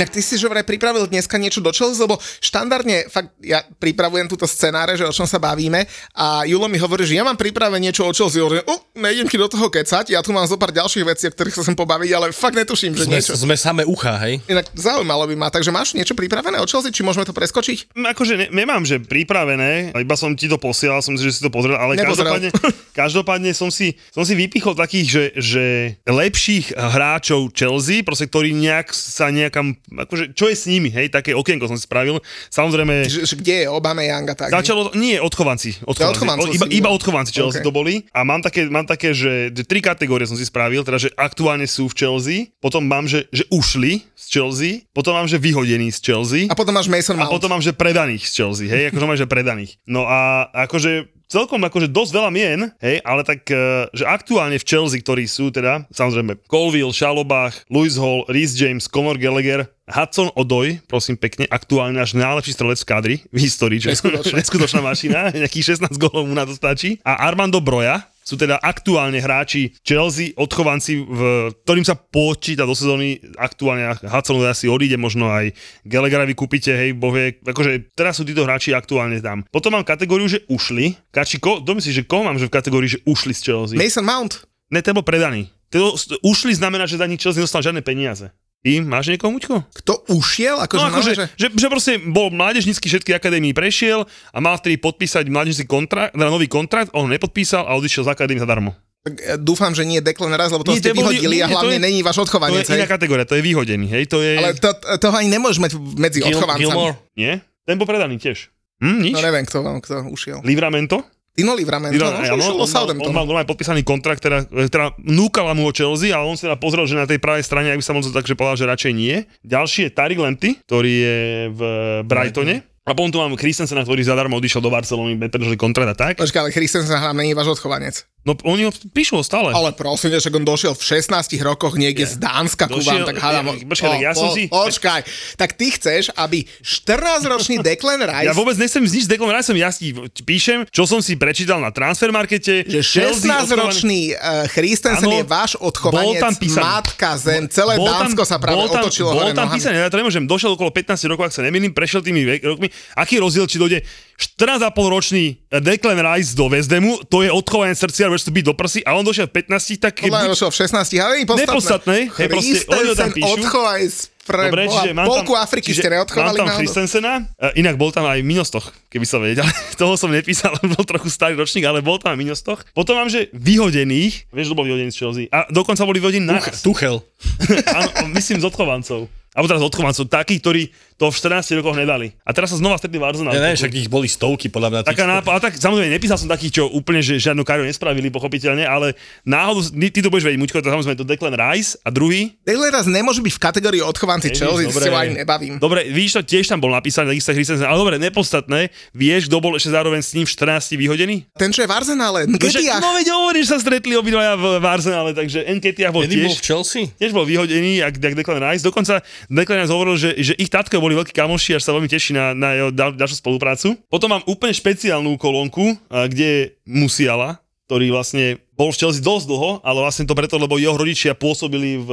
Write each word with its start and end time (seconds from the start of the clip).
Inak 0.00 0.16
ty 0.16 0.24
si 0.24 0.40
že 0.40 0.48
vraj 0.48 0.64
pripravil 0.64 1.04
dneska 1.12 1.36
niečo 1.36 1.60
do 1.60 1.68
Chelsea, 1.76 2.00
lebo 2.00 2.16
štandardne 2.40 3.12
fakt 3.12 3.36
ja 3.44 3.60
pripravujem 3.76 4.32
túto 4.32 4.48
scenáre, 4.48 4.96
že 4.96 5.04
o 5.04 5.12
čom 5.12 5.28
sa 5.28 5.36
bavíme 5.36 5.84
a 6.16 6.48
Julo 6.48 6.72
mi 6.72 6.80
hovorí, 6.80 7.04
že 7.04 7.20
ja 7.20 7.24
mám 7.28 7.36
pripravené 7.36 7.92
niečo 7.92 8.08
o 8.08 8.12
Chelsea. 8.16 8.40
Hovorím, 8.40 8.64
uh, 8.64 8.80
nejdem 8.96 9.28
ti 9.28 9.36
do 9.36 9.44
toho 9.44 9.68
kecať, 9.68 10.16
ja 10.16 10.24
tu 10.24 10.32
mám 10.32 10.48
zo 10.48 10.56
pár 10.56 10.72
ďalších 10.72 11.04
vecí, 11.04 11.28
o 11.28 11.32
ktorých 11.36 11.52
sa 11.52 11.68
sem 11.68 11.76
pobaviť, 11.76 12.10
ale 12.16 12.32
fakt 12.32 12.56
netuším, 12.56 12.96
že 12.96 13.04
Sme, 13.04 13.20
niečo. 13.20 13.36
sme 13.36 13.60
samé 13.60 13.84
ucha, 13.84 14.16
hej? 14.24 14.40
Inak 14.48 14.72
zaujímalo 14.72 15.28
by 15.28 15.36
ma, 15.36 15.52
takže 15.52 15.68
máš 15.68 15.92
niečo 15.92 16.16
pripravené 16.16 16.56
o 16.56 16.64
Chelsea, 16.64 16.88
či 16.88 17.04
môžeme 17.04 17.28
to 17.28 17.36
preskočiť? 17.36 17.92
Akože 17.92 18.40
ne, 18.40 18.46
nemám, 18.48 18.88
že 18.88 19.04
pripravené, 19.04 19.92
iba 19.92 20.16
som 20.16 20.32
ti 20.32 20.48
to 20.48 20.56
posielal, 20.56 21.04
som 21.04 21.12
si, 21.20 21.28
že 21.28 21.36
si 21.36 21.40
to 21.44 21.52
pozrel, 21.52 21.76
ale 21.76 22.00
Nepozrel. 22.00 22.24
každopádne, 22.24 22.48
každopádne 23.04 23.50
som, 23.52 23.68
si, 23.68 24.00
som 24.08 24.24
si 24.24 24.32
vypichol 24.32 24.72
takých, 24.72 25.06
že, 25.12 25.24
že 25.36 25.64
lepších 26.08 26.72
hráčov 26.72 27.52
Chelsea, 27.52 28.00
proste, 28.00 28.24
ktorí 28.32 28.56
nejak 28.56 28.96
sa 28.96 29.28
nejakam, 29.28 29.76
akože 29.90 30.32
čo 30.32 30.46
je 30.46 30.56
s 30.56 30.64
nimi, 30.66 30.88
hej, 30.88 31.10
také 31.10 31.34
okienko 31.34 31.66
som 31.66 31.74
si 31.74 31.84
spravil. 31.84 32.22
Samozrejme, 32.48 33.06
Že, 33.06 33.20
že 33.26 33.34
kde 33.38 33.54
je 33.62 33.66
Obama 33.66 34.00
Young 34.00 34.26
a 34.30 34.34
tak? 34.34 34.50
Začalo, 34.50 34.94
nie, 34.94 35.18
odchovanci. 35.18 35.82
odchovanci. 35.82 36.14
odchovancov 36.14 36.48
O, 36.48 36.54
iba, 36.54 36.66
iba 36.70 36.88
odchovanci 36.90 37.30
Chelsea 37.30 37.60
OK. 37.60 37.66
to 37.66 37.72
boli. 37.74 38.06
A 38.10 38.22
mám 38.22 38.40
také, 38.40 38.66
mám 38.66 38.86
také 38.86 39.10
že, 39.12 39.50
že 39.50 39.62
tri 39.66 39.82
kategórie 39.82 40.26
som 40.26 40.38
si 40.38 40.46
spravil, 40.46 40.82
teda, 40.82 40.98
že 40.98 41.10
aktuálne 41.14 41.66
sú 41.66 41.90
v 41.90 41.94
Chelsea, 41.96 42.38
potom 42.58 42.86
mám, 42.86 43.10
že, 43.10 43.26
že 43.34 43.44
ušli 43.50 44.06
z 44.14 44.24
Chelsea, 44.30 44.72
potom 44.90 45.14
mám, 45.14 45.26
že 45.26 45.38
vyhodení 45.38 45.90
z 45.90 45.98
Chelsea 46.00 46.42
A 46.46 46.54
potom 46.54 46.72
máš 46.72 46.86
Mason 46.86 47.18
a 47.18 47.26
Mount. 47.26 47.32
potom 47.34 47.50
mám, 47.50 47.62
že 47.62 47.74
predaných 47.74 48.26
z 48.26 48.32
Chelsea, 48.36 48.66
hej, 48.70 48.90
akože 48.90 49.04
mám, 49.06 49.18
že 49.18 49.26
predaných. 49.26 49.76
No 49.86 50.06
a 50.06 50.46
akože 50.66 51.19
celkom 51.30 51.62
akože 51.62 51.88
dosť 51.94 52.10
veľa 52.10 52.30
mien, 52.34 52.60
hej, 52.82 52.98
ale 53.06 53.22
tak, 53.22 53.46
eh, 53.46 53.86
že 53.94 54.02
aktuálne 54.04 54.58
v 54.58 54.66
Chelsea, 54.66 54.98
ktorí 54.98 55.30
sú 55.30 55.54
teda, 55.54 55.86
samozrejme, 55.94 56.42
Colville, 56.50 56.90
Šalobach, 56.90 57.62
Louis 57.70 57.94
Hall, 57.94 58.26
Rhys 58.26 58.58
James, 58.58 58.90
Conor 58.90 59.16
Gallagher, 59.16 59.70
Hudson 59.86 60.30
Odoj, 60.34 60.82
prosím 60.86 61.18
pekne, 61.18 61.46
aktuálne 61.50 61.98
náš 61.98 62.14
najlepší 62.18 62.54
strelec 62.54 62.78
v 62.82 62.86
kadri 62.86 63.16
v 63.30 63.38
histórii, 63.42 63.78
čo 63.78 63.94
je 63.94 63.98
neskutočná 64.42 64.82
mašina, 64.82 65.30
nejakých 65.30 65.78
16 65.78 65.94
golov 65.98 66.26
mu 66.26 66.34
na 66.34 66.46
to 66.46 66.54
stačí. 66.54 66.98
A 67.06 67.26
Armando 67.26 67.62
Broja, 67.62 68.09
sú 68.20 68.36
teda 68.36 68.60
aktuálne 68.60 69.18
hráči 69.18 69.74
Chelsea, 69.82 70.36
odchovanci, 70.36 71.02
v, 71.02 71.20
ktorým 71.64 71.84
sa 71.84 71.96
počíta 71.96 72.68
do 72.68 72.76
sezóny 72.76 73.18
aktuálne 73.36 73.90
Hudson 74.06 74.38
asi 74.46 74.70
odíde, 74.70 75.00
možno 75.00 75.32
aj 75.32 75.52
Gallaghera 75.84 76.28
vykúpite, 76.28 76.70
hej, 76.70 76.90
boh 76.94 77.10
vie, 77.10 77.40
akože 77.42 77.92
teraz 77.96 78.20
sú 78.20 78.24
títo 78.28 78.44
hráči 78.44 78.76
aktuálne 78.76 79.18
tam. 79.18 79.42
Potom 79.48 79.74
mám 79.74 79.84
kategóriu, 79.84 80.28
že 80.30 80.44
ušli. 80.46 80.96
Kači, 81.10 81.42
ko, 81.42 81.64
kto 81.64 81.76
myslíš, 81.76 82.04
že 82.04 82.08
koho 82.08 82.22
mám 82.22 82.38
že 82.38 82.46
v 82.46 82.54
kategórii, 82.54 82.90
že 82.90 83.02
ušli 83.08 83.32
z 83.34 83.40
Chelsea? 83.42 83.76
Mason 83.76 84.06
Mount. 84.06 84.46
Ne, 84.70 84.80
ten 84.80 84.94
bol 84.94 85.02
predaný. 85.02 85.50
To, 85.70 85.94
ušli 86.26 86.54
znamená, 86.54 86.86
že 86.86 86.98
za 86.98 87.06
nich 87.06 87.22
Chelsea 87.22 87.42
nedostal 87.42 87.62
žiadne 87.62 87.82
peniaze. 87.82 88.30
Ty 88.60 88.70
máš 88.82 89.08
niekoho, 89.08 89.32
Muťko? 89.32 89.64
Kto 89.72 89.92
ušiel? 90.10 90.60
Akože, 90.60 90.80
No 90.82 90.88
akože, 90.90 91.12
že... 91.14 91.24
že, 91.34 91.46
že 91.50 91.66
proste 91.66 91.92
bol 91.98 92.28
mládežnícky 92.28 92.86
všetky 92.86 93.10
akadémii 93.10 93.50
prešiel 93.50 94.04
a 94.04 94.38
mal 94.38 94.52
vtedy 94.54 94.76
podpísať 94.76 95.24
mládežnícky 95.26 95.64
kontrakt, 95.64 96.12
teda 96.12 96.28
nový 96.28 96.44
kontrakt, 96.44 96.92
on 96.92 97.04
ho 97.04 97.10
nepodpísal 97.10 97.64
a 97.64 97.72
odišiel 97.72 98.04
z 98.04 98.10
akadémie 98.10 98.36
zadarmo. 98.38 98.76
Tak, 99.00 99.16
e, 99.16 99.40
dúfam, 99.40 99.72
že 99.72 99.80
nie 99.82 99.98
Declan 99.98 100.28
Rice, 100.30 100.52
lebo 100.52 100.60
to 100.62 100.70
Nie, 100.70 100.78
ste 100.78 100.92
to 100.92 101.00
bol- 101.00 101.08
vyhodili 101.08 101.36
nie, 101.36 101.42
a 101.42 101.48
to 101.48 101.52
hlavne 101.56 101.76
je- 101.80 101.82
není 101.82 102.00
váš 102.00 102.16
To 102.16 102.28
odchovanec. 102.28 102.60
je 102.62 102.76
iná 102.76 102.84
hej? 102.84 102.92
kategória, 102.92 103.24
to 103.24 103.32
je 103.32 103.42
vyhodený, 103.42 103.86
hej, 103.88 104.04
to 104.04 104.20
je... 104.20 104.32
Ale 104.36 104.52
to, 104.54 104.68
toho 105.00 105.14
ani 105.16 105.28
nemôžeš 105.30 105.56
mať 105.58 105.70
medzi 105.96 106.20
Gil, 106.20 106.28
odchovancami. 106.30 106.60
Gilmore. 106.60 106.94
Nie? 107.16 107.40
Ten 107.64 107.80
bol 107.80 107.88
predaný 107.88 108.20
tiež. 108.20 108.52
Hm, 108.76 108.98
nič? 109.02 109.12
No 109.12 109.24
neviem, 109.24 109.44
kto, 109.44 109.58
vám- 109.60 109.80
kto 109.80 110.04
ušiel. 110.06 110.44
Livramento? 110.44 111.00
Tino 111.30 111.54
Livramento, 111.54 111.94
no, 111.94 112.10
Livra- 112.10 112.26
že 112.26 112.34
áno, 112.34 112.42
ušiel 112.42 112.56
do 112.58 112.66
on, 112.66 112.66
mal, 112.66 112.66
on 112.66 112.74
Southampton. 112.74 113.12
mal 113.14 113.24
normálne 113.24 113.48
podpísaný 113.48 113.80
kontrakt, 113.86 114.18
teda, 114.18 114.44
teda 114.50 114.92
núkala 114.98 115.54
mu 115.54 115.66
ho 115.66 115.72
Chelsea, 115.72 116.10
ale 116.10 116.26
on 116.26 116.34
si 116.34 116.42
teda 116.44 116.58
pozrel, 116.58 116.84
že 116.90 116.98
na 116.98 117.06
tej 117.06 117.22
pravej 117.22 117.46
strane, 117.46 117.70
ak 117.70 117.78
by 117.78 117.84
sa 117.86 117.94
možno 117.94 118.10
takže 118.10 118.34
povedal, 118.34 118.58
že 118.58 118.66
radšej 118.66 118.92
nie. 118.92 119.22
Ďalší 119.46 119.88
je 119.88 119.90
Tariq 119.94 120.18
Lamptey, 120.18 120.58
ktorý 120.66 120.92
je 120.92 121.18
v 121.54 121.60
Brightone. 122.04 122.66
A 122.88 122.96
potom 122.96 123.12
tu 123.12 123.22
mám 123.22 123.30
Christensena, 123.38 123.86
ktorý 123.86 124.02
zadarmo 124.02 124.40
odišiel 124.40 124.58
do 124.58 124.72
Barcelony, 124.72 125.14
predržali 125.14 125.54
kontrakt 125.54 125.94
a 125.94 125.96
tak. 125.96 126.14
Počkaj, 126.18 126.40
ale 126.42 126.50
Christensen 126.50 126.98
hrám, 126.98 127.14
není 127.14 127.36
váš 127.36 127.54
odchovanec. 127.54 128.02
No 128.20 128.36
oni 128.44 128.68
ho 128.68 128.72
píšu 128.92 129.16
ho 129.16 129.24
stále. 129.24 129.48
Ale 129.48 129.72
prosím, 129.72 130.12
že 130.12 130.28
on 130.28 130.44
došiel 130.44 130.76
v 130.76 130.82
16 130.84 131.08
rokoch 131.40 131.80
niekde 131.80 132.04
z 132.04 132.20
Dánska 132.20 132.68
ku 132.68 132.76
vám, 132.76 133.00
Došiel- 133.00 133.08
tak 133.08 133.16
hádam... 133.16 133.44
ja- 133.48 133.64
počkaj, 133.64 133.90
tak 133.90 134.04
ja 134.04 134.12
som 134.12 134.28
si- 134.36 134.44
Počkaj, 134.46 135.00
tak 135.40 135.56
ty 135.56 135.72
chceš, 135.72 136.12
aby 136.14 136.44
14-ročný 136.60 137.56
Declan 137.66 138.04
Rice... 138.04 138.28
Ja 138.28 138.36
vôbec 138.36 138.60
nechcem 138.60 138.84
nič 138.84 139.04
s 139.04 139.10
Declan 139.10 139.32
Riceom, 139.32 139.56
ja 139.56 139.72
si 139.72 139.96
píšem, 140.20 140.68
čo 140.68 140.84
som 140.84 141.00
si 141.00 141.16
prečítal 141.16 141.64
na 141.64 141.72
transfermarkete. 141.72 142.68
že 142.68 142.80
Chelsea 142.84 143.24
16-ročný 143.24 144.12
uh, 144.12 144.44
Christensen 144.52 145.08
Áno, 145.08 145.16
je 145.16 145.24
váš 145.24 145.56
bol 145.56 145.72
odchovanec, 145.72 146.20
tam 146.20 146.34
písaný. 146.36 146.60
matka 146.60 147.10
zem, 147.16 147.42
celé 147.48 147.80
Bol 147.80 147.88
Dánsko 147.88 148.22
sa 148.28 148.36
práve 148.36 148.52
bol 148.54 148.68
tam, 148.68 148.84
otočilo 148.84 149.16
Bol 149.16 149.32
tam 149.32 149.48
písané, 149.48 149.80
ja 149.80 149.88
to 149.88 149.96
nemôžem, 149.96 150.28
došiel 150.28 150.52
okolo 150.52 150.68
15 150.68 151.08
rokov, 151.08 151.24
ak 151.24 151.32
sa 151.32 151.40
nemýlim, 151.40 151.72
prešiel 151.72 152.04
tými 152.04 152.20
rokmi. 152.44 152.68
Aký 153.00 153.16
rozdiel, 153.16 153.48
či 153.48 153.56
dojde 153.56 153.80
14,5 154.20 154.68
ročný 154.92 155.24
Declan 155.48 155.96
Rice 155.96 156.36
do 156.36 156.52
Vezdemu, 156.52 157.08
to 157.08 157.24
je 157.24 157.32
odchovanie 157.32 157.72
srdcia, 157.72 158.12
budeš 158.12 158.28
to 158.28 158.32
byť 158.36 158.44
do 158.44 158.54
prsy, 158.54 158.80
a 158.84 158.92
on 158.92 159.04
došiel 159.08 159.32
v 159.32 159.48
15, 159.48 159.80
tak 159.80 159.96
Podľa 160.04 160.12
buď, 160.12 160.30
došiel 160.36 160.50
v 160.52 160.56
16, 160.60 161.00
ale 161.00 161.12
nie 161.16 161.26
podstatné. 161.26 161.48
Nepodstatné, 161.48 161.98
hej, 162.12 162.28
proste 162.28 162.58
oni 162.68 162.86
ho 162.86 162.96
tam 162.96 163.10
píšu. 163.16 163.32
odchovanec 163.40 163.94
pre 164.30 164.46
Dobre, 164.46 164.62
boha, 164.70 164.74
čiže 164.78 164.90
mám 164.94 165.06
polku 165.10 165.32
tam, 165.34 165.42
Afriky 165.42 165.68
čiže 165.74 165.82
ste 165.82 165.90
neodchovali 165.90 166.28
Mám 166.30 166.36
tam? 166.38 166.48
Christensena, 166.54 167.12
e, 167.34 167.46
inak 167.58 167.74
bol 167.74 167.90
tam 167.90 168.06
aj 168.06 168.20
Minostoch, 168.22 168.70
keby 168.86 169.06
sa 169.08 169.18
vedel. 169.18 169.42
Toho 169.80 169.98
som 169.98 170.12
nepísal, 170.14 170.54
bol 170.62 170.84
trochu 170.86 171.10
starý 171.10 171.34
ročník, 171.34 171.66
ale 171.66 171.82
bol 171.82 171.98
tam 171.98 172.14
aj 172.14 172.18
Minostoch. 172.20 172.62
Potom 172.70 172.94
mám, 172.94 173.10
že 173.10 173.26
vyhodených, 173.34 174.30
vieš, 174.30 174.46
kto 174.52 174.54
bol 174.54 174.66
vyhodený 174.68 174.94
z 174.94 174.98
Chelsea. 175.02 175.26
A 175.34 175.50
dokonca 175.50 175.82
boli 175.82 175.98
vyhodení 175.98 176.22
naraz. 176.22 176.62
Tuchel. 176.62 177.02
Áno, 177.78 177.90
myslím 178.14 178.38
z 178.38 178.46
odchovancov. 178.46 179.10
Alebo 179.30 179.46
teraz 179.46 179.62
odchovancov, 179.62 180.10
takí, 180.10 180.42
ktorí 180.42 180.74
to 181.00 181.08
v 181.08 181.16
14 181.16 181.56
rokoch 181.56 181.72
nedali. 181.72 182.12
A 182.20 182.30
teraz 182.30 182.52
sa 182.52 182.60
znova 182.60 182.76
stretli 182.76 183.00
v 183.00 183.08
Arsenal. 183.08 183.32
Ja 183.32 183.40
neviem, 183.40 183.56
však 183.56 183.72
ich 183.72 183.88
boli 183.88 184.04
stovky, 184.04 184.46
podľa 184.46 184.68
mňa. 184.70 184.80
Taká 184.84 185.08
nápa- 185.08 185.32
a 185.32 185.40
tak 185.40 185.56
samozrejme 185.56 185.88
nepísal 185.88 186.20
som 186.20 186.28
takých, 186.28 186.60
čo 186.60 186.68
úplne 186.68 187.00
že 187.00 187.16
žiadnu 187.16 187.40
kariéru 187.40 187.64
nespravili, 187.64 188.10
pochopiteľne, 188.10 188.62
ale 188.62 188.92
náhodou, 189.22 189.64
ty, 189.64 189.88
ty 189.88 189.98
to 189.98 190.08
budeš 190.08 190.28
vedieť, 190.28 190.36
Muťko, 190.38 190.60
to 190.60 190.68
samozrejme 190.68 190.94
to 190.94 191.08
Declan 191.08 191.32
Rice 191.32 191.80
a 191.80 191.88
druhý. 191.88 192.36
Declan 192.42 192.68
Rice 192.70 192.90
nemôže 192.90 193.18
byť 193.18 193.32
v 193.32 193.40
kategórii 193.40 193.80
odchovanci 193.80 194.28
Chelsea, 194.28 194.68
dobre. 194.68 194.84
si 194.84 194.88
ho 194.88 194.96
ani 194.98 195.12
nebavím. 195.16 195.56
Dobre, 195.56 195.88
víš, 195.88 196.14
to 196.14 196.22
tiež 196.22 196.44
tam 196.44 196.60
bol 196.60 196.68
napísaný, 196.68 197.16
takisto 197.16 197.32
Christensen, 197.32 197.64
ale 197.64 197.78
dobre, 197.78 197.96
nepodstatné. 197.96 198.60
Vieš, 198.92 199.26
kto 199.26 199.40
bol 199.40 199.56
ešte 199.56 199.72
zároveň 199.72 200.00
s 200.00 200.12
ním 200.12 200.28
v 200.28 200.32
14 200.36 200.76
vyhodený? 200.76 201.16
Ten, 201.32 201.48
čo 201.48 201.64
je 201.64 201.68
v 201.68 201.74
Arsenále, 201.74 202.28
Že, 202.28 202.36
Nketiah. 202.36 202.76
no 202.78 202.92
veď 202.92 203.06
hovoríš, 203.10 203.46
sa 203.46 203.56
stretli 203.56 203.94
obidvaja 203.94 204.36
v, 204.36 204.60
v 204.60 204.66
Arsenále, 204.66 205.10
takže 205.12 205.48
Nketiah 205.50 205.88
bol 205.88 206.04
Kedy 206.04 206.16
bol 206.18 206.28
tiež, 206.28 206.36
v 206.36 206.44
Chelsea? 206.44 206.82
tiež 206.92 207.10
bol 207.10 207.24
vyhodený, 207.24 207.80
jak, 207.80 207.94
jak 207.94 208.12
Declan 208.12 208.42
Rice. 208.42 208.60
Dokonca 208.60 209.00
Declan 209.26 209.62
Rice 209.62 209.72
hovoril, 209.72 209.96
že, 209.96 210.10
že 210.18 210.34
ich 210.34 210.50
tatko 210.50 210.76
boli 210.90 211.06
veľkí 211.06 211.14
kamoši, 211.14 211.54
až 211.54 211.62
sa 211.62 211.70
veľmi 211.70 211.86
teší 211.86 212.18
na, 212.18 212.34
na 212.34 212.58
jeho 212.58 212.74
ďal, 212.74 212.98
ďalšiu 212.98 213.22
spoluprácu. 213.22 213.78
Potom 213.86 214.10
mám 214.10 214.26
úplne 214.26 214.50
špeciálnu 214.50 215.14
kolónku, 215.14 215.78
kde 215.86 216.26
je 216.26 216.40
Musiala, 216.66 217.38
ktorý 217.70 217.94
vlastne 217.94 218.42
bol 218.58 218.74
v 218.74 218.82
Chelsea 218.82 218.98
dosť 218.98 219.30
dlho, 219.30 219.62
ale 219.62 219.78
vlastne 219.78 220.10
to 220.10 220.18
preto, 220.18 220.34
lebo 220.42 220.58
jeho 220.58 220.74
rodičia 220.74 221.14
pôsobili 221.14 221.78
v, 221.78 221.88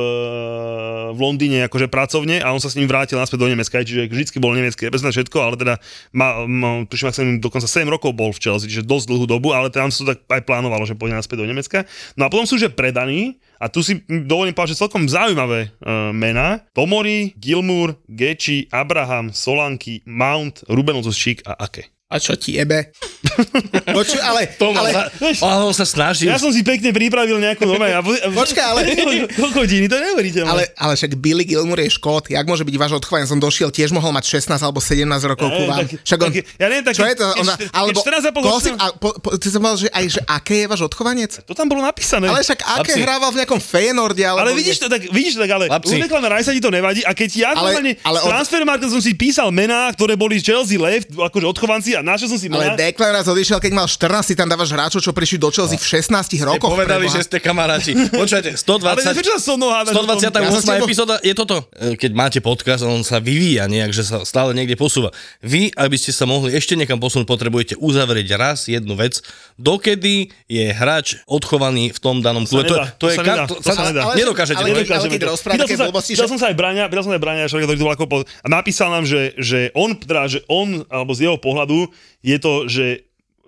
v 1.14 1.20
Londýne 1.22 1.70
akože 1.70 1.86
pracovne 1.86 2.42
a 2.42 2.50
on 2.50 2.58
sa 2.58 2.74
s 2.74 2.82
ním 2.82 2.90
vrátil 2.90 3.22
naspäť 3.22 3.46
do 3.46 3.48
Nemecka, 3.54 3.86
čiže 3.86 4.10
vždycky 4.10 4.42
bol 4.42 4.58
nemecký, 4.58 4.90
bez 4.90 5.06
všetko, 5.06 5.38
ale 5.38 5.56
teda 5.62 5.78
má, 6.18 6.50
má, 6.50 6.82
tuším, 6.90 7.14
ak 7.14 7.22
neviem, 7.22 7.38
dokonca 7.38 7.70
7 7.70 7.86
rokov 7.86 8.18
bol 8.18 8.34
v 8.34 8.42
Chelsea, 8.42 8.74
čiže 8.74 8.90
dosť 8.90 9.06
dlhú 9.06 9.30
dobu, 9.30 9.54
ale 9.54 9.70
tam 9.70 9.94
sa 9.94 10.02
to 10.02 10.18
tak 10.18 10.26
aj 10.26 10.42
plánovalo, 10.50 10.90
že 10.90 10.98
pôjde 10.98 11.14
naspäť 11.14 11.46
do 11.46 11.48
Nemecka. 11.48 11.86
No 12.18 12.26
a 12.26 12.34
potom 12.34 12.50
sú 12.50 12.58
že 12.58 12.74
predaní 12.74 13.38
a 13.62 13.70
tu 13.70 13.86
si 13.86 14.02
dovolím 14.10 14.58
povedať, 14.58 14.74
že 14.74 14.82
celkom 14.82 15.06
zaujímavé 15.06 15.70
uh, 15.70 16.10
mená. 16.10 16.66
Tomori, 16.74 17.38
Gilmour, 17.38 18.02
Gechi, 18.10 18.66
Abraham, 18.74 19.30
Solanky, 19.30 20.02
Mount, 20.10 20.66
Ruben 20.66 20.98
Ozošík 20.98 21.46
a 21.46 21.54
Ake. 21.70 21.97
A 22.08 22.18
čo 22.18 22.34
ti 22.34 22.56
jebe? 22.56 22.88
Počuj, 23.98 24.16
ale, 24.18 24.48
To 24.56 24.72
má 24.72 24.80
ale, 24.80 24.92
za... 24.94 25.02
Ale 25.44 25.62
on 25.62 25.76
sa 25.76 25.84
snažil. 25.84 26.32
Ja 26.32 26.40
som 26.40 26.50
si 26.50 26.64
pekne 26.64 26.90
pripravil 26.90 27.36
nejakú 27.36 27.68
nové. 27.68 27.92
A, 27.92 28.00
Počkaj, 28.32 28.64
ale- 28.64 28.82
Koľko 29.36 29.58
hodín, 29.60 29.84
to 29.86 30.00
neuveriteľné. 30.00 30.48
ale, 30.48 30.64
ale 30.74 30.96
však 30.96 31.20
Billy 31.20 31.44
Gilmour 31.44 31.76
je 31.78 31.92
škód, 31.92 32.32
jak 32.32 32.44
môže 32.44 32.64
byť 32.64 32.76
váš 32.78 32.96
odchovanec, 32.96 33.28
on 33.28 33.42
došiel, 33.42 33.70
tiež 33.70 33.92
mohol 33.92 34.16
mať 34.16 34.40
16 34.40 34.56
alebo 34.56 34.80
17 34.80 35.04
rokov 35.28 35.48
ku 35.50 35.64
vám. 35.68 35.84
tak- 35.84 36.00
Však 36.00 36.20
on, 36.22 36.32
ja 36.32 36.66
neviem, 36.66 36.86
tak 36.86 36.94
čo 36.96 37.04
je 37.04 37.16
to? 37.18 37.28
Ona, 37.38 37.54
alebo, 37.76 38.00
14 38.00 38.24
a 38.24 38.32
pol 38.32 38.42
koho 38.42 38.60
si, 38.64 38.70
a, 38.72 38.86
po, 38.94 39.10
po, 39.14 39.30
ty 39.36 39.48
som 39.48 39.60
povedal, 39.60 39.80
že 39.82 39.90
aj, 39.92 40.06
že 40.08 40.22
aké 40.24 40.56
je 40.58 40.68
váš 40.68 40.82
odchovanec? 40.88 41.32
To 41.44 41.52
tam 41.52 41.68
bolo 41.68 41.84
napísané. 41.84 42.26
Ale 42.26 42.40
však 42.40 42.60
aké 42.64 42.96
Chlapci. 42.96 43.04
hrával 43.04 43.30
v 43.30 43.44
nejakom 43.44 43.60
Feyenoorde, 43.60 44.24
alebo... 44.24 44.48
Ale 44.48 44.56
vidíš 44.56 44.80
to 44.80 44.88
tak, 44.88 45.04
vidíš 45.06 45.36
to 45.36 45.44
tak, 45.44 45.52
ale 45.52 45.66
Chlapci. 45.68 45.92
u 45.92 46.00
Declana 46.00 46.30
Rice 46.32 46.56
ti 46.56 46.64
to 46.64 46.72
nevadí 46.72 47.04
a 47.04 47.12
keď 47.12 47.30
ja 47.36 47.50
Ale- 47.52 47.76
ale, 47.76 47.92
ale 48.00 48.18
Transfermarktu 48.24 48.88
som 48.88 49.04
si 49.04 49.12
písal 49.12 49.52
mená, 49.52 49.92
ktoré 49.92 50.16
boli 50.16 50.40
z 50.40 50.48
Chelsea 50.48 50.80
Left, 50.80 51.12
akože 51.12 51.44
odchovanci 51.46 51.97
a 51.98 52.02
a 52.02 52.06
našiel 52.06 52.30
som 52.30 52.38
si 52.38 52.46
Ale. 52.48 52.78
Declan 52.78 53.10
raz 53.10 53.26
odišiel, 53.26 53.58
keď 53.58 53.72
mal 53.74 53.88
14, 53.90 54.30
ty 54.30 54.34
tam 54.38 54.46
dávaš 54.46 54.70
hráčov, 54.70 55.02
čo 55.02 55.12
prišli 55.12 55.42
do 55.42 55.50
Chelsea 55.50 55.82
v 55.82 55.86
16 55.98 56.38
rokoch. 56.46 56.70
Povedali, 56.70 57.10
že 57.10 57.26
ste 57.26 57.42
kamaráti. 57.42 57.98
Počujete, 58.14 58.54
Ale 58.88 59.02
120... 59.02 59.18
prečo 59.18 59.34
sa 59.36 59.42
so 59.42 59.54
mnou 59.58 59.74
hádaš? 59.74 59.94
128. 59.98 60.70
Ja 60.70 60.78
epizóda 60.86 61.16
je 61.26 61.34
toto. 61.34 61.66
E, 61.74 61.98
Keď 61.98 62.12
máte 62.14 62.40
podcast, 62.40 62.86
on 62.86 63.02
sa 63.02 63.18
vyvíja 63.18 63.66
nejak, 63.66 63.92
že 63.92 64.06
sa 64.06 64.22
stále 64.22 64.54
niekde 64.54 64.78
posúva. 64.78 65.10
Vy, 65.42 65.74
aby 65.74 65.98
ste 65.98 66.14
sa 66.14 66.30
mohli 66.30 66.54
ešte 66.54 66.78
niekam 66.78 67.02
posunúť, 67.02 67.26
potrebujete 67.26 67.74
uzavrieť 67.82 68.38
raz 68.38 68.70
jednu 68.70 68.94
vec. 68.94 69.20
Dokedy 69.58 70.30
je 70.46 70.70
hráč 70.70 71.18
odchovaný 71.26 71.90
v 71.90 72.00
tom 72.00 72.22
danom 72.22 72.46
klube. 72.46 72.70
To, 72.70 72.78
to, 73.02 73.10
to 73.10 73.14
je... 73.14 73.18
nedá, 73.26 73.50
to, 73.50 73.58
to 73.58 73.74
sa 73.74 73.90
nedá. 73.90 74.14
Ale- 74.14 74.22
Nedokážete. 74.22 74.62
ale- 74.62 74.70
povedať. 74.78 74.94
ale 74.94 75.08
keď 75.10 75.22
rozprávate 75.26 75.74
Pýtal 75.98 76.28
som 76.30 76.38
sa- 76.38 76.48
aj 76.54 76.56
Braňa, 76.56 76.84
pýtal 76.88 77.04
som 77.10 77.14
aj 77.18 77.22
Braňa, 77.22 77.50
človeka, 77.50 77.66
ktorý 77.74 77.80
to 77.82 77.86
bol 77.88 77.96
ako 77.98 78.06
napísal 78.46 78.94
nám, 78.94 79.04
že, 79.04 79.34
že 79.40 79.74
on, 79.74 79.96
teda, 79.98 80.28
že 80.28 80.40
on, 80.52 80.84
alebo 80.92 81.12
z 81.16 81.28
jeho 81.28 81.38
pohľadu, 81.40 81.87
je 82.24 82.38
to, 82.38 82.54
že 82.68 82.86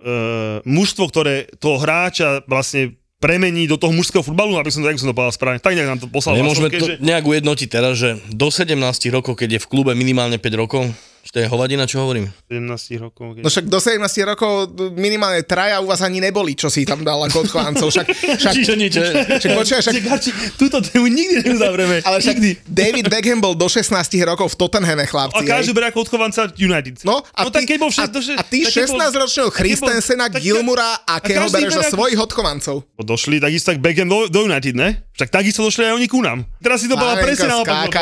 uh, 0.00 0.64
mužstvo, 0.64 1.04
ktoré 1.08 1.48
toho 1.58 1.80
hráča 1.80 2.44
vlastne 2.46 2.96
premení 3.20 3.68
do 3.68 3.76
toho 3.76 3.92
mužského 3.92 4.24
futbalu, 4.24 4.56
aby 4.56 4.72
som 4.72 4.80
to, 4.80 4.88
som 4.96 5.12
to 5.12 5.16
povedal 5.16 5.36
správne. 5.36 5.60
Tak 5.60 5.76
nejak 5.76 5.90
nám 5.92 6.00
to 6.00 6.08
poslal. 6.08 6.40
Nemôžeme 6.40 6.72
hlasovke, 6.72 6.80
to 6.80 6.88
že, 6.96 7.04
nejak 7.04 7.24
ujednotiť 7.28 7.68
teraz, 7.68 7.92
že 8.00 8.16
do 8.32 8.48
17 8.48 8.80
rokov, 9.12 9.36
keď 9.36 9.60
je 9.60 9.60
v 9.60 9.66
klube 9.68 9.92
minimálne 9.92 10.40
5 10.40 10.48
rokov, 10.56 10.88
čo 11.30 11.38
to 11.38 11.42
je 11.42 11.46
hovadina, 11.46 11.86
čo 11.86 12.02
hovorím? 12.02 12.26
17 12.50 12.98
rokov. 12.98 13.38
Keď... 13.38 13.42
No 13.46 13.48
však 13.48 13.70
do 13.70 13.78
17 13.78 14.02
rokov 14.26 14.50
minimálne 14.98 15.46
traja 15.46 15.78
u 15.78 15.86
vás 15.86 16.02
ani 16.02 16.18
neboli, 16.18 16.58
čo 16.58 16.66
si 16.66 16.82
tam 16.82 17.06
dal 17.06 17.22
ako 17.22 17.46
odchovancov. 17.46 17.86
Však, 17.86 18.06
však, 18.34 18.50
Čiže 18.50 18.74
nič, 18.74 18.92
však, 19.38 19.46
však, 19.62 19.94
Čiže, 19.94 20.34
túto 20.58 20.82
tému 20.82 21.06
nikdy 21.06 21.46
neuzavreme. 21.46 22.02
ale 22.02 22.18
však 22.18 22.34
David 22.66 23.06
Beckham 23.06 23.38
bol 23.38 23.54
do 23.54 23.70
16 23.70 23.94
rokov 24.26 24.50
v 24.50 24.56
Tottenhame, 24.58 25.06
A 25.06 25.06
chlapci. 25.06 25.46
každý 25.46 25.70
hej. 25.70 25.76
berie 25.78 25.88
ako 25.94 26.00
odchovanca 26.02 26.50
United. 26.50 27.06
No 27.06 27.22
a, 27.22 27.46
no 27.46 27.48
ty, 27.48 27.62
tak 27.62 27.78
bol 27.78 27.86
a, 27.86 27.94
všet, 27.94 28.10
do 28.10 28.18
še- 28.18 28.34
a 28.34 28.42
ty 28.42 28.58
tak 28.60 28.74
keď 28.74 28.82
bol- 28.82 28.98
16-ročného 28.98 29.46
tak 29.46 29.54
keď 29.54 29.54
bol- 29.54 29.62
Christensena, 29.62 30.26
Gilmura, 30.34 30.90
akého 31.06 31.46
každý 31.46 31.54
bereš 31.62 31.78
ako- 31.78 31.94
svojich 31.94 32.18
odchovancov? 32.18 32.74
Došli 32.98 33.38
takisto 33.38 33.70
tak 33.70 33.78
Beckham 33.78 34.10
do, 34.10 34.26
do 34.26 34.50
United, 34.50 34.74
ne? 34.74 35.06
Však 35.14 35.30
takisto 35.30 35.62
došli 35.62 35.86
aj 35.86 35.94
oni 35.94 36.08
ku 36.08 36.18
nám. 36.18 36.42
Teraz 36.58 36.82
si 36.82 36.88
to 36.90 36.98
Malenko 36.98 37.22
presne 37.22 37.46
naopak. 37.46 37.92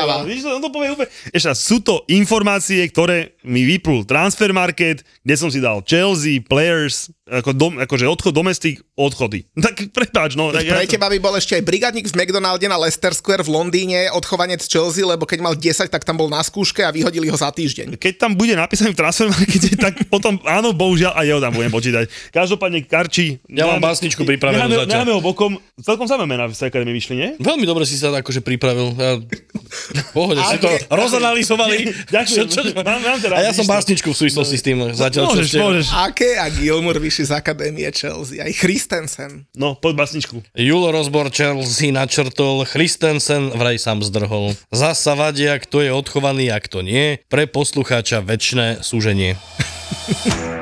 Ešte 1.28 1.46
raz, 1.50 1.58
sú 1.58 1.82
to 1.82 2.06
informácie, 2.06 2.78
ktoré 2.88 3.17
say 3.18 3.32
mi 3.48 3.64
vyplul 3.64 4.04
Transfer 4.04 4.52
Market, 4.52 5.00
kde 5.24 5.34
som 5.34 5.48
si 5.48 5.58
dal 5.58 5.80
Chelsea, 5.80 6.38
Players, 6.38 7.08
ako 7.24 7.52
dom, 7.52 7.72
akože 7.76 8.04
odchod, 8.04 8.32
domestic, 8.32 8.84
odchody. 8.92 9.48
Tak 9.68 9.92
prepáč, 9.92 10.36
no. 10.36 10.48
Tak 10.52 10.64
Pre 10.64 10.80
ja, 10.80 10.88
teba 10.88 11.08
by 11.08 11.18
bol 11.18 11.34
ešte 11.34 11.56
aj 11.56 11.64
brigadník 11.64 12.08
v 12.08 12.16
McDonalde 12.16 12.68
na 12.68 12.76
Leicester 12.76 13.12
Square 13.12 13.44
v 13.44 13.52
Londýne, 13.52 14.08
odchovanec 14.12 14.60
Chelsea, 14.64 15.04
lebo 15.04 15.24
keď 15.24 15.38
mal 15.40 15.54
10, 15.56 15.88
tak 15.88 16.04
tam 16.04 16.16
bol 16.16 16.28
na 16.28 16.40
skúške 16.40 16.80
a 16.80 16.92
vyhodili 16.92 17.28
ho 17.28 17.36
za 17.36 17.48
týždeň. 17.48 17.96
keď 17.96 18.12
tam 18.16 18.32
bude 18.36 18.52
napísané 18.52 18.92
v 18.92 18.96
Transfer 19.00 19.28
Markete, 19.28 19.76
tak 19.88 20.08
potom 20.08 20.36
áno, 20.44 20.72
bohužiaľ, 20.72 21.16
aj 21.16 21.24
jeho 21.24 21.40
tam 21.40 21.52
budem 21.52 21.72
počítať. 21.72 22.04
Každopádne 22.32 22.84
Karči... 22.84 23.40
Ja 23.48 23.64
mám 23.64 23.80
básničku 23.80 24.24
pripravenú 24.24 24.68
necháme, 24.68 24.88
necháme 24.88 25.12
ho 25.16 25.20
bokom. 25.20 25.56
Celkom 25.80 26.04
samé 26.04 26.28
mená 26.28 26.44
v 26.44 26.54
akadémii 26.54 26.92
vyšli, 26.92 27.14
nie? 27.16 27.28
Veľmi 27.40 27.64
dobre 27.64 27.88
si 27.88 27.96
sa 27.96 28.12
akože 28.12 28.44
pripravil. 28.44 28.92
Ja... 28.96 29.16
Pohode, 30.16 30.40
si 30.44 30.58
to 30.60 30.68
rozanalizovali. 30.90 31.76
Ďakujem. 32.08 32.46
Čo- 32.48 32.48
čo- 32.50 32.74
Mám- 32.78 33.02
mám 33.02 33.18
teda 33.18 33.37
A 33.38 33.46
ja 33.46 33.54
som 33.54 33.62
básničku 33.70 34.10
v 34.10 34.16
súvislosti 34.18 34.56
s 34.58 34.62
tým. 34.66 34.90
Zatiaľ, 34.90 35.30
čo 35.30 35.38
Môžeš, 35.38 35.48
ste... 35.48 35.60
môžeš. 35.62 35.86
Aké 35.94 36.30
a 36.34 36.50
Gilmour 36.50 36.98
vyšli 36.98 37.30
z 37.30 37.32
akadémie 37.38 37.86
Chelsea, 37.94 38.42
aj 38.42 38.50
Christensen. 38.58 39.46
No, 39.54 39.78
poď 39.78 40.02
básničku. 40.02 40.42
Julo 40.58 40.90
rozbor 40.90 41.30
Chelsea 41.30 41.94
načrtol, 41.94 42.66
Christensen 42.66 43.54
vraj 43.54 43.78
sám 43.78 44.02
zdrhol. 44.02 44.58
Zasa 44.74 45.14
vadia, 45.14 45.54
kto 45.62 45.86
je 45.86 45.94
odchovaný 45.94 46.50
a 46.50 46.58
kto 46.58 46.82
nie. 46.82 47.22
Pre 47.30 47.46
poslucháča 47.46 48.26
väčšné 48.26 48.82
súženie. 48.82 49.38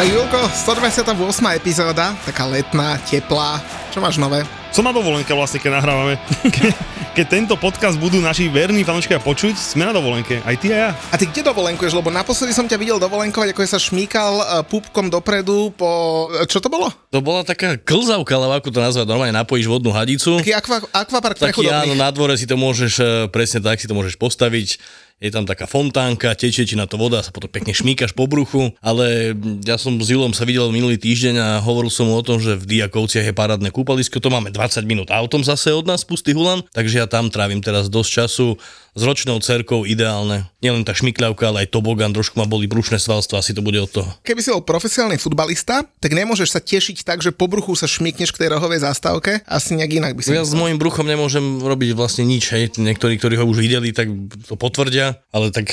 Julko, 0.00 0.40
128. 0.48 1.12
epizóda, 1.60 2.16
taká 2.24 2.48
letná, 2.48 2.96
teplá. 3.04 3.60
Čo 3.92 4.00
máš 4.00 4.16
nové? 4.16 4.48
Som 4.72 4.88
na 4.88 4.96
dovolenke 4.96 5.28
vlastne, 5.36 5.60
keď 5.60 5.76
nahrávame. 5.76 6.16
Ke, 6.48 6.72
keď 7.12 7.26
tento 7.28 7.54
podcast 7.60 8.00
budú 8.00 8.16
naši 8.16 8.48
verní 8.48 8.80
fanúšikovia 8.80 9.20
počuť, 9.20 9.52
sme 9.60 9.84
na 9.84 9.92
dovolenke. 9.92 10.40
Aj 10.40 10.56
ty 10.56 10.72
a 10.72 10.88
ja. 10.88 10.90
A 11.12 11.20
ty 11.20 11.28
kde 11.28 11.44
dovolenkuješ? 11.52 11.92
Lebo 11.92 12.08
naposledy 12.08 12.56
som 12.56 12.64
ťa 12.64 12.80
videl 12.80 12.96
dovolenkovať, 12.96 13.52
ako 13.52 13.60
sa 13.68 13.76
šmíkal 13.76 14.32
uh, 14.40 14.46
pupkom 14.64 15.12
dopredu 15.12 15.68
po... 15.76 16.32
e, 16.32 16.48
Čo 16.48 16.64
to 16.64 16.72
bolo? 16.72 16.88
To 17.12 17.20
bola 17.20 17.44
taká 17.44 17.76
klzavka, 17.76 18.40
alebo 18.40 18.56
ako 18.56 18.68
to 18.72 18.80
nazvať, 18.80 19.04
normálne 19.04 19.36
napojíš 19.36 19.68
vodnú 19.68 19.92
hadicu. 19.92 20.40
Taký 20.40 20.56
akva, 20.56 20.80
akvapark 20.96 21.36
Taký 21.36 21.68
áno, 21.68 21.92
na 21.92 22.08
dvore 22.08 22.40
si 22.40 22.48
to 22.48 22.56
môžeš, 22.56 22.92
e, 22.96 23.06
presne 23.28 23.60
tak 23.60 23.76
si 23.76 23.84
to 23.84 23.92
môžeš 23.92 24.16
postaviť. 24.16 24.80
Je 25.20 25.28
tam 25.28 25.44
taká 25.44 25.68
fontánka, 25.68 26.32
tečie 26.32 26.64
ti 26.64 26.80
na 26.80 26.88
to 26.88 26.96
voda, 26.96 27.20
sa 27.20 27.28
potom 27.28 27.52
pekne 27.52 27.76
šmíkaš 27.76 28.16
po 28.16 28.24
bruchu, 28.24 28.72
ale 28.80 29.36
ja 29.68 29.76
som 29.76 30.00
s 30.00 30.08
Julom 30.08 30.32
sa 30.32 30.48
videl 30.48 30.72
minulý 30.72 30.96
týždeň 30.96 31.34
a 31.36 31.48
hovoril 31.60 31.92
som 31.92 32.08
mu 32.08 32.16
o 32.16 32.24
tom, 32.24 32.40
že 32.40 32.56
v 32.56 32.64
Diakovciach 32.64 33.28
je 33.28 33.36
parádne 33.36 33.68
kúpalisko, 33.68 34.16
to 34.16 34.32
máme 34.32 34.48
20 34.48 34.80
minút 34.88 35.12
autom 35.12 35.44
zase 35.44 35.76
od 35.76 35.84
nás, 35.84 36.08
pustý 36.08 36.32
Hulan, 36.32 36.64
takže 36.72 37.04
ja 37.04 37.06
tam 37.06 37.28
trávim 37.28 37.60
teraz 37.60 37.92
dosť 37.92 38.10
času 38.24 38.56
s 38.94 39.02
ročnou 39.06 39.38
cerkou 39.38 39.86
ideálne. 39.86 40.50
Nielen 40.60 40.82
tá 40.82 40.92
šmikľavka, 40.92 41.50
ale 41.50 41.64
aj 41.64 41.72
tobogan, 41.72 42.10
trošku 42.10 42.36
ma 42.36 42.46
boli 42.46 42.66
brušné 42.66 42.98
svalstvo, 42.98 43.38
asi 43.38 43.54
to 43.54 43.62
bude 43.62 43.78
od 43.78 43.90
toho. 43.90 44.10
Keby 44.26 44.40
si 44.42 44.50
bol 44.50 44.62
profesionálny 44.66 45.16
futbalista, 45.16 45.86
tak 46.02 46.10
nemôžeš 46.12 46.48
sa 46.52 46.60
tešiť 46.60 47.06
tak, 47.06 47.22
že 47.24 47.30
po 47.30 47.46
bruchu 47.46 47.72
sa 47.78 47.86
šmikneš 47.86 48.34
k 48.34 48.46
tej 48.46 48.48
rohovej 48.54 48.82
zástavke. 48.84 49.40
Asi 49.46 49.78
nejak 49.78 49.92
inak 50.02 50.12
by 50.18 50.20
si... 50.20 50.34
Ja 50.34 50.44
s 50.44 50.52
môjim 50.52 50.76
bruchom 50.76 51.06
nemôžem 51.06 51.62
robiť 51.62 51.96
vlastne 51.96 52.26
nič, 52.26 52.50
hej. 52.52 52.74
Niektorí, 52.76 53.16
ktorí 53.16 53.38
ho 53.38 53.46
už 53.46 53.58
videli, 53.62 53.94
tak 53.94 54.10
to 54.46 54.54
potvrdia, 54.58 55.22
ale 55.30 55.54
tak 55.54 55.70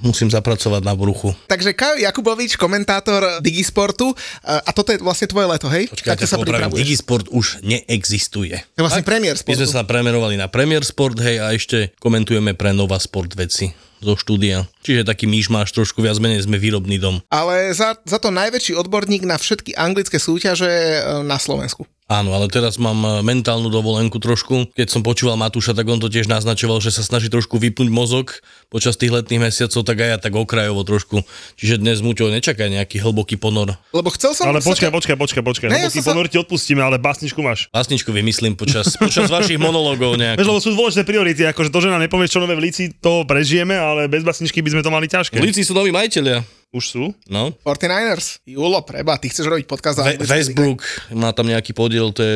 musím 0.00 0.32
zapracovať 0.32 0.80
na 0.80 0.96
bruchu. 0.96 1.36
Takže 1.46 1.76
Kajo 1.76 2.00
Jakubovič, 2.00 2.56
komentátor 2.56 3.44
Digisportu, 3.44 4.16
a 4.40 4.60
a 4.64 4.70
toto 4.72 4.94
je 4.94 5.02
vlastne 5.02 5.26
tvoje 5.26 5.50
leto, 5.50 5.66
hej? 5.66 5.90
Takto 5.90 6.24
sa 6.30 6.38
pripravuješ. 6.38 6.78
Digisport 6.78 7.26
už 7.34 7.58
neexistuje. 7.66 8.54
To 8.74 8.78
je 8.80 8.84
vlastne 8.86 9.02
premiér 9.02 9.34
My 9.34 9.42
sme 9.42 9.66
sportu. 9.66 9.74
sa 9.74 9.82
premerovali 9.82 10.38
na 10.38 10.46
Premier 10.46 10.86
Sport, 10.86 11.18
hej, 11.20 11.42
a 11.42 11.50
ešte 11.50 11.90
komentujeme 11.98 12.54
pre 12.54 12.70
Nova 12.70 13.02
Sport 13.02 13.34
veci 13.34 13.74
zo 14.00 14.16
štúdia. 14.16 14.64
Čiže 14.80 15.04
taký 15.04 15.28
myšmáš, 15.28 15.70
trošku 15.70 16.00
viac 16.00 16.16
menej 16.16 16.44
sme 16.44 16.56
výrobný 16.56 16.96
dom. 16.96 17.20
Ale 17.28 17.70
za, 17.72 18.00
za 18.02 18.16
to 18.16 18.32
najväčší 18.32 18.72
odborník 18.74 19.28
na 19.28 19.36
všetky 19.36 19.76
anglické 19.76 20.16
súťaže 20.16 20.68
e, 20.68 21.00
na 21.20 21.36
Slovensku. 21.36 21.84
Áno, 22.10 22.34
ale 22.34 22.50
teraz 22.50 22.74
mám 22.74 22.98
e, 23.06 23.22
mentálnu 23.22 23.70
dovolenku 23.70 24.18
trošku. 24.18 24.74
Keď 24.74 24.88
som 24.90 25.06
počúval 25.06 25.38
Matúša, 25.38 25.78
tak 25.78 25.86
on 25.86 26.02
to 26.02 26.10
tiež 26.10 26.26
naznačoval, 26.26 26.82
že 26.82 26.90
sa 26.90 27.06
snaží 27.06 27.30
trošku 27.30 27.54
vypnúť 27.54 27.86
mozog 27.86 28.42
počas 28.66 28.98
tých 28.98 29.14
letných 29.14 29.46
mesiacov, 29.46 29.86
tak 29.86 29.94
aj 30.02 30.08
ja 30.10 30.18
tak 30.18 30.34
okrajovo 30.34 30.82
trošku. 30.82 31.22
Čiže 31.54 31.78
dnes 31.78 32.02
Muťo 32.02 32.26
nečaká 32.26 32.66
nejaký 32.66 32.98
hlboký 32.98 33.38
ponor. 33.38 33.78
Lebo 33.94 34.10
chcel 34.10 34.34
som... 34.34 34.50
Ale 34.50 34.58
sa 34.58 34.74
počkaj, 34.74 34.90
ťa- 34.90 34.96
počkaj, 34.98 35.16
počkaj, 35.22 35.42
počkaj. 35.46 35.68
Ne, 35.70 35.86
ja 35.86 35.86
Hlboký 35.86 36.02
sa- 36.02 36.08
ponor 36.10 36.26
ti 36.26 36.36
odpustíme, 36.42 36.82
ale 36.82 36.98
básničku 36.98 37.38
máš. 37.46 37.70
Vlastničku 37.70 38.10
vymyslím 38.10 38.58
počas, 38.58 38.98
počas 38.98 39.30
vašich 39.30 39.62
monológov 39.62 40.18
Vieš, 40.18 40.22
nejak. 40.34 40.36
lebo 40.42 40.58
sú 40.58 40.74
dôležité 40.74 41.06
priority, 41.06 41.46
akože 41.46 41.70
to, 41.70 41.78
že 41.78 41.94
nám 41.94 42.02
nepovieš, 42.02 42.34
čo 42.34 42.42
nové 42.42 42.58
v 42.58 42.66
Líci, 42.66 42.90
to 42.98 43.22
prežijeme, 43.22 43.78
ale 43.78 44.10
bez 44.10 44.26
básničky 44.26 44.58
by 44.66 44.69
sme 44.70 44.82
to 44.84 44.90
mali 44.94 45.10
ťažké. 45.10 45.36
Líci 45.42 45.66
sú 45.66 45.74
noví 45.74 45.90
majiteľia. 45.90 46.59
Už 46.70 46.84
sú? 46.86 47.04
No. 47.26 47.50
49ers. 47.66 48.46
Julo, 48.46 48.78
preba, 48.86 49.18
ty 49.18 49.26
chceš 49.26 49.50
robiť 49.50 49.66
podcast 49.66 49.98
Ve-. 50.06 50.22
Westbrook 50.22 50.86
má 51.10 51.34
tam 51.34 51.50
nejaký 51.50 51.74
podiel, 51.74 52.14
to 52.14 52.22
je 52.22 52.34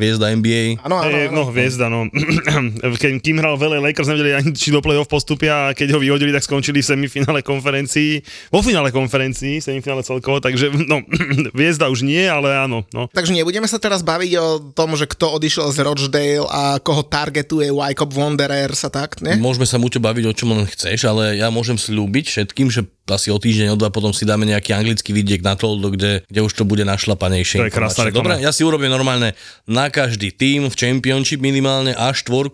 hviezda 0.00 0.32
NBA. 0.32 0.80
Áno, 0.80 1.04
áno, 1.04 1.12
no, 1.28 1.42
hviezda, 1.52 1.92
no. 1.92 2.08
Keď 3.04 3.20
kým 3.20 3.44
hral 3.44 3.60
veľa 3.60 3.84
Lakers, 3.84 4.08
nevedeli 4.08 4.40
ani 4.40 4.56
či 4.56 4.72
do 4.72 4.80
play-off 4.80 5.12
postupia 5.12 5.68
a 5.68 5.76
keď 5.76 5.92
ho 5.92 5.98
vyhodili, 6.00 6.32
tak 6.32 6.48
skončili 6.48 6.80
v 6.80 6.96
semifinále 6.96 7.44
konferencií. 7.44 8.24
Vo 8.48 8.64
finále 8.64 8.88
konferencií, 8.88 9.60
semifinále 9.60 10.00
celkovo, 10.00 10.40
takže 10.40 10.72
no, 10.88 11.04
hviezda 11.56 11.92
už 11.92 12.08
nie, 12.08 12.24
ale 12.24 12.56
áno. 12.56 12.88
No. 12.88 13.12
Takže 13.12 13.36
nebudeme 13.36 13.68
sa 13.68 13.76
teraz 13.76 14.00
baviť 14.00 14.32
o 14.40 14.48
tom, 14.72 14.96
že 14.96 15.04
kto 15.04 15.36
odišiel 15.36 15.68
z 15.76 15.84
Rochdale 15.84 16.48
a 16.48 16.80
koho 16.80 17.04
targetuje 17.04 17.68
Wycop 17.68 18.16
Wanderers 18.16 18.88
a 18.88 18.90
tak, 18.90 19.20
ne? 19.20 19.36
Môžeme 19.36 19.68
sa 19.68 19.76
Muťo 19.76 20.00
baviť 20.00 20.24
o 20.24 20.32
čom 20.32 20.56
len 20.56 20.64
chceš, 20.64 21.04
ale 21.04 21.36
ja 21.36 21.52
môžem 21.52 21.76
slúbiť 21.76 22.32
všetkým, 22.32 22.72
že 22.72 22.88
asi 23.04 23.28
o 23.28 23.36
týždeň, 23.36 23.74
o 23.74 23.76
dva 23.76 23.92
potom 23.92 24.16
si 24.16 24.24
dáme 24.24 24.48
nejaký 24.48 24.72
anglický 24.72 25.12
vidiek 25.12 25.44
na 25.44 25.60
Toldo, 25.60 25.92
kde, 25.92 26.24
kde 26.24 26.40
už 26.40 26.52
to 26.56 26.64
bude 26.64 26.88
našlapanejšie. 26.88 27.60
To 27.60 27.68
je 27.68 27.74
krásna. 27.74 28.08
Dobre, 28.08 28.40
ja 28.40 28.48
si 28.48 28.64
urobím 28.64 28.88
normálne 28.88 29.36
na 29.68 29.92
každý 29.92 30.32
tým 30.32 30.72
v 30.72 30.74
Championship 30.74 31.44
minimálne 31.44 31.92
A4, 31.92 32.48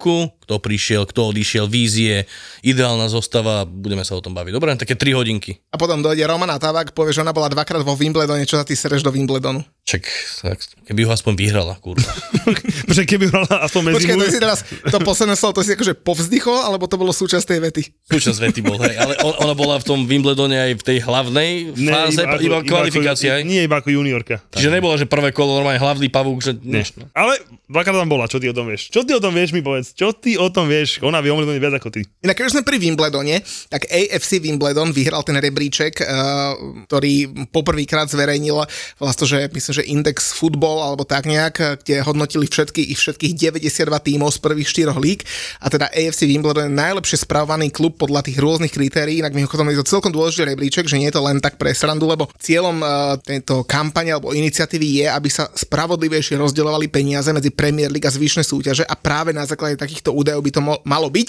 kto 0.51 0.59
prišiel, 0.59 1.07
kto 1.07 1.31
odišiel, 1.31 1.71
vízie, 1.71 2.27
ideálna 2.67 3.07
zostava, 3.07 3.63
budeme 3.63 4.03
sa 4.03 4.19
o 4.19 4.25
tom 4.25 4.35
baviť. 4.35 4.51
Dobre, 4.51 4.75
také 4.75 4.99
3 4.99 5.15
hodinky. 5.15 5.63
A 5.71 5.79
potom 5.79 6.03
dojde 6.03 6.27
Romana 6.27 6.59
Tabak, 6.59 6.91
povie, 6.91 7.15
že 7.15 7.23
ona 7.23 7.31
bola 7.31 7.47
dvakrát 7.47 7.87
vo 7.87 7.95
Wimbledone, 7.95 8.43
čo 8.51 8.59
sa 8.59 8.67
ty 8.67 8.75
sereš 8.75 9.07
do 9.07 9.15
Wimbledonu. 9.15 9.63
Čak, 9.87 10.03
tak, 10.43 10.59
keby 10.91 11.07
ho 11.07 11.11
aspoň 11.15 11.39
vyhrala, 11.39 11.79
kurva. 11.79 12.03
Počkaj, 12.91 13.07
keby 13.07 13.31
hrala 13.31 13.63
aspoň 13.63 13.81
medzi 13.91 13.97
Počkaj, 14.03 14.17
to 14.19 14.27
si 14.27 14.43
teraz, 14.43 14.59
to 14.67 14.99
posledné 15.07 15.35
slovo, 15.39 15.55
to 15.59 15.63
si 15.63 15.71
akože 15.79 15.95
povzdychol, 16.03 16.67
alebo 16.67 16.91
to 16.91 16.99
bolo 16.99 17.15
súčasť 17.15 17.47
tej 17.47 17.59
vety? 17.71 17.83
Súčasť 18.11 18.39
vety 18.51 18.61
bol, 18.67 18.79
hej. 18.83 18.99
Ale 18.99 19.23
on, 19.23 19.35
ona 19.47 19.55
bola 19.55 19.79
v 19.79 19.87
tom 19.87 20.03
Wimbledone 20.11 20.59
aj 20.59 20.73
v 20.79 20.83
tej 20.83 20.99
hlavnej 21.07 21.75
fáze, 21.75 22.23
iba, 22.23 22.39
iba 22.39 22.59
kvalifikácia, 22.67 23.35
ako, 23.35 23.37
hej. 23.39 23.43
Nie, 23.47 23.61
iba 23.71 23.79
ako 23.79 23.95
juniorka. 23.95 24.43
Čiže 24.51 24.71
nebola, 24.75 24.99
že 24.99 25.07
prvé 25.07 25.31
kolo 25.31 25.63
normálne 25.63 25.79
hlavný 25.79 26.11
pavúk, 26.11 26.43
že... 26.43 26.59
Nie. 26.63 26.83
Ale 27.15 27.39
dvakrát 27.71 27.99
tam 27.99 28.11
bola, 28.11 28.27
čo 28.27 28.43
ty 28.43 28.51
o 28.51 28.55
tom 28.55 28.67
vieš? 28.67 28.95
Čo 28.95 29.03
ty 29.03 29.15
o 29.15 29.23
tom 29.23 29.35
vieš, 29.35 29.55
mi 29.55 29.63
povedz? 29.63 29.93
Čo 29.95 30.15
ty 30.15 30.40
o 30.41 30.49
tom 30.49 30.67
vieš? 30.67 30.99
Ona 31.05 31.21
vie 31.21 31.29
o 31.31 31.37
Wimbledone 31.37 31.61
viac 31.61 31.77
ako 31.77 31.93
ty. 31.93 32.01
Inak 32.25 32.35
keď 32.41 32.45
už 32.49 32.55
sme 32.57 32.65
pri 32.65 32.77
Wimbledone, 32.81 33.45
tak 33.69 33.85
AFC 33.93 34.41
Wimbledon 34.41 34.91
vyhral 34.91 35.21
ten 35.23 35.37
rebríček, 35.37 36.01
uh, 36.01 36.57
ktorý 36.89 37.47
poprvýkrát 37.53 38.09
zverejnil 38.09 38.65
vlastne, 38.97 39.27
že 39.29 39.39
myslím, 39.53 39.75
že 39.77 39.89
Index 39.91 40.33
Football 40.33 40.81
alebo 40.81 41.05
tak 41.05 41.29
nejak, 41.29 41.85
kde 41.85 42.01
hodnotili 42.01 42.49
všetky, 42.49 42.81
ich 42.89 42.99
všetkých 42.99 43.37
92 43.37 44.09
tímov 44.09 44.33
z 44.33 44.39
prvých 44.41 44.69
štyroch 44.73 44.97
líg 44.97 45.27
a 45.61 45.69
teda 45.69 45.93
AFC 45.93 46.25
Wimbledon 46.25 46.71
je 46.71 46.81
najlepšie 46.81 47.29
spravovaný 47.29 47.69
klub 47.75 48.01
podľa 48.01 48.25
tých 48.25 48.41
rôznych 48.41 48.73
kritérií, 48.73 49.21
inak 49.21 49.37
mimochodom 49.37 49.69
je 49.69 49.81
to 49.83 49.91
celkom 49.99 50.15
dôležitý 50.15 50.49
rebríček, 50.49 50.87
že 50.87 50.97
nie 50.97 51.11
je 51.11 51.17
to 51.19 51.27
len 51.27 51.43
tak 51.43 51.61
pre 51.61 51.75
srandu, 51.75 52.07
lebo 52.07 52.31
cieľom 52.39 52.81
uh, 52.81 53.19
tejto 53.21 53.67
kampane 53.67 54.15
alebo 54.15 54.33
iniciatívy 54.33 55.05
je, 55.05 55.07
aby 55.11 55.29
sa 55.29 55.51
spravodlivejšie 55.51 56.39
rozdeľovali 56.39 56.87
peniaze 56.89 57.29
medzi 57.35 57.51
Premier 57.51 57.91
League 57.91 58.07
a 58.07 58.15
zvyšné 58.15 58.47
súťaže 58.47 58.87
a 58.87 58.95
práve 58.95 59.35
na 59.35 59.43
základe 59.43 59.75
takýchto 59.75 60.15
údajov 60.15 60.30
by 60.39 60.51
to 60.55 60.63
mo- 60.63 60.83
malo 60.87 61.11
byť. 61.11 61.29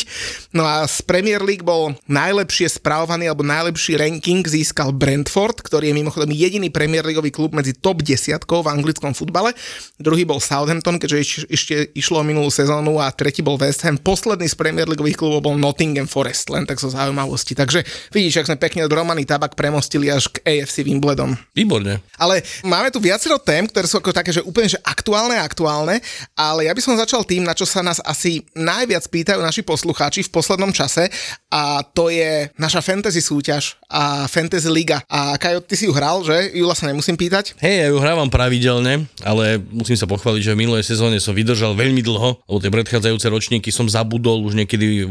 No 0.53 0.61
a 0.61 0.85
z 0.85 1.01
Premier 1.01 1.41
League 1.41 1.65
bol 1.65 1.97
najlepšie 2.05 2.77
spravovaný 2.77 3.25
alebo 3.25 3.41
najlepší 3.41 3.97
ranking 3.97 4.45
získal 4.45 4.93
Brentford, 4.93 5.65
ktorý 5.65 5.89
je 5.89 5.97
mimochodom 5.97 6.29
jediný 6.29 6.69
Premier 6.69 7.01
Leagueový 7.01 7.33
klub 7.33 7.57
medzi 7.57 7.73
top 7.73 8.05
10 8.05 8.45
v 8.45 8.67
anglickom 8.67 9.15
futbale. 9.15 9.55
Druhý 9.97 10.27
bol 10.27 10.37
Southampton, 10.37 10.99
keďže 10.99 11.47
ešte, 11.47 11.75
išlo 11.95 12.21
o 12.21 12.27
minulú 12.27 12.51
sezónu 12.51 12.99
a 12.99 13.09
tretí 13.09 13.39
bol 13.39 13.55
West 13.55 13.81
Ham. 13.87 13.95
Posledný 13.95 14.51
z 14.51 14.59
Premier 14.59 14.85
Leagueových 14.85 15.15
klubov 15.15 15.47
bol 15.47 15.55
Nottingham 15.55 16.05
Forest, 16.05 16.51
len 16.51 16.67
tak 16.67 16.83
zo 16.83 16.91
zaujímavosti. 16.91 17.55
Takže 17.55 17.87
vidíš, 18.11 18.43
ak 18.43 18.47
sme 18.51 18.57
pekne 18.59 18.83
od 18.83 18.91
Romany 18.91 19.23
Tabak 19.23 19.55
premostili 19.55 20.11
až 20.11 20.27
k 20.27 20.43
AFC 20.43 20.83
Wimbledon. 20.83 21.39
Výborne. 21.55 22.03
Ale 22.19 22.43
máme 22.67 22.91
tu 22.91 22.99
viacero 22.99 23.39
tém, 23.39 23.63
ktoré 23.63 23.87
sú 23.87 24.03
ako 24.03 24.11
také, 24.11 24.35
že 24.35 24.43
úplne 24.43 24.67
že 24.67 24.79
aktuálne 24.83 25.39
aktuálne, 25.39 26.03
ale 26.35 26.67
ja 26.67 26.75
by 26.75 26.81
som 26.83 26.99
začal 26.99 27.23
tým, 27.23 27.47
na 27.47 27.55
čo 27.55 27.63
sa 27.63 27.79
nás 27.79 28.03
asi 28.03 28.43
najviac 28.51 28.90
pýtajú 28.99 29.39
naši 29.39 29.61
poslucháči 29.63 30.27
v 30.27 30.33
poslednom 30.33 30.75
čase 30.75 31.07
a 31.47 31.83
to 31.83 32.11
je 32.11 32.51
naša 32.59 32.83
fantasy 32.83 33.23
súťaž 33.23 33.79
a 33.87 34.27
fantasy 34.27 34.67
liga. 34.67 35.03
A 35.07 35.35
Kajo, 35.39 35.63
ty 35.63 35.75
si 35.79 35.87
ju 35.87 35.93
hral, 35.95 36.23
že? 36.23 36.51
Jula 36.55 36.75
sa 36.75 36.87
nemusím 36.87 37.15
pýtať. 37.15 37.55
Hej, 37.59 37.75
ja 37.83 37.87
ju 37.91 37.97
hrávam 37.99 38.27
pravidelne, 38.31 39.07
ale 39.21 39.59
musím 39.71 39.99
sa 39.99 40.07
pochváliť, 40.07 40.41
že 40.41 40.53
v 40.55 40.61
minulej 40.63 40.83
sezóne 40.87 41.19
som 41.19 41.35
vydržal 41.35 41.75
veľmi 41.75 42.01
dlho, 42.03 42.43
lebo 42.47 42.57
tie 42.59 42.71
predchádzajúce 42.71 43.27
ročníky 43.27 43.69
som 43.69 43.87
zabudol 43.87 44.43
už 44.47 44.55
niekedy 44.55 45.07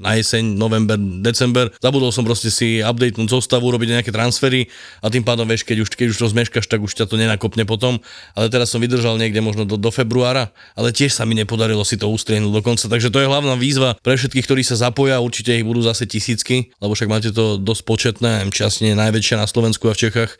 na 0.00 0.16
jeseň, 0.16 0.56
november, 0.56 0.96
december. 1.20 1.68
Zabudol 1.76 2.08
som 2.08 2.24
proste 2.24 2.48
si 2.48 2.80
updatenúť 2.80 3.28
zostavu, 3.28 3.68
robiť 3.68 4.00
nejaké 4.00 4.10
transfery 4.10 4.72
a 5.04 5.12
tým 5.12 5.20
pádom, 5.20 5.44
vieš, 5.44 5.68
keď 5.68 5.84
už, 5.84 5.88
keď 5.92 6.06
už 6.16 6.18
to 6.18 6.32
zmeškaš, 6.32 6.64
tak 6.64 6.80
už 6.80 6.96
ťa 6.96 7.04
to 7.04 7.20
nenakopne 7.20 7.68
potom. 7.68 8.00
Ale 8.32 8.48
teraz 8.48 8.72
som 8.72 8.80
vydržal 8.80 9.20
niekde 9.20 9.44
možno 9.44 9.68
do, 9.68 9.76
do 9.76 9.92
februára, 9.92 10.48
ale 10.72 10.96
tiež 10.96 11.12
sa 11.12 11.28
mi 11.28 11.36
nepodarilo 11.36 11.84
si 11.84 12.00
to 12.00 12.08
ustriehnúť 12.08 12.64
dokonca. 12.64 12.88
Takže 12.88 13.09
to 13.10 13.20
je 13.20 13.30
hlavná 13.30 13.54
výzva 13.58 13.98
pre 14.00 14.16
všetkých, 14.16 14.46
ktorí 14.46 14.62
sa 14.64 14.78
zapoja, 14.78 15.22
určite 15.22 15.52
ich 15.54 15.66
budú 15.66 15.82
zase 15.82 16.06
tisícky, 16.06 16.70
lebo 16.78 16.94
však 16.94 17.10
máte 17.10 17.30
to 17.34 17.58
dosť 17.58 17.82
početné, 17.84 18.46
je 18.94 18.96
najväčšia 18.96 19.36
na 19.36 19.50
Slovensku 19.50 19.90
a 19.90 19.94
v 19.94 20.08
Čechách 20.08 20.38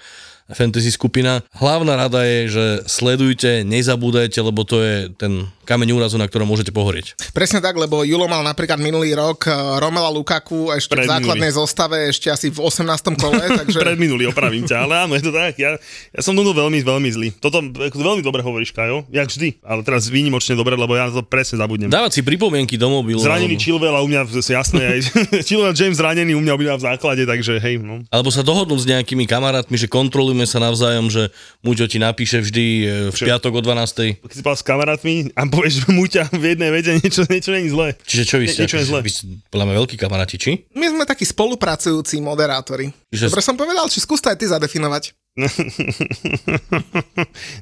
fantasy 0.51 0.91
skupina. 0.91 1.47
Hlavná 1.55 1.95
rada 1.95 2.27
je, 2.27 2.51
že 2.51 2.65
sledujte, 2.91 3.63
nezabúdajte, 3.63 4.39
lebo 4.43 4.67
to 4.67 4.83
je 4.83 4.97
ten 5.15 5.47
kameň 5.71 5.95
úrazu, 5.95 6.19
na 6.19 6.27
ktorom 6.27 6.51
môžete 6.51 6.75
pohorieť. 6.75 7.15
Presne 7.31 7.63
tak, 7.63 7.79
lebo 7.79 8.03
Julo 8.03 8.27
mal 8.27 8.43
napríklad 8.43 8.83
minulý 8.83 9.15
rok 9.15 9.47
eh, 9.47 9.55
Romela 9.79 10.11
Lukaku 10.11 10.75
ešte 10.75 10.99
Pred 10.99 11.07
v 11.07 11.11
základnej 11.15 11.53
zostave 11.55 12.11
ešte 12.11 12.27
asi 12.27 12.51
v 12.51 12.59
18. 12.59 12.91
kole, 13.15 13.45
takže... 13.63 13.79
Predminulý, 13.79 14.35
opravím 14.35 14.67
ťa, 14.67 14.91
ale 14.91 15.07
áno, 15.07 15.15
je 15.15 15.23
to 15.23 15.31
tak. 15.31 15.55
Ja, 15.55 15.79
ja 16.11 16.21
som 16.21 16.35
toto 16.35 16.51
veľmi, 16.51 16.83
veľmi 16.83 17.09
zlý. 17.15 17.29
Toto 17.39 17.63
veľmi 17.79 18.27
dobre 18.27 18.43
hovoríš, 18.43 18.75
Kajo, 18.75 19.07
jak 19.15 19.31
vždy. 19.31 19.63
Ale 19.63 19.87
teraz 19.87 20.11
výnimočne 20.11 20.59
dobre, 20.59 20.75
lebo 20.75 20.99
ja 20.99 21.07
to 21.07 21.23
presne 21.23 21.63
zabudnem. 21.63 21.87
Dávať 21.87 22.19
si 22.19 22.21
pripomienky 22.27 22.75
do 22.75 22.91
mobilu. 22.91 23.23
Zranený 23.23 23.55
alebo, 23.55 23.63
Chilwell 23.63 23.97
a 23.97 24.03
u 24.03 24.09
mňa 24.11 24.21
jasné, 24.27 24.83
aj 24.83 25.01
Chilwell 25.47 25.77
James 25.77 26.01
zranený 26.01 26.33
u 26.35 26.43
mňa 26.43 26.53
obidva 26.57 26.77
v 26.81 26.85
základe, 26.91 27.23
takže 27.29 27.61
hej, 27.61 27.79
no. 27.79 28.03
alebo 28.09 28.33
sa 28.33 28.41
dohodnúť 28.41 28.81
s 28.83 28.87
nejakými 28.89 29.29
kamarátmi, 29.29 29.77
že 29.77 29.87
kontrolujeme 29.87 30.49
sa 30.49 30.59
navzájom, 30.59 31.13
že 31.13 31.29
Muťo 31.61 31.85
ti 31.85 32.01
napíše 32.01 32.41
vždy 32.41 32.67
e, 32.81 32.85
v 33.13 33.17
piatok 33.21 33.61
o 33.61 33.63
12. 33.63 34.25
Keď 34.25 34.37
si 34.41 34.43
s 34.43 34.65
kamarátmi 34.65 35.37
a 35.37 35.45
povieš, 35.61 35.75
Muťa 35.93 36.23
v 36.33 36.45
jednej 36.57 36.71
vete 36.73 36.91
niečo, 36.97 37.23
niečo 37.29 37.51
není 37.53 37.69
zlé. 37.69 37.93
Čiže 38.03 38.25
čo 38.25 38.37
vy 38.41 38.47
ste? 38.49 38.65
niečo 38.65 38.79
je 38.81 38.87
zlé. 38.89 38.99
Vy 39.05 39.11
ste 39.13 39.23
podľa 39.53 39.65
mňa 39.69 39.75
veľkí 39.85 39.97
kamaráti, 40.01 40.37
či? 40.41 40.51
My 40.73 40.89
sme 40.89 41.05
takí 41.05 41.29
spolupracujúci 41.29 42.19
moderátori. 42.19 42.91
Že- 43.13 43.29
Dobre 43.29 43.45
som 43.45 43.55
povedal, 43.55 43.87
či 43.93 44.01
skús 44.01 44.25
to 44.25 44.33
aj 44.33 44.41
ty 44.41 44.49
zadefinovať. 44.49 45.13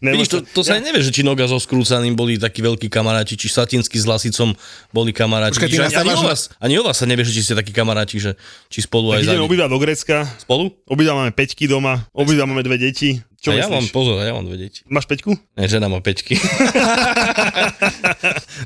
Vidíš, 0.00 0.28
to, 0.32 0.38
to 0.40 0.60
sa 0.64 0.80
aj 0.80 0.82
nevie, 0.88 1.04
že 1.04 1.12
či 1.12 1.20
Noga 1.20 1.44
so 1.44 1.60
Skrúcaným 1.60 2.16
boli 2.16 2.40
takí 2.40 2.64
veľkí 2.64 2.88
kamaráti, 2.88 3.36
či 3.36 3.52
Satinsky 3.52 4.00
s 4.00 4.08
Lasicom 4.08 4.56
boli 4.88 5.12
kamaráti. 5.12 5.60
Čiže 5.60 5.68
ani, 5.68 5.76
ani, 5.76 5.84
nastávaš 5.84 6.18
o 6.18 6.24
vás, 6.24 6.40
ani 6.58 6.74
o 6.80 6.82
vás 6.82 6.96
sa 6.96 7.04
nevie, 7.04 7.28
že 7.28 7.36
či 7.36 7.44
ste 7.44 7.54
takí 7.54 7.76
kamaráti, 7.76 8.16
že 8.16 8.40
či 8.72 8.80
spolu 8.80 9.12
aj 9.12 9.28
Ideme 9.28 9.44
obidva 9.44 9.68
do 9.68 9.76
Grécka, 9.76 10.24
Spolu? 10.40 10.72
obidva 10.88 11.12
máme 11.12 11.32
peťky 11.36 11.68
doma, 11.68 12.08
obidva 12.16 12.48
máme 12.48 12.64
dve 12.64 12.80
deti. 12.80 13.20
Čo 13.38 13.54
a 13.54 13.54
ja 13.54 13.70
mám, 13.70 13.86
pozor, 13.94 14.18
ja 14.18 14.34
mám 14.34 14.42
dve 14.42 14.66
deti. 14.66 14.82
Máš 14.90 15.06
peťku? 15.06 15.30
Ne, 15.54 15.64
žena 15.70 15.86
má 15.86 16.02
peťky. 16.02 16.34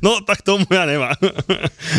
No, 0.01 0.19
tak 0.25 0.41
to 0.43 0.57
moja 0.57 0.89
nemá. 0.89 1.15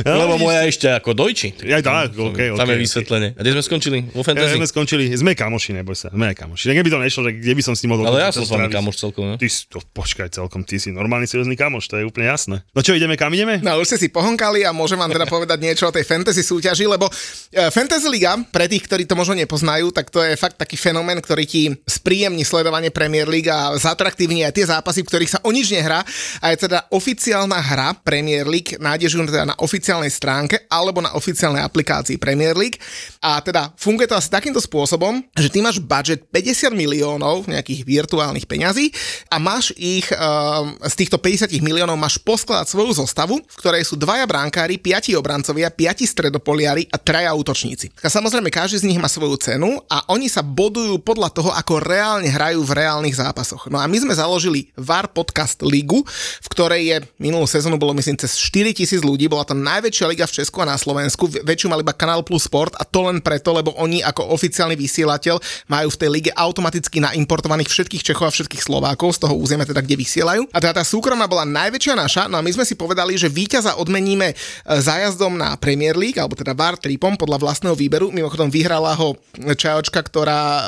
Lebo 0.04 0.36
moja 0.42 0.66
ešte 0.66 0.90
ako 0.90 1.14
dojči. 1.14 1.54
Ja 1.64 1.80
tak, 1.80 2.18
okej, 2.18 2.58
Tam 2.58 2.66
okej, 2.66 2.74
je 2.74 2.80
vysvetlenie. 2.82 3.30
A 3.38 3.40
kde 3.40 3.52
sme 3.56 3.64
skončili? 3.64 3.98
Vo 4.12 4.26
Ja, 4.26 4.34
fantasy? 4.34 4.58
sme 4.60 4.68
skončili, 4.68 5.04
sme 5.14 5.32
kamoši, 5.38 5.72
neboj 5.78 5.94
sa, 5.96 6.10
sme 6.10 6.34
kamoši. 6.34 6.74
Tak 6.74 6.76
keby 6.82 6.90
to 6.90 7.00
nešlo, 7.00 7.22
že 7.30 7.32
kde 7.38 7.54
by 7.54 7.62
som 7.64 7.74
s 7.78 7.80
ním 7.86 7.96
mohol... 7.96 8.10
Ale 8.10 8.26
ja 8.26 8.34
som 8.34 8.44
s 8.44 8.50
vami 8.50 8.68
kamoš 8.68 8.98
celkom, 8.98 9.24
ne? 9.30 9.36
Ty 9.38 9.48
si, 9.48 9.70
to, 9.70 9.78
počkaj 9.94 10.34
celkom, 10.34 10.66
ty 10.66 10.82
si 10.82 10.90
normálny 10.90 11.30
seriózny 11.30 11.54
kamoš, 11.54 11.86
to 11.88 12.02
je 12.02 12.04
úplne 12.04 12.28
jasné. 12.28 12.66
No 12.74 12.82
čo, 12.82 12.98
ideme, 12.98 13.14
kam 13.14 13.32
ideme? 13.32 13.62
No 13.62 13.78
už 13.80 13.94
ste 13.94 13.98
si 14.02 14.08
pohonkali 14.10 14.66
a 14.66 14.74
môžem 14.74 14.98
vám 14.98 15.14
teda 15.14 15.30
povedať 15.30 15.62
niečo 15.62 15.88
o 15.88 15.94
tej 15.94 16.04
fantasy 16.04 16.42
súťaži, 16.42 16.90
lebo 16.90 17.08
e, 17.08 17.70
Fantasy 17.70 18.10
Liga, 18.10 18.36
pre 18.50 18.66
tých, 18.66 18.84
ktorí 18.90 19.06
to 19.06 19.14
možno 19.16 19.38
nepoznajú, 19.38 19.94
tak 19.94 20.10
to 20.10 20.20
je 20.20 20.34
fakt 20.36 20.58
taký 20.58 20.76
fenomén, 20.76 21.22
ktorý 21.22 21.46
ti 21.46 21.70
spríjemní 21.86 22.42
sledovanie 22.42 22.64
Premier 22.90 23.28
League 23.30 23.52
a 23.52 23.76
zatraktívni 23.78 24.48
aj 24.48 24.54
tie 24.56 24.66
zápasy, 24.66 25.04
v 25.04 25.10
ktorých 25.10 25.34
sa 25.38 25.40
o 25.44 25.52
nič 25.52 25.70
nehrá. 25.70 26.02
A 26.40 26.56
je 26.56 26.66
teda 26.66 26.88
oficiálna 26.90 27.60
hra 27.60 27.94
Premier 28.02 28.48
League, 28.48 28.80
nájdeš 28.80 29.20
ju 29.20 29.28
teda 29.28 29.54
na 29.54 29.56
oficiálnej 29.60 30.10
stránke 30.10 30.66
alebo 30.72 31.04
na 31.04 31.14
oficiálnej 31.14 31.62
aplikácii 31.62 32.22
Premier 32.22 32.56
League. 32.56 32.80
A 33.20 33.42
teda 33.44 33.74
funguje 33.76 34.08
to 34.08 34.16
asi 34.16 34.30
takýmto 34.30 34.62
spôsobom, 34.62 35.20
že 35.34 35.50
ty 35.50 35.60
máš 35.60 35.82
budget 35.82 36.30
50 36.30 36.72
miliónov 36.74 37.50
nejakých 37.50 37.84
virtuálnych 37.84 38.46
peňazí 38.46 38.94
a 39.34 39.42
máš 39.42 39.74
ich 39.76 40.06
um, 40.14 40.78
z 40.86 40.94
týchto 40.94 41.18
50 41.18 41.50
miliónov 41.60 41.98
máš 41.98 42.22
poskladať 42.22 42.70
svoju 42.70 42.92
zostavu, 42.94 43.42
v 43.42 43.56
ktorej 43.58 43.84
sú 43.84 43.98
dvaja 43.98 44.30
bránkári, 44.30 44.78
piati 44.78 45.18
obrancovia, 45.18 45.74
piati 45.74 46.06
stredopoliari 46.06 46.86
a 46.94 47.02
traja 47.02 47.34
útočníci. 47.34 47.90
A 48.06 48.10
samozrejme 48.14 48.54
každý 48.54 48.86
z 48.86 48.88
nich 48.94 49.02
má 49.02 49.10
svoju 49.10 49.36
cenu 49.42 49.82
a 49.90 50.06
oni 50.14 50.30
sa 50.30 50.46
bodujú 50.46 51.02
podľa 51.02 51.34
toho, 51.34 51.50
ako 51.50 51.82
reálne 51.82 52.30
hrajú 52.30 52.53
v 52.62 52.72
reálnych 52.78 53.18
zápasoch. 53.18 53.66
No 53.74 53.82
a 53.82 53.90
my 53.90 53.98
sme 53.98 54.14
založili 54.14 54.70
VAR 54.78 55.10
Podcast 55.10 55.66
Ligu, 55.66 56.06
v 56.44 56.48
ktorej 56.54 56.82
je 56.86 56.98
minulú 57.18 57.50
sezónu 57.50 57.82
bolo 57.82 57.98
myslím 57.98 58.20
cez 58.20 58.38
4 58.38 58.78
tisíc 58.78 59.02
ľudí, 59.02 59.26
bola 59.26 59.48
to 59.48 59.58
najväčšia 59.58 60.06
liga 60.06 60.30
v 60.30 60.36
Česku 60.44 60.62
a 60.62 60.70
na 60.70 60.78
Slovensku, 60.78 61.26
Vä- 61.26 61.42
väčšiu 61.42 61.72
mal 61.72 61.82
iba 61.82 61.96
Kanál 61.96 62.22
Plus 62.22 62.46
Sport 62.46 62.78
a 62.78 62.84
to 62.84 63.10
len 63.10 63.24
preto, 63.24 63.56
lebo 63.56 63.74
oni 63.80 64.04
ako 64.06 64.30
oficiálny 64.36 64.78
vysielateľ 64.78 65.40
majú 65.72 65.88
v 65.90 66.00
tej 66.00 66.10
lige 66.12 66.32
automaticky 66.36 67.00
naimportovaných 67.02 67.72
všetkých 67.72 68.04
Čechov 68.04 68.30
a 68.30 68.36
všetkých 68.36 68.62
Slovákov 68.62 69.18
z 69.18 69.26
toho 69.26 69.34
územia, 69.40 69.64
teda 69.64 69.82
kde 69.82 69.96
vysielajú. 69.96 70.52
A 70.52 70.58
teda 70.60 70.82
tá 70.82 70.84
súkromná 70.84 71.26
bola 71.26 71.48
najväčšia 71.48 71.96
naša, 71.96 72.22
no 72.28 72.38
a 72.38 72.46
my 72.46 72.52
sme 72.52 72.68
si 72.68 72.76
povedali, 72.76 73.16
že 73.16 73.32
víťaza 73.32 73.80
odmeníme 73.80 74.34
e, 74.34 74.36
zájazdom 74.68 75.40
na 75.40 75.56
Premier 75.56 75.96
League, 75.96 76.20
alebo 76.20 76.36
teda 76.36 76.52
VAR 76.52 76.76
tripom 76.76 77.16
podľa 77.16 77.40
vlastného 77.40 77.76
výberu. 77.80 78.12
Mimochodom 78.12 78.52
vyhrala 78.52 78.92
ho 79.00 79.16
Čajočka, 79.34 80.04
ktorá 80.04 80.42
uh, 80.44 80.62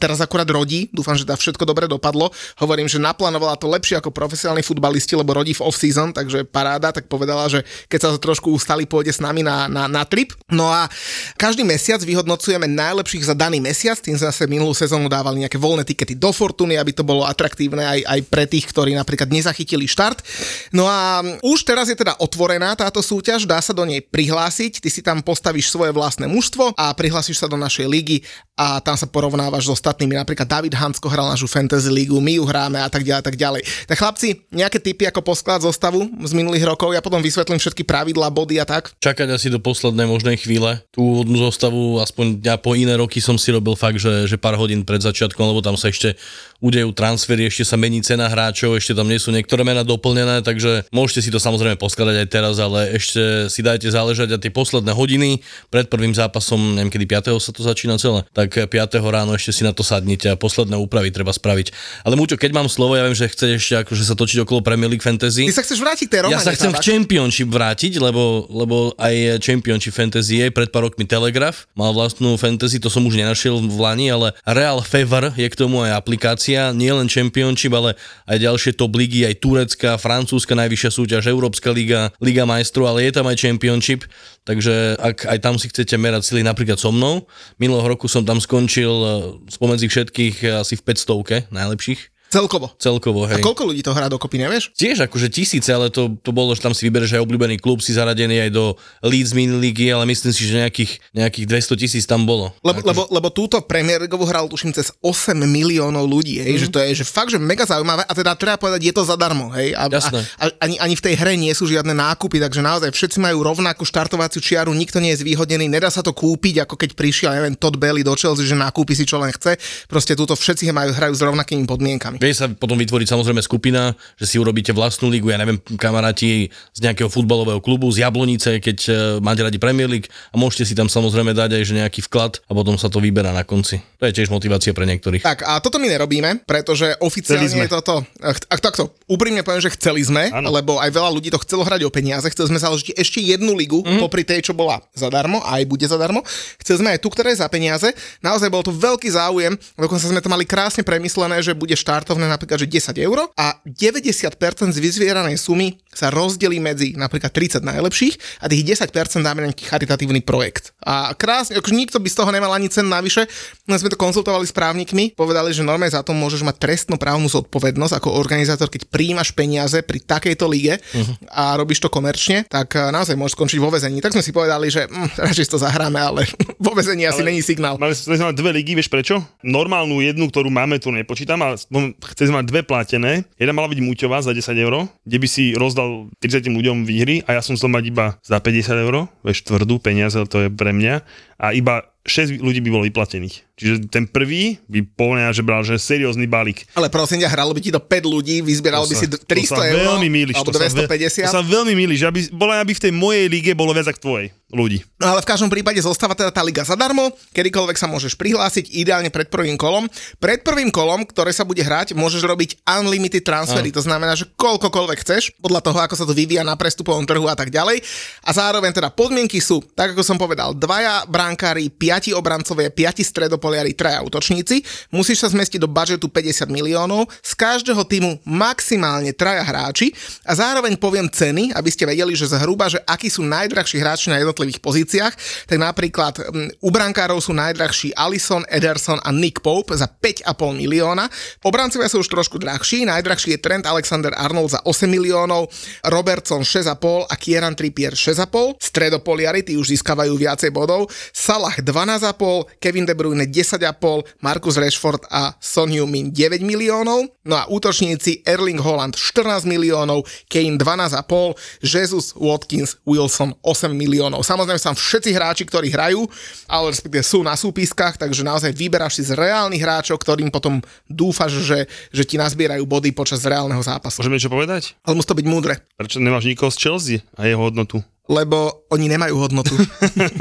teraz 0.00 0.24
akurát 0.24 0.48
rodí, 0.48 0.88
dúfam, 0.90 1.12
že 1.20 1.28
tá 1.28 1.36
všetko 1.36 1.68
dobre 1.68 1.84
dopadlo. 1.84 2.32
Hovorím, 2.56 2.88
že 2.88 2.96
naplánovala 2.96 3.60
to 3.60 3.68
lepšie 3.68 4.00
ako 4.00 4.08
profesionálni 4.08 4.64
futbalisti, 4.64 5.12
lebo 5.12 5.36
rodí 5.36 5.52
v 5.52 5.64
off-season, 5.64 6.16
takže 6.16 6.48
paráda, 6.48 6.90
tak 6.90 7.06
povedala, 7.06 7.46
že 7.52 7.60
keď 7.92 7.98
sa 8.00 8.08
to 8.16 8.18
trošku 8.18 8.48
ustali, 8.48 8.88
pôjde 8.88 9.12
s 9.12 9.20
nami 9.20 9.44
na, 9.44 9.68
na, 9.68 9.84
na 9.84 10.02
trip. 10.08 10.32
No 10.48 10.72
a 10.72 10.88
každý 11.36 11.60
mesiac 11.60 12.00
vyhodnocujeme 12.00 12.64
najlepších 12.64 13.28
za 13.28 13.34
daný 13.36 13.60
mesiac, 13.60 14.00
tým 14.00 14.16
sme 14.16 14.32
zase 14.32 14.48
minulú 14.48 14.72
sezónu 14.72 15.12
dávali 15.12 15.44
nejaké 15.44 15.60
voľné 15.60 15.84
tikety 15.84 16.16
do 16.16 16.32
Fortuny, 16.32 16.80
aby 16.80 16.96
to 16.96 17.04
bolo 17.04 17.28
atraktívne 17.28 17.84
aj, 17.84 18.00
aj 18.06 18.20
pre 18.30 18.48
tých, 18.48 18.64
ktorí 18.70 18.96
napríklad 18.96 19.28
nezachytili 19.28 19.84
štart. 19.84 20.24
No 20.72 20.88
a 20.88 21.20
už 21.44 21.66
teraz 21.66 21.92
je 21.92 21.98
teda 21.98 22.16
otvorená 22.16 22.72
táto 22.78 23.02
súťaž, 23.04 23.44
dá 23.44 23.60
sa 23.60 23.74
do 23.76 23.84
nej 23.84 24.00
prihlásiť, 24.00 24.80
ty 24.80 24.88
si 24.88 25.04
tam 25.04 25.20
postavíš 25.20 25.68
svoje 25.68 25.90
vlastné 25.90 26.30
mužstvo 26.30 26.78
a 26.78 26.94
prihlásiš 26.94 27.42
sa 27.42 27.50
do 27.50 27.58
našej 27.58 27.90
ligy 27.90 28.22
a 28.54 28.78
tam 28.78 28.94
sa 28.94 29.10
porovnávaš 29.10 29.66
s 29.66 29.80
ostatnými. 29.82 30.14
Napríklad 30.14 30.46
David 30.46 30.78
Hansko 30.78 31.09
hral 31.10 31.26
našu 31.26 31.50
Fantasy 31.50 31.90
Ligu, 31.90 32.16
my 32.22 32.38
ju 32.38 32.44
hráme 32.46 32.78
a 32.78 32.86
tak 32.86 33.02
ďalej, 33.02 33.22
tak 33.26 33.36
ďalej. 33.36 33.62
Tak 33.90 33.98
chlapci, 33.98 34.28
nejaké 34.54 34.78
tipy 34.78 35.10
ako 35.10 35.26
posklad 35.26 35.60
zostavu 35.60 36.06
z 36.22 36.32
minulých 36.32 36.64
rokov, 36.70 36.94
ja 36.94 37.02
potom 37.02 37.18
vysvetlím 37.18 37.58
všetky 37.58 37.82
pravidlá, 37.82 38.30
body 38.30 38.62
a 38.62 38.64
tak. 38.64 38.94
Čakať 39.02 39.28
asi 39.34 39.50
do 39.50 39.58
poslednej 39.58 40.06
možnej 40.06 40.38
chvíle. 40.38 40.80
Tú 40.94 41.18
úvodnú 41.18 41.42
zostavu, 41.42 41.98
aspoň 41.98 42.40
ja 42.46 42.54
po 42.54 42.78
iné 42.78 42.94
roky 42.94 43.18
som 43.18 43.34
si 43.34 43.50
robil 43.50 43.74
fakt, 43.74 43.98
že, 43.98 44.30
že 44.30 44.38
pár 44.38 44.54
hodín 44.54 44.86
pred 44.86 45.02
začiatkom, 45.02 45.50
lebo 45.50 45.60
tam 45.60 45.74
sa 45.74 45.90
ešte 45.90 46.14
udejú 46.60 46.92
transfery, 46.92 47.48
ešte 47.48 47.64
sa 47.64 47.80
mení 47.80 48.04
cena 48.04 48.28
hráčov, 48.28 48.76
ešte 48.76 48.92
tam 48.92 49.08
nie 49.08 49.16
sú 49.16 49.32
niektoré 49.32 49.64
mená 49.64 49.80
doplnené, 49.80 50.44
takže 50.44 50.84
môžete 50.92 51.20
si 51.24 51.30
to 51.32 51.40
samozrejme 51.40 51.80
poskladať 51.80 52.16
aj 52.20 52.28
teraz, 52.28 52.56
ale 52.60 52.92
ešte 52.92 53.48
si 53.48 53.60
dajte 53.64 53.88
záležať 53.88 54.36
a 54.36 54.38
tie 54.38 54.52
posledné 54.52 54.92
hodiny 54.92 55.40
pred 55.72 55.88
prvým 55.88 56.12
zápasom, 56.12 56.76
neviem 56.76 56.92
kedy 56.92 57.32
5. 57.32 57.40
sa 57.40 57.50
to 57.56 57.64
začína 57.64 57.96
celé, 57.96 58.28
tak 58.36 58.52
5. 58.52 58.68
ráno 59.08 59.32
ešte 59.32 59.56
si 59.56 59.62
na 59.64 59.72
to 59.72 59.80
sadnite 59.80 60.28
a 60.28 60.36
posledné 60.36 60.76
úpravy 60.76 61.08
treba 61.08 61.32
spraviť. 61.32 61.72
Ale 62.04 62.20
Muťo, 62.20 62.36
keď 62.36 62.52
mám 62.52 62.68
slovo, 62.68 62.92
ja 62.92 63.08
viem, 63.08 63.16
že 63.16 63.32
chceš 63.32 63.56
ešte 63.56 63.74
akože 63.88 64.04
sa 64.04 64.12
točiť 64.12 64.44
okolo 64.44 64.60
Premier 64.60 64.92
League 64.92 65.04
Fantasy. 65.04 65.48
Ty 65.48 65.56
sa 65.56 65.64
chceš 65.64 65.80
vrátiť 65.80 66.06
k 66.06 66.12
tej 66.12 66.20
Ja 66.28 66.44
sa 66.44 66.52
chcem 66.52 66.76
k 66.76 66.80
Championship 66.84 67.48
vrátiť, 67.48 67.96
lebo, 67.96 68.44
lebo 68.52 68.92
aj 69.00 69.40
Championship 69.40 69.96
Fantasy 69.96 70.44
je 70.44 70.46
pred 70.52 70.68
pár 70.68 70.90
rokmi 70.90 71.06
Telegraph, 71.06 71.70
mal 71.78 71.94
vlastnú 71.94 72.34
fantasy, 72.34 72.82
to 72.82 72.90
som 72.90 73.06
už 73.06 73.14
nenašiel 73.14 73.62
v 73.62 73.78
Lani, 73.78 74.10
ale 74.10 74.34
Real 74.42 74.82
Fever 74.82 75.30
je 75.38 75.46
k 75.46 75.54
tomu 75.54 75.86
aj 75.86 75.94
aplikácia, 75.94 76.49
nie 76.74 76.90
len 76.90 77.06
Championship, 77.06 77.70
ale 77.76 77.94
aj 78.26 78.38
ďalšie 78.40 78.72
top 78.74 78.96
ligy, 78.96 79.28
aj 79.28 79.38
Turecka, 79.38 80.00
Francúzska 80.00 80.56
najvyššia 80.56 80.90
súťaž, 80.90 81.22
Európska 81.28 81.70
liga, 81.70 82.10
Liga 82.18 82.48
majstrov, 82.48 82.90
ale 82.90 83.06
je 83.06 83.12
tam 83.14 83.26
aj 83.28 83.36
Championship, 83.38 84.08
takže 84.42 84.96
ak 84.98 85.28
aj 85.28 85.38
tam 85.38 85.54
si 85.60 85.70
chcete 85.70 85.94
merať 86.00 86.26
sily 86.26 86.42
napríklad 86.42 86.80
so 86.80 86.90
mnou, 86.90 87.28
minulého 87.60 87.86
roku 87.86 88.10
som 88.10 88.24
tam 88.24 88.40
skončil 88.40 88.90
eh, 88.90 89.12
spomedzi 89.52 89.86
všetkých 89.86 90.36
eh, 90.46 90.62
asi 90.62 90.74
v 90.78 90.82
500 90.86 91.52
najlepších 91.52 92.19
Celkovo. 92.30 92.70
Celkovo, 92.78 93.26
hej. 93.26 93.42
A 93.42 93.44
koľko 93.44 93.66
ľudí 93.66 93.82
to 93.82 93.90
hrá 93.90 94.06
dokopy, 94.06 94.38
nevieš? 94.38 94.70
Tiež 94.78 95.02
akože 95.02 95.26
tisíce, 95.34 95.66
ale 95.74 95.90
to, 95.90 96.14
to 96.22 96.30
bolo, 96.30 96.54
že 96.54 96.62
tam 96.62 96.70
si 96.70 96.86
vybereš 96.86 97.18
aj 97.18 97.26
obľúbený 97.26 97.58
klub, 97.58 97.82
si 97.82 97.90
zaradený 97.90 98.46
aj 98.46 98.50
do 98.54 98.78
Leeds 99.02 99.34
mini 99.34 99.58
ligy, 99.58 99.90
ale 99.90 100.06
myslím 100.06 100.30
si, 100.30 100.46
že 100.46 100.62
nejakých, 100.62 101.02
nejakých 101.10 101.46
200 101.74 101.82
tisíc 101.82 102.04
tam 102.06 102.22
bolo. 102.22 102.54
Lebo, 102.62 102.86
akože... 102.86 102.86
lebo, 102.86 103.02
lebo 103.10 103.28
túto 103.34 103.58
Premier 103.66 103.98
League 103.98 104.14
hral 104.14 104.46
tuším 104.46 104.70
cez 104.70 104.94
8 105.02 105.34
miliónov 105.42 106.06
ľudí, 106.06 106.38
hej, 106.38 106.54
mm. 106.54 106.60
že 106.62 106.68
to 106.70 106.78
je 106.78 107.02
že 107.02 107.04
fakt, 107.04 107.34
že 107.34 107.42
mega 107.42 107.66
zaujímavé 107.66 108.06
a 108.06 108.12
teda 108.14 108.38
treba 108.38 108.54
povedať, 108.62 108.78
je 108.86 108.94
to 108.94 109.02
zadarmo, 109.02 109.50
hej. 109.50 109.74
A, 109.74 109.90
a, 109.90 109.98
a, 109.98 110.44
ani, 110.62 110.78
ani 110.78 110.94
v 110.94 111.02
tej 111.02 111.14
hre 111.18 111.34
nie 111.34 111.50
sú 111.50 111.66
žiadne 111.66 111.98
nákupy, 111.98 112.38
takže 112.38 112.62
naozaj 112.62 112.94
všetci 112.94 113.18
majú 113.18 113.42
rovnakú 113.42 113.82
štartovaciu 113.82 114.38
čiaru, 114.38 114.70
nikto 114.70 115.02
nie 115.02 115.18
je 115.18 115.26
zvýhodnený, 115.26 115.66
nedá 115.66 115.90
sa 115.90 116.06
to 116.06 116.14
kúpiť, 116.14 116.62
ako 116.62 116.78
keď 116.78 116.94
prišiel, 116.94 117.34
neviem, 117.34 117.58
Todd 117.58 117.74
Belly 117.74 118.06
do 118.06 118.14
Chelsea, 118.14 118.46
že 118.46 118.54
nakúpi 118.54 118.94
si 118.94 119.02
čo 119.02 119.18
len 119.18 119.34
chce. 119.34 119.58
Proste 119.90 120.14
túto 120.14 120.38
všetci 120.38 120.70
majú 120.70 120.94
hrajú 120.94 121.14
s 121.18 121.22
rovnakými 121.26 121.66
podmienkami. 121.66 122.19
Vie 122.20 122.36
sa 122.36 122.52
potom 122.52 122.76
vytvoriť 122.76 123.08
samozrejme 123.08 123.40
skupina, 123.40 123.96
že 124.20 124.28
si 124.28 124.36
urobíte 124.36 124.76
vlastnú 124.76 125.08
ligu, 125.08 125.32
ja 125.32 125.40
neviem, 125.40 125.56
kamaráti 125.80 126.52
z 126.76 126.80
nejakého 126.84 127.08
futbalového 127.08 127.64
klubu, 127.64 127.88
z 127.88 128.04
Jablonice, 128.04 128.60
keď 128.60 128.78
e, 128.84 128.92
máte 129.24 129.40
radi 129.40 129.56
Premier 129.56 129.88
League 129.88 130.12
a 130.28 130.36
môžete 130.36 130.68
si 130.68 130.74
tam 130.76 130.92
samozrejme 130.92 131.32
dať 131.32 131.56
aj 131.56 131.64
že 131.64 131.74
nejaký 131.80 132.00
vklad 132.04 132.44
a 132.44 132.52
potom 132.52 132.76
sa 132.76 132.92
to 132.92 133.00
vyberá 133.00 133.32
na 133.32 133.40
konci. 133.40 133.80
To 133.96 134.04
je 134.04 134.12
tiež 134.12 134.28
motivácia 134.28 134.76
pre 134.76 134.84
niektorých. 134.84 135.24
Tak 135.24 135.48
a 135.48 135.64
toto 135.64 135.80
my 135.80 135.88
nerobíme, 135.88 136.44
pretože 136.44 136.92
oficiálne 137.00 137.48
je 137.48 137.72
toto, 137.72 138.04
ak 138.20 138.60
takto, 138.60 138.92
úprimne 139.08 139.40
poviem, 139.40 139.64
že 139.64 139.72
chceli 139.80 140.04
sme, 140.04 140.28
ano. 140.28 140.52
lebo 140.52 140.76
aj 140.76 140.92
veľa 140.92 141.08
ľudí 141.16 141.32
to 141.32 141.40
chcelo 141.40 141.64
hrať 141.64 141.88
o 141.88 141.90
peniaze, 141.90 142.28
chceli 142.28 142.52
sme 142.52 142.60
založiť 142.60 143.00
ešte 143.00 143.24
jednu 143.24 143.56
ligu, 143.56 143.80
mm-hmm. 143.80 143.96
popri 143.96 144.28
tej, 144.28 144.44
čo 144.44 144.52
bola 144.52 144.84
zadarmo 144.92 145.40
a 145.40 145.56
aj 145.56 145.64
bude 145.64 145.88
zadarmo. 145.88 146.20
Chceli 146.60 146.84
sme 146.84 146.88
aj 146.92 147.00
tu, 147.00 147.08
ktoré 147.08 147.32
je 147.32 147.40
za 147.40 147.48
peniaze. 147.48 147.88
Naozaj 148.20 148.52
bol 148.52 148.60
to 148.60 148.76
veľký 148.76 149.08
záujem, 149.08 149.56
dokonca 149.80 150.04
sme 150.04 150.20
to 150.20 150.28
mali 150.28 150.44
krásne 150.44 150.84
premyslené, 150.84 151.40
že 151.40 151.56
bude 151.56 151.72
štartovné 152.10 152.26
napríklad, 152.26 152.58
že 152.60 152.66
10 152.66 152.90
10 152.90 153.06
eur 153.06 153.30
a 153.38 153.60
90% 153.62 154.74
z 154.74 154.78
vyzvieranej 154.82 155.38
sumy 155.38 155.78
sa 155.94 156.10
rozdelí 156.10 156.58
medzi 156.58 156.98
napríklad 156.98 157.30
30 157.30 157.62
najlepších 157.62 158.42
a 158.42 158.50
tých 158.50 158.66
10% 158.74 159.22
dáme 159.22 159.46
nejaký 159.46 159.68
charitatívny 159.68 160.24
projekt. 160.26 160.74
A 160.82 161.14
krásne, 161.14 161.58
akože 161.58 161.76
nikto 161.76 161.98
by 162.02 162.08
z 162.10 162.16
toho 162.18 162.30
nemal 162.34 162.50
ani 162.50 162.66
cen 162.66 162.90
navyše, 162.90 163.28
no 163.70 163.78
sme 163.78 163.92
to 163.92 164.00
konzultovali 164.00 164.46
s 164.48 164.54
právnikmi, 164.54 165.14
povedali, 165.14 165.54
že 165.54 165.62
normálne 165.62 165.92
za 165.92 166.02
to 166.02 166.10
môžeš 166.10 166.42
mať 166.42 166.56
trestnú 166.58 166.96
právnu 166.98 167.30
zodpovednosť 167.30 167.94
ako 168.02 168.16
organizátor, 168.18 168.66
keď 168.66 168.90
príjmaš 168.90 169.30
peniaze 169.30 169.78
pri 169.84 170.02
takejto 170.02 170.46
lige 170.50 170.78
uh-huh. 170.78 171.14
a 171.30 171.54
robíš 171.54 171.82
to 171.84 171.92
komerčne, 171.92 172.48
tak 172.48 172.74
eh, 172.74 172.90
naozaj 172.90 173.14
môžeš 173.14 173.36
skončiť 173.38 173.58
vo 173.62 173.70
väzení. 173.70 174.02
Tak 174.02 174.16
sme 174.16 174.24
si 174.24 174.34
povedali, 174.34 174.72
že 174.72 174.88
hm, 174.88 175.18
radšej 175.30 175.52
to 175.52 175.58
zahráme, 175.60 176.00
ale 176.00 176.26
vo 176.66 176.72
väzení 176.74 177.06
asi 177.06 177.22
není 177.22 177.44
signál. 177.44 177.76
Máme 177.76 177.94
sme 177.94 178.32
dve 178.34 178.50
ligy, 178.56 178.78
vieš 178.78 178.88
prečo? 178.88 179.20
Normálnu 179.44 180.00
jednu, 180.02 180.30
ktorú 180.30 180.48
máme, 180.48 180.80
tu 180.80 180.94
nepočítam, 180.94 181.42
a 181.44 181.58
chceme 182.00 182.40
mať 182.40 182.46
dve 182.48 182.60
platené. 182.64 183.28
Jedna 183.36 183.52
mala 183.52 183.68
byť 183.68 183.80
Muťová 183.84 184.24
za 184.24 184.32
10 184.32 184.56
eur, 184.56 184.88
kde 185.04 185.18
by 185.20 185.28
si 185.28 185.52
rozdal 185.54 186.08
30 186.18 186.48
ľuďom 186.50 186.88
výhry 186.88 187.22
a 187.28 187.38
ja 187.38 187.42
som 187.44 187.54
to 187.54 187.68
mať 187.68 187.84
iba 187.92 188.06
za 188.24 188.40
50 188.40 188.86
eur, 188.86 188.94
vieš, 189.22 189.44
tvrdú 189.44 189.76
peniaze, 189.78 190.16
to 190.28 190.46
je 190.46 190.48
pre 190.48 190.72
mňa. 190.72 191.04
A 191.40 191.56
iba 191.56 191.88
6 192.04 192.40
ľudí 192.40 192.64
by 192.64 192.68
bolo 192.72 192.84
vyplatených. 192.88 193.44
Čiže 193.60 193.92
ten 193.92 194.08
prvý 194.08 194.56
by 194.72 194.80
povedal, 194.96 195.32
že 195.36 195.42
bral, 195.44 195.60
že 195.60 195.76
seriózny 195.76 196.24
balík. 196.24 196.64
Ale 196.72 196.88
prosím 196.88 197.20
ťa, 197.20 197.28
hralo 197.28 197.52
by 197.52 197.60
ti 197.60 197.70
to 197.70 197.80
5 197.80 197.88
ľudí, 198.08 198.36
vyzbieralo 198.40 198.88
by 198.88 198.96
si 198.96 199.06
300 199.06 199.24
to 199.28 199.44
sa 199.44 199.64
eur, 199.68 199.84
veľmi 199.96 200.08
milíš, 200.08 200.36
alebo 200.40 200.56
250. 200.56 201.28
To 201.28 201.36
sa 201.36 201.44
veľmi 201.44 201.72
milíš, 201.76 202.00
aby, 202.08 202.20
bolo, 202.32 202.56
aby 202.56 202.72
v 202.72 202.82
tej 202.88 202.92
mojej 202.96 203.24
lige 203.28 203.52
bolo 203.52 203.76
viac 203.76 203.92
ako 203.92 204.00
tvojej 204.00 204.28
ľudí. 204.50 204.82
No 205.00 205.16
ale 205.16 205.24
v 205.24 205.30
každom 205.30 205.48
prípade 205.48 205.80
zostáva 205.80 206.12
teda 206.12 206.34
tá 206.34 206.42
liga 206.44 206.66
zadarmo, 206.66 207.14
kedykoľvek 207.32 207.76
sa 207.78 207.86
môžeš 207.88 208.18
prihlásiť, 208.18 208.68
ideálne 208.74 209.08
pred 209.08 209.30
prvým 209.30 209.56
kolom. 209.56 209.86
Pred 210.18 210.44
prvým 210.44 210.68
kolom, 210.68 211.06
ktoré 211.06 211.30
sa 211.32 211.46
bude 211.46 211.62
hrať, 211.62 211.96
môžeš 211.96 212.22
robiť 212.26 212.60
unlimited 212.66 213.24
transfery, 213.24 213.70
to 213.70 213.80
znamená, 213.80 214.18
že 214.18 214.28
koľkokoľvek 214.36 214.98
chceš, 215.00 215.32
podľa 215.40 215.62
toho, 215.64 215.78
ako 215.80 215.94
sa 215.96 216.04
to 216.04 216.12
vyvíja 216.12 216.44
na 216.44 216.58
prestupovom 216.58 217.06
trhu 217.06 217.24
a 217.30 217.38
tak 217.38 217.48
ďalej. 217.48 217.80
A 218.26 218.30
zároveň 218.34 218.74
teda 218.74 218.92
podmienky 218.92 219.40
sú, 219.40 219.62
tak 219.72 219.94
ako 219.96 220.02
som 220.04 220.18
povedal, 220.20 220.52
dvaja 220.52 221.06
brankári, 221.06 221.70
piati 221.72 222.12
obrancové, 222.12 222.68
piati 222.68 223.06
stredopoliari, 223.06 223.72
traja 223.72 224.04
útočníci. 224.04 224.60
Musíš 224.92 225.24
sa 225.24 225.32
zmestiť 225.32 225.62
do 225.62 225.70
budžetu 225.70 226.10
50 226.12 226.50
miliónov, 226.50 227.08
z 227.22 227.32
každého 227.38 227.82
týmu 227.86 228.20
maximálne 228.26 229.14
traja 229.16 229.46
hráči 229.46 229.94
a 230.26 230.36
zároveň 230.36 230.76
poviem 230.76 231.08
ceny, 231.08 231.54
aby 231.54 231.70
ste 231.72 231.88
vedeli, 231.88 232.12
že 232.12 232.28
zhruba, 232.28 232.68
že 232.68 232.82
akí 232.84 233.08
sú 233.08 233.24
najdrahší 233.24 233.78
hráči 233.80 234.12
na 234.12 234.20
jednotlivých 234.40 234.64
pozíciách. 234.64 235.14
Tak 235.52 235.58
napríklad 235.60 236.16
u 236.64 236.70
brankárov 236.72 237.20
sú 237.20 237.36
najdrahší 237.36 237.92
Alison, 237.92 238.48
Ederson 238.48 238.96
a 239.04 239.12
Nick 239.12 239.44
Pope 239.44 239.76
za 239.76 239.84
5,5 239.84 240.56
milióna. 240.56 241.04
Obrancovia 241.44 241.92
sú 241.92 242.00
už 242.00 242.08
trošku 242.08 242.40
drahší, 242.40 242.88
najdrahší 242.88 243.36
je 243.36 243.42
Trent 243.44 243.68
Alexander 243.68 244.16
Arnold 244.16 244.56
za 244.56 244.60
8 244.64 244.88
miliónov, 244.88 245.52
Robertson 245.84 246.40
6,5 246.40 247.04
a 247.04 247.14
Kieran 247.20 247.52
Trippier 247.52 247.92
6,5. 247.92 248.56
Stredopoliari, 248.56 249.44
tí 249.44 249.60
už 249.60 249.76
získavajú 249.76 250.16
viacej 250.16 250.48
bodov. 250.48 250.88
Salah 251.12 251.52
12,5, 251.60 252.56
Kevin 252.56 252.88
De 252.88 252.96
Bruyne 252.96 253.28
10,5, 253.28 254.24
Marcus 254.24 254.56
Rashford 254.56 255.04
a 255.12 255.36
Son 255.36 255.68
Heung-min 255.68 256.08
9 256.16 256.40
miliónov. 256.40 257.12
No 257.28 257.36
a 257.36 257.44
útočníci 257.52 258.24
Erling 258.24 258.62
Holland 258.62 258.96
14 258.96 259.44
miliónov, 259.44 260.08
Kane 260.32 260.56
12,5, 260.56 261.36
Jesus, 261.60 262.16
Watkins, 262.16 262.80
Wilson 262.88 263.36
8 263.42 263.68
miliónov. 263.74 264.22
Samozrejme 264.30 264.62
sú 264.62 264.70
všetci 264.78 265.10
hráči, 265.10 265.42
ktorí 265.42 265.74
hrajú, 265.74 266.06
ale 266.46 266.70
respektíve 266.70 267.02
sú 267.02 267.26
na 267.26 267.34
súpiskách, 267.34 267.98
takže 267.98 268.22
naozaj 268.22 268.54
vyberáš 268.54 269.02
si 269.02 269.02
z 269.02 269.18
reálnych 269.18 269.58
hráčov, 269.58 269.98
ktorým 269.98 270.30
potom 270.30 270.62
dúfaš, 270.86 271.42
že, 271.42 271.66
že 271.90 272.06
ti 272.06 272.14
nazbierajú 272.14 272.62
body 272.62 272.94
počas 272.94 273.26
reálneho 273.26 273.58
zápasu. 273.58 273.98
Môžeme 273.98 274.22
niečo 274.22 274.30
povedať? 274.30 274.78
Ale 274.86 274.94
musí 274.94 275.10
to 275.10 275.18
byť 275.18 275.26
múdre. 275.26 275.58
Prečo 275.74 275.98
nemáš 275.98 276.30
nikoho 276.30 276.54
z 276.54 276.62
Chelsea 276.62 276.96
a 277.18 277.26
jeho 277.26 277.42
hodnotu? 277.42 277.82
lebo 278.10 278.66
oni 278.74 278.90
nemajú 278.90 279.14
hodnotu. 279.22 279.54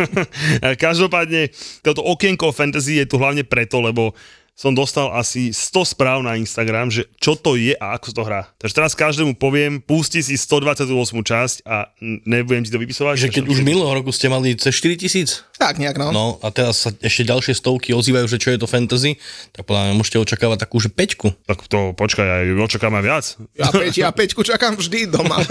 Každopádne, 0.85 1.49
toto 1.81 2.05
okienko 2.05 2.53
fantasy 2.53 3.01
je 3.01 3.09
tu 3.09 3.17
hlavne 3.17 3.41
preto, 3.41 3.81
lebo 3.81 4.13
som 4.59 4.75
dostal 4.75 5.07
asi 5.15 5.55
100 5.55 5.95
správ 5.95 6.19
na 6.19 6.35
Instagram, 6.35 6.91
že 6.91 7.07
čo 7.15 7.39
to 7.39 7.55
je 7.55 7.71
a 7.79 7.95
ako 7.95 8.11
to 8.11 8.21
hrá. 8.27 8.51
Takže 8.59 8.75
teraz 8.75 8.91
každému 8.91 9.39
poviem, 9.39 9.79
pusti 9.79 10.19
si 10.19 10.35
128 10.35 10.91
časť 11.15 11.63
a 11.63 11.87
nebudem 12.27 12.67
ti 12.67 12.71
to 12.75 12.75
vypisovať. 12.75 13.23
Že 13.23 13.27
keď 13.39 13.43
už 13.47 13.63
minulého 13.63 13.95
roku 13.95 14.11
ste 14.11 14.27
mali 14.27 14.59
cez 14.59 14.75
4 14.75 14.99
tisíc, 14.99 15.47
Tak 15.55 15.79
nejak, 15.79 15.95
no. 15.95 16.11
no 16.11 16.25
a 16.43 16.51
teraz 16.51 16.83
sa 16.83 16.91
ešte 16.91 17.23
ďalšie 17.31 17.55
stovky 17.55 17.95
ozývajú, 17.95 18.27
že 18.27 18.35
čo 18.35 18.51
je 18.51 18.59
to 18.59 18.67
fantasy, 18.67 19.15
tak 19.55 19.63
podľa 19.63 19.87
mňa 19.87 19.93
môžete 19.95 20.19
očakávať 20.27 20.67
takú, 20.67 20.83
že 20.83 20.91
peťku. 20.91 21.31
Tak 21.47 21.63
to 21.71 21.95
počkaj, 21.95 22.27
ja 22.27 22.43
očakám 22.59 22.99
aj 22.99 23.03
viac. 23.07 23.25
Ja, 23.55 23.71
peť, 23.71 23.93
ja 23.95 24.09
peťku 24.11 24.43
čakám 24.43 24.75
vždy 24.75 25.07
doma. 25.07 25.39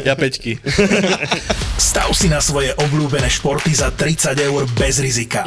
Ja 0.00 0.16
peťky. 0.16 0.58
Stav 1.76 2.10
si 2.16 2.26
na 2.32 2.40
svoje 2.42 2.72
obľúbené 2.78 3.28
športy 3.28 3.74
za 3.74 3.92
30 3.94 4.38
eur 4.38 4.66
bez 4.74 4.98
rizika. 5.02 5.44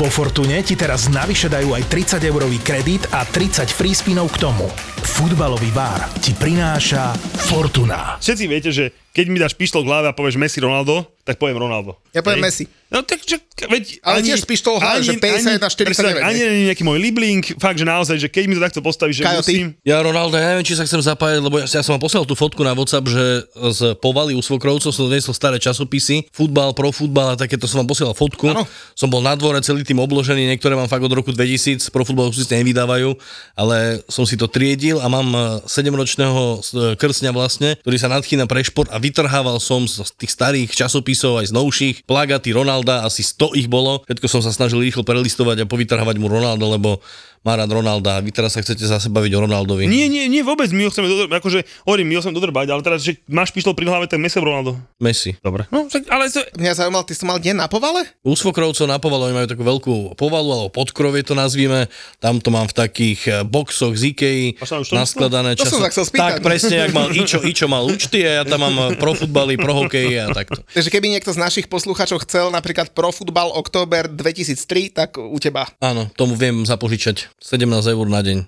Vo 0.00 0.08
Fortune 0.08 0.64
ti 0.64 0.80
teraz 0.80 1.12
navyše 1.12 1.52
dajú 1.52 1.76
aj 1.76 1.84
30 1.92 2.24
eurový 2.24 2.56
kredit 2.64 3.12
a 3.12 3.20
30 3.20 3.68
free 3.68 3.92
spinov 3.92 4.32
k 4.32 4.48
tomu. 4.48 4.64
Futbalový 5.02 5.72
bar 5.72 6.08
ti 6.20 6.36
prináša 6.36 7.16
Fortuna. 7.48 8.20
Všetci 8.20 8.44
viete, 8.44 8.70
že 8.72 8.92
keď 9.10 9.26
mi 9.26 9.42
dáš 9.42 9.58
pištol 9.58 9.82
v 9.82 9.90
hlave 9.90 10.06
a 10.06 10.14
povieš 10.14 10.38
Messi 10.38 10.62
Ronaldo, 10.62 11.02
tak 11.26 11.34
poviem 11.36 11.58
Ronaldo. 11.58 11.98
Ja 12.14 12.22
poviem 12.22 12.42
Hej? 12.42 12.46
Messi. 12.46 12.64
No 12.90 13.06
tak, 13.06 13.22
že, 13.22 13.38
veď, 13.70 14.02
Ale 14.02 14.18
tiež 14.18 14.42
v 14.42 14.50
hlave, 14.82 15.06
že 15.06 15.14
51, 15.14 15.62
49, 15.62 15.86
presne 15.86 16.10
tak, 16.10 16.26
Ani 16.26 16.42
nie 16.42 16.66
nejaký 16.66 16.82
môj 16.82 16.98
libling, 16.98 17.38
fakt, 17.54 17.78
že 17.78 17.86
naozaj, 17.86 18.18
že 18.18 18.26
keď 18.26 18.44
mi 18.50 18.54
to 18.58 18.62
takto 18.66 18.82
postavíš, 18.82 19.22
že 19.22 19.24
Kajo, 19.30 19.46
ty? 19.46 19.62
musím... 19.62 19.68
Ja 19.86 20.02
Ronaldo, 20.02 20.34
ja 20.34 20.54
neviem, 20.54 20.66
či 20.66 20.74
sa 20.74 20.82
chcem 20.82 20.98
zapájať, 20.98 21.38
lebo 21.38 21.62
ja, 21.62 21.70
ja 21.70 21.86
som 21.86 21.94
vám 21.94 22.02
poslal 22.02 22.26
tú 22.26 22.34
fotku 22.34 22.66
na 22.66 22.74
WhatsApp, 22.74 23.06
že 23.06 23.46
z 23.54 23.94
povaly 24.02 24.34
u 24.34 24.42
svokrovcov 24.42 24.90
som 24.90 25.06
doniesol 25.06 25.30
staré 25.30 25.62
časopisy, 25.62 26.26
futbal, 26.34 26.74
pro 26.74 26.90
futbal 26.90 27.34
a 27.34 27.38
takéto 27.38 27.70
som 27.70 27.78
vám 27.78 27.94
posielal 27.94 28.10
fotku. 28.10 28.50
Áno. 28.50 28.66
Som 28.98 29.06
bol 29.06 29.22
na 29.22 29.38
dvore 29.38 29.62
celý 29.62 29.86
tým 29.86 30.02
obložený, 30.02 30.50
niektoré 30.50 30.74
mám 30.74 30.90
fakt 30.90 31.06
od 31.06 31.14
roku 31.14 31.30
2000, 31.30 31.94
pro 31.94 32.02
futbal 32.02 32.34
už 32.34 32.42
si 32.42 32.50
nevydávajú, 32.50 33.14
ale 33.54 34.02
som 34.10 34.26
si 34.26 34.34
to 34.34 34.50
triedil 34.50 34.89
a 34.98 35.06
mám 35.06 35.28
eh, 35.30 35.42
7-ročného 35.70 36.42
eh, 36.58 36.60
krsňa 36.98 37.30
vlastne, 37.30 37.78
ktorý 37.86 37.96
sa 38.00 38.10
nadchýna 38.10 38.50
pre 38.50 38.66
šport 38.66 38.90
a 38.90 38.98
vytrhával 38.98 39.62
som 39.62 39.86
z 39.86 40.02
tých 40.18 40.34
starých 40.34 40.74
časopisov 40.74 41.38
aj 41.38 41.52
z 41.52 41.56
novších 41.56 41.96
plagaty 42.08 42.50
Ronalda, 42.50 43.06
asi 43.06 43.22
100 43.22 43.60
ich 43.60 43.68
bolo. 43.70 44.02
Všetko 44.10 44.26
som 44.26 44.42
sa 44.42 44.50
snažil 44.50 44.82
rýchlo 44.82 45.06
prelistovať 45.06 45.62
a 45.62 45.70
povytrhavať 45.70 46.16
mu 46.18 46.26
Ronaldo, 46.26 46.66
lebo 46.66 46.98
má 47.40 47.56
rád 47.56 47.72
Ronalda 47.72 48.20
a 48.20 48.20
vy 48.20 48.28
teraz 48.36 48.52
sa 48.52 48.60
chcete 48.60 48.84
zase 48.84 49.08
baviť 49.08 49.32
o 49.32 49.40
Ronaldovi. 49.48 49.88
Nie, 49.88 50.12
nie, 50.12 50.28
nie, 50.28 50.44
vôbec, 50.44 50.68
my 50.76 50.84
ho 50.84 50.90
chceme 50.92 51.08
dodrbať, 51.08 51.40
akože, 51.40 51.60
hovorím, 51.88 52.06
my 52.12 52.14
ho 52.16 52.20
chceme 52.20 52.36
dodrbať, 52.36 52.66
ale 52.68 52.82
teraz, 52.84 53.00
že 53.00 53.16
máš 53.24 53.48
pištol 53.56 53.72
pri 53.72 53.88
hlave, 53.88 54.04
tak 54.04 54.20
Messi 54.20 54.36
Ronaldo. 54.36 54.76
Messi. 55.00 55.32
Dobre. 55.40 55.64
No, 55.72 55.88
tak, 55.88 56.04
ale 56.12 56.28
to, 56.28 56.44
Mňa 56.60 56.76
zaujímalo, 56.76 57.08
ty 57.08 57.16
si 57.16 57.24
mal 57.24 57.40
deň 57.40 57.56
na 57.64 57.66
povale? 57.72 58.04
U 58.20 58.36
svokrovcov 58.36 58.84
na 58.84 59.00
povalu 59.00 59.32
oni 59.32 59.36
majú 59.40 59.48
takú 59.48 59.64
veľkú 59.64 59.94
povalu, 60.20 60.48
alebo 60.52 60.68
podkrovie 60.68 61.24
to 61.24 61.32
nazvíme. 61.32 61.88
Tam 62.20 62.36
to 62.44 62.52
mám 62.52 62.68
v 62.68 62.74
takých 62.76 63.20
eh, 63.24 63.34
boxoch 63.40 63.96
z 63.96 64.12
Ikei, 64.12 64.60
to 64.60 64.92
naskladané 64.92 65.56
To 65.56 65.64
som 65.64 65.80
sa 65.80 65.88
chcel 65.88 66.04
spýtať. 66.04 66.44
Tak 66.44 66.44
presne, 66.44 66.76
jak 66.76 66.92
mal 66.92 67.08
Ičo, 67.08 67.40
Ičo 67.50 67.66
mal 67.72 67.88
účty 67.88 68.20
a 68.20 68.40
ja 68.40 68.44
tam 68.44 68.68
mám 68.68 68.76
eh, 68.76 69.00
pro 69.00 69.16
futbaly, 69.16 69.56
pro 69.56 69.72
hokej 69.72 70.20
a 70.20 70.24
takto. 70.36 70.60
Takže 70.76 70.92
keby 70.92 71.08
niekto 71.08 71.32
z 71.32 71.40
našich 71.40 71.72
poslucháčov 71.72 72.20
chcel 72.28 72.52
napríklad 72.52 72.92
pro 72.92 73.08
futbal 73.08 73.48
október 73.56 74.12
2003, 74.12 74.92
tak 74.92 75.16
u 75.16 75.40
teba. 75.40 75.72
Áno, 75.80 76.12
tomu 76.12 76.36
viem 76.36 76.68
zapožičať 76.68 77.29
17 77.38 77.94
eur 77.94 78.06
na 78.10 78.20
deň. 78.20 78.38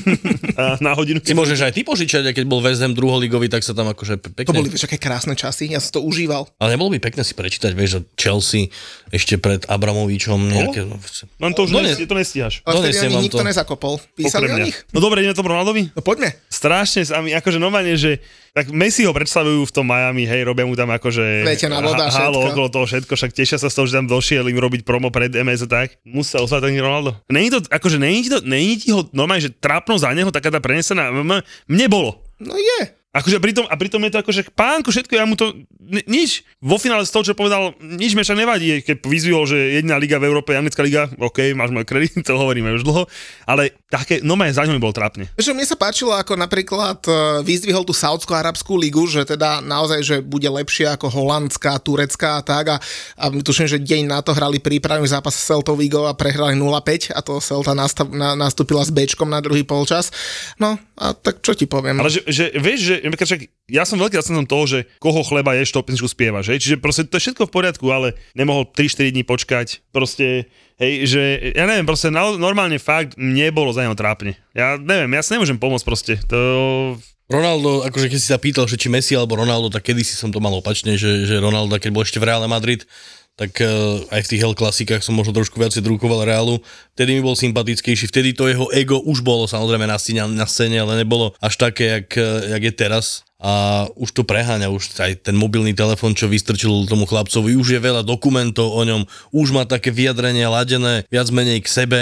a 0.60 0.64
na 0.80 0.96
hodinu. 0.96 1.20
Si 1.20 1.36
môžeš 1.36 1.68
aj 1.68 1.72
ty 1.76 1.82
požičať, 1.84 2.22
a 2.26 2.32
keď 2.32 2.44
bol 2.48 2.64
West 2.64 2.80
Ham 2.80 2.96
druholigový, 2.96 3.52
tak 3.52 3.60
sa 3.60 3.76
tam 3.76 3.92
akože 3.92 4.16
pe- 4.16 4.32
pekne... 4.32 4.48
To 4.48 4.58
boli 4.58 4.72
vieš, 4.72 4.88
aké 4.88 4.96
krásne 4.96 5.36
časy, 5.36 5.70
ja 5.70 5.78
som 5.78 5.98
to 5.98 6.00
užíval. 6.02 6.48
Ale 6.58 6.74
nebolo 6.74 6.92
by 6.96 7.00
pekne 7.02 7.22
si 7.22 7.36
prečítať, 7.36 7.76
vieš, 7.76 7.90
že 7.96 8.00
Chelsea 8.16 8.62
ešte 9.12 9.36
pred 9.36 9.62
Abramovičom 9.68 10.38
nejaké... 10.48 10.88
No, 10.88 10.96
Len 11.38 11.52
to 11.52 11.68
už 11.68 11.70
No 11.72 11.80
no, 11.80 11.88
ne, 11.88 11.94
to 11.94 12.16
nestíhaš. 12.16 12.60
Ale 12.64 12.84
vtedy 12.84 13.08
vám 13.08 13.22
nikto 13.24 13.40
to. 13.40 13.46
nezakopol. 13.46 13.94
Písali 14.16 14.48
o 14.48 14.58
nich? 14.60 14.76
No 14.92 14.98
dobre, 15.00 15.24
ideme 15.24 15.36
to 15.36 15.44
Ronaldovi? 15.44 15.92
No 15.92 16.00
poďme. 16.04 16.36
Strašne 16.52 17.02
sa 17.08 17.22
mi, 17.24 17.32
akože 17.32 17.56
normálne, 17.56 17.96
že 17.96 18.20
tak 18.52 18.68
Messi 18.68 19.08
ho 19.08 19.16
predstavujú 19.16 19.64
v 19.64 19.72
tom 19.72 19.88
Miami, 19.88 20.28
hej, 20.28 20.44
robia 20.44 20.68
mu 20.68 20.76
tam 20.76 20.92
akože 20.92 21.48
Svetená 21.48 21.80
voda, 21.80 22.12
ha- 22.12 22.28
halo 22.28 22.52
okolo 22.52 22.68
toho 22.68 22.84
všetko, 22.84 23.12
však 23.16 23.32
tešia 23.32 23.56
sa 23.56 23.72
z 23.72 23.76
toho, 23.80 23.88
že 23.88 23.96
tam 23.96 24.04
došiel 24.04 24.44
im 24.44 24.60
robiť 24.60 24.84
promo 24.84 25.08
pred 25.08 25.32
MS 25.32 25.64
a 25.64 25.68
tak. 25.68 25.88
Musel 26.04 26.44
osvať 26.44 26.68
ten 26.68 26.76
Ronaldo. 26.76 27.16
Není 27.32 27.48
to, 27.48 27.64
akože 27.64 27.96
není 27.96 28.24
ti 28.24 28.30
to, 28.30 28.44
není 28.44 28.76
ti 28.76 28.92
ho 28.92 29.08
normálne, 29.16 29.40
že 29.40 29.52
trápno 29.52 29.96
za 29.96 30.12
neho 30.12 30.28
taká 30.28 30.52
tá 30.52 30.60
prenesená, 30.60 31.08
mne 31.64 31.86
bolo. 31.88 32.20
No 32.36 32.52
je. 32.54 33.01
Akože 33.12 33.44
pritom, 33.44 33.68
a 33.68 33.76
pritom 33.76 34.00
je 34.08 34.12
to 34.16 34.22
akože 34.24 34.42
pánko, 34.56 34.88
všetko, 34.88 35.12
ja 35.12 35.28
mu 35.28 35.36
to, 35.36 35.52
ni- 35.84 36.06
nič. 36.08 36.48
Vo 36.64 36.80
finále 36.80 37.04
z 37.04 37.12
toho, 37.12 37.28
čo 37.28 37.36
povedal, 37.36 37.76
nič 37.76 38.16
mi 38.16 38.24
však 38.24 38.40
nevadí, 38.40 38.80
keď 38.80 39.04
vyzvihol, 39.04 39.44
že 39.44 39.76
jediná 39.76 40.00
liga 40.00 40.16
v 40.16 40.32
Európe 40.32 40.56
je 40.56 40.64
anglická 40.64 40.80
liga, 40.80 41.12
OK, 41.20 41.52
máš 41.52 41.76
môj 41.76 41.84
kredit, 41.84 42.16
to 42.24 42.32
hovoríme 42.32 42.72
už 42.72 42.88
dlho, 42.88 43.04
ale 43.44 43.76
také, 43.92 44.24
no 44.24 44.32
za 44.40 44.64
ňo 44.64 44.72
mi 44.72 44.80
bolo 44.80 44.96
trápne. 44.96 45.28
Že 45.36 45.52
mne 45.52 45.68
sa 45.68 45.76
páčilo, 45.76 46.16
ako 46.16 46.40
napríklad 46.40 47.04
e, 47.04 47.12
vyzdvihol 47.44 47.84
tú 47.84 47.92
Saudsko-Arabskú 47.92 48.80
ligu, 48.80 49.04
že 49.04 49.28
teda 49.28 49.60
naozaj, 49.60 50.00
že 50.00 50.16
bude 50.24 50.48
lepšia 50.48 50.96
ako 50.96 51.12
holandská, 51.12 51.76
turecká 51.84 52.40
a 52.40 52.42
tak 52.42 52.64
a, 52.72 52.76
a 53.20 53.24
tuším, 53.28 53.68
že 53.68 53.76
deň 53.76 54.08
na 54.08 54.24
to 54.24 54.32
hrali 54.32 54.56
prípravný 54.56 55.04
zápas 55.04 55.36
s 55.36 55.44
Celtou 55.44 55.76
a 55.76 56.16
prehrali 56.16 56.56
0-5 56.56 57.12
a 57.12 57.20
to 57.20 57.44
Celta 57.44 57.76
nastúpila 57.76 58.80
s 58.80 58.88
Bčkom 58.88 59.28
na 59.28 59.44
druhý 59.44 59.68
polčas. 59.68 60.08
No 60.56 60.80
a 61.02 61.18
tak 61.18 61.42
čo 61.42 61.58
ti 61.58 61.66
poviem? 61.66 61.98
Ale 61.98 62.14
že, 62.14 62.22
že 62.30 62.54
vieš, 62.54 62.94
že 62.94 62.94
však 63.02 63.40
ja 63.66 63.82
som 63.82 63.98
veľký 63.98 64.22
zastancom 64.22 64.46
toho, 64.46 64.64
že 64.70 64.78
koho 65.02 65.26
chleba 65.26 65.58
ješ, 65.58 65.74
to 65.74 65.82
pesničku 65.82 66.06
spievaš, 66.06 66.54
hej? 66.54 66.62
Čiže 66.62 66.76
proste 66.78 67.02
to 67.10 67.18
je 67.18 67.26
všetko 67.26 67.50
v 67.50 67.54
poriadku, 67.58 67.90
ale 67.90 68.14
nemohol 68.38 68.70
3-4 68.70 69.10
dní 69.10 69.26
počkať. 69.26 69.82
Proste, 69.90 70.46
hej, 70.78 70.92
že 71.10 71.22
ja 71.58 71.66
neviem, 71.66 71.90
proste 71.90 72.14
na, 72.14 72.30
normálne 72.38 72.78
fakt 72.78 73.18
mne 73.18 73.50
bolo 73.50 73.74
za 73.74 73.82
neho 73.82 73.98
trápne. 73.98 74.38
Ja 74.54 74.78
neviem, 74.78 75.10
ja 75.10 75.26
si 75.26 75.34
nemôžem 75.34 75.58
pomôcť 75.58 75.82
proste. 75.82 76.14
To, 76.30 76.38
Ronaldo, 77.32 77.82
akože 77.88 78.06
keď 78.06 78.18
si 78.20 78.28
sa 78.28 78.38
pýtal, 78.38 78.68
že 78.68 78.76
či 78.76 78.92
Messi 78.92 79.16
alebo 79.16 79.40
Ronaldo, 79.40 79.72
tak 79.72 79.88
kedy 79.88 80.04
si 80.04 80.14
som 80.14 80.28
to 80.28 80.38
mal 80.38 80.52
opačne, 80.52 80.94
že, 81.00 81.24
že 81.24 81.40
Ronaldo, 81.40 81.72
keď 81.80 81.90
bol 81.90 82.04
ešte 82.04 82.20
v 82.20 82.28
Reále 82.28 82.46
Madrid, 82.46 82.84
tak 83.32 83.64
uh, 83.64 84.04
aj 84.12 84.28
v 84.28 84.30
tých 84.30 84.40
Hell 84.44 84.52
klasikách 84.52 85.00
som 85.00 85.16
možno 85.16 85.32
trošku 85.32 85.56
viacej 85.56 85.80
drukoval 85.80 86.28
Reálu. 86.28 86.60
Vtedy 86.92 87.16
mi 87.16 87.24
bol 87.24 87.32
sympatickejší, 87.32 88.04
vtedy 88.12 88.36
to 88.36 88.44
jeho 88.44 88.68
ego 88.76 89.00
už 89.00 89.24
bolo 89.24 89.48
samozrejme 89.48 89.88
na 89.88 89.96
scéne, 89.96 90.28
na 90.28 90.44
scéne 90.44 90.84
ale 90.84 91.00
nebolo 91.00 91.32
až 91.40 91.56
také, 91.56 92.00
jak, 92.00 92.08
eh, 92.20 92.52
jak 92.52 92.62
je 92.62 92.72
teraz. 92.76 93.24
A 93.42 93.84
už 93.98 94.14
to 94.14 94.22
preháňa, 94.22 94.70
už 94.70 94.94
aj 95.02 95.26
ten 95.26 95.34
mobilný 95.34 95.74
telefon, 95.74 96.14
čo 96.14 96.30
vystrčil 96.30 96.86
tomu 96.86 97.10
chlapcovi, 97.10 97.58
už 97.58 97.74
je 97.74 97.80
veľa 97.82 98.06
dokumentov 98.06 98.70
o 98.70 98.82
ňom, 98.86 99.02
už 99.34 99.50
má 99.50 99.66
také 99.66 99.90
vyjadrenia 99.90 100.46
ladené 100.46 101.02
viac 101.10 101.26
menej 101.34 101.58
k 101.58 101.66
sebe 101.66 102.00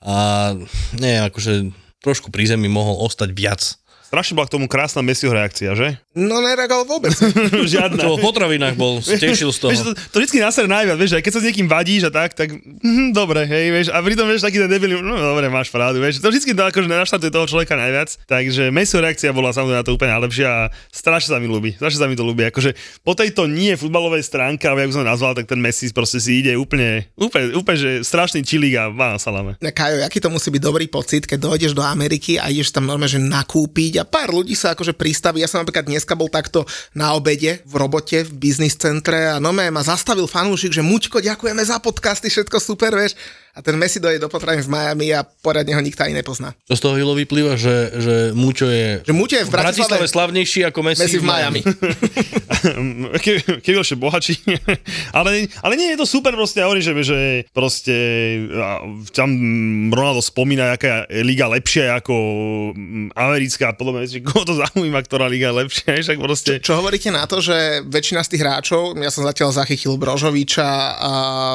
a 0.00 0.56
nie, 0.96 1.20
akože 1.20 1.68
trošku 2.00 2.32
pri 2.32 2.56
mohol 2.56 3.04
ostať 3.04 3.36
viac. 3.36 3.76
Strašne 4.10 4.34
bola 4.34 4.50
k 4.50 4.54
tomu 4.58 4.66
krásna 4.66 5.06
Messiho 5.06 5.30
reakcia, 5.30 5.70
že? 5.78 5.94
No 6.18 6.42
nereagoval 6.42 6.82
vôbec. 6.82 7.14
Žiadna. 7.78 8.02
Čo 8.02 8.18
v 8.18 8.26
potravinách 8.26 8.74
bol, 8.74 8.98
tešil 8.98 9.54
z 9.54 9.58
toho. 9.62 9.70
Vieš, 9.70 9.80
to, 9.86 9.92
to 9.94 10.16
vždycky 10.18 10.42
nasere 10.42 10.66
najviac, 10.66 10.98
vieš, 10.98 11.14
aj 11.14 11.22
keď 11.22 11.32
sa 11.38 11.40
s 11.40 11.46
niekým 11.46 11.70
vadíš 11.70 12.02
a 12.06 12.12
tak, 12.12 12.34
tak 12.34 12.50
hm, 12.58 13.14
dobre, 13.14 13.46
hej, 13.46 13.70
vieš, 13.70 13.86
a 13.94 14.02
pritom 14.02 14.26
vieš 14.26 14.42
taký 14.42 14.58
ten 14.58 14.66
debilný, 14.66 14.98
no 14.98 15.14
dobre, 15.14 15.46
máš 15.46 15.70
pravdu, 15.70 16.02
vieš, 16.02 16.18
to 16.18 16.26
vždycky 16.26 16.50
to 16.58 16.62
akože 16.66 16.90
naštartuje 16.90 17.30
toho 17.30 17.46
človeka 17.46 17.78
najviac, 17.78 18.18
takže 18.26 18.74
Messiho 18.74 18.98
reakcia 18.98 19.30
bola 19.30 19.54
samozrejme 19.54 19.78
na 19.78 19.86
to 19.86 19.94
úplne 19.94 20.18
najlepšia 20.18 20.48
a 20.50 20.60
strašne 20.90 21.30
sa 21.30 21.38
mi 21.38 21.46
ľúbi, 21.46 21.78
strašne 21.78 22.02
sa 22.02 22.10
mi 22.10 22.18
to 22.18 22.26
ľúbi, 22.26 22.50
akože 22.50 22.74
po 23.06 23.14
tejto 23.14 23.46
nie 23.46 23.78
futbalovej 23.78 24.26
stránke, 24.26 24.66
alebo 24.66 24.82
jak 24.82 24.90
by 24.90 24.94
som 24.98 25.02
to 25.06 25.12
nazval, 25.14 25.32
tak 25.38 25.46
ten 25.46 25.62
Messi 25.62 25.86
proste 25.94 26.18
si 26.18 26.42
ide 26.42 26.58
úplne, 26.58 27.06
úplne, 27.14 27.54
úplne 27.54 27.78
že 27.78 27.90
strašný 28.02 28.42
čilík 28.42 28.74
a 28.74 28.90
má 28.90 29.14
salame. 29.22 29.54
Kajo, 29.62 30.02
aký 30.02 30.18
to 30.18 30.26
musí 30.26 30.50
byť 30.50 30.62
dobrý 30.66 30.90
pocit, 30.90 31.30
keď 31.30 31.38
dojdeš 31.46 31.78
do 31.78 31.86
Ameriky 31.86 32.42
a 32.42 32.50
ideš 32.50 32.74
tam 32.74 32.90
normálne, 32.90 33.14
že 33.14 33.22
nakúpiť 33.22 33.99
a 34.00 34.08
pár 34.08 34.32
ľudí 34.32 34.56
sa 34.56 34.72
akože 34.72 34.96
pristaví. 34.96 35.44
Ja 35.44 35.48
som 35.48 35.60
napríklad 35.60 35.84
dneska 35.84 36.16
bol 36.16 36.32
takto 36.32 36.64
na 36.96 37.12
obede 37.12 37.60
v 37.68 37.74
robote 37.76 38.24
v 38.24 38.32
biznis 38.34 38.74
centre 38.80 39.28
a 39.28 39.36
no 39.36 39.52
ma 39.52 39.84
zastavil 39.84 40.24
fanúšik, 40.24 40.72
že 40.72 40.80
Muťko, 40.80 41.20
ďakujeme 41.20 41.60
za 41.60 41.76
podcasty, 41.78 42.32
všetko 42.32 42.56
super, 42.56 42.96
vieš. 42.96 43.14
A 43.54 43.60
ten 43.60 43.76
Messi 43.76 44.00
dojde 44.00 44.22
do 44.22 44.32
potravín 44.32 44.64
v 44.64 44.70
Miami 44.72 45.12
a 45.12 45.22
poriadne 45.22 45.76
ho 45.76 45.82
nikto 45.82 46.06
ani 46.06 46.16
nepozná. 46.16 46.56
To 46.70 46.74
z 46.74 46.80
toho 46.80 46.94
Hilo 46.96 47.12
vyplýva, 47.12 47.60
že, 47.60 47.92
že 48.00 48.14
Mučo 48.32 48.70
je 48.70 49.04
Že 49.04 49.14
Muťo 49.14 49.36
je 49.36 49.44
v 49.46 49.50
v 49.50 49.58
Bratislave 49.58 49.90
Bratislave, 49.90 50.06
slavnejší 50.06 50.60
ako 50.70 50.78
Messi, 50.86 51.02
Messi 51.02 51.18
v 51.18 51.26
Miami. 51.26 51.60
Ke, 53.24 53.40
keď 53.64 53.72
ešte 53.82 53.96
bohačí. 53.96 54.36
ale, 55.18 55.48
ale 55.64 55.72
nie, 55.74 55.96
je 55.96 55.98
to 55.98 56.06
super 56.06 56.32
proste, 56.36 56.62
ja 56.62 56.68
hovorím, 56.68 56.84
že, 56.84 56.92
že 57.02 57.18
proste 57.50 57.96
a, 58.52 58.84
tam 59.10 59.30
Ronaldo 59.90 60.20
spomína, 60.22 60.76
aká 60.76 61.08
je 61.08 61.24
liga 61.24 61.48
lepšia 61.50 61.98
ako 61.98 62.14
mm, 62.76 63.16
americká, 63.16 63.72
podľa 63.74 63.92
mňa, 63.96 64.04
že 64.06 64.20
koho 64.22 64.44
to 64.44 64.54
zaujíma, 64.60 65.00
ktorá 65.08 65.26
liga 65.26 65.50
je 65.50 65.58
lepšia, 65.64 65.88
však 66.04 66.18
proste... 66.20 66.52
Čo 66.60 66.78
hovoríte 66.78 67.08
na 67.08 67.24
to, 67.24 67.40
že 67.40 67.82
väčšina 67.88 68.20
z 68.22 68.36
tých 68.36 68.42
hráčov, 68.44 68.94
ja 69.00 69.08
som 69.08 69.24
zatiaľ 69.24 69.56
zachytil 69.56 69.96
Brožoviča 69.96 70.70
a 71.00 71.12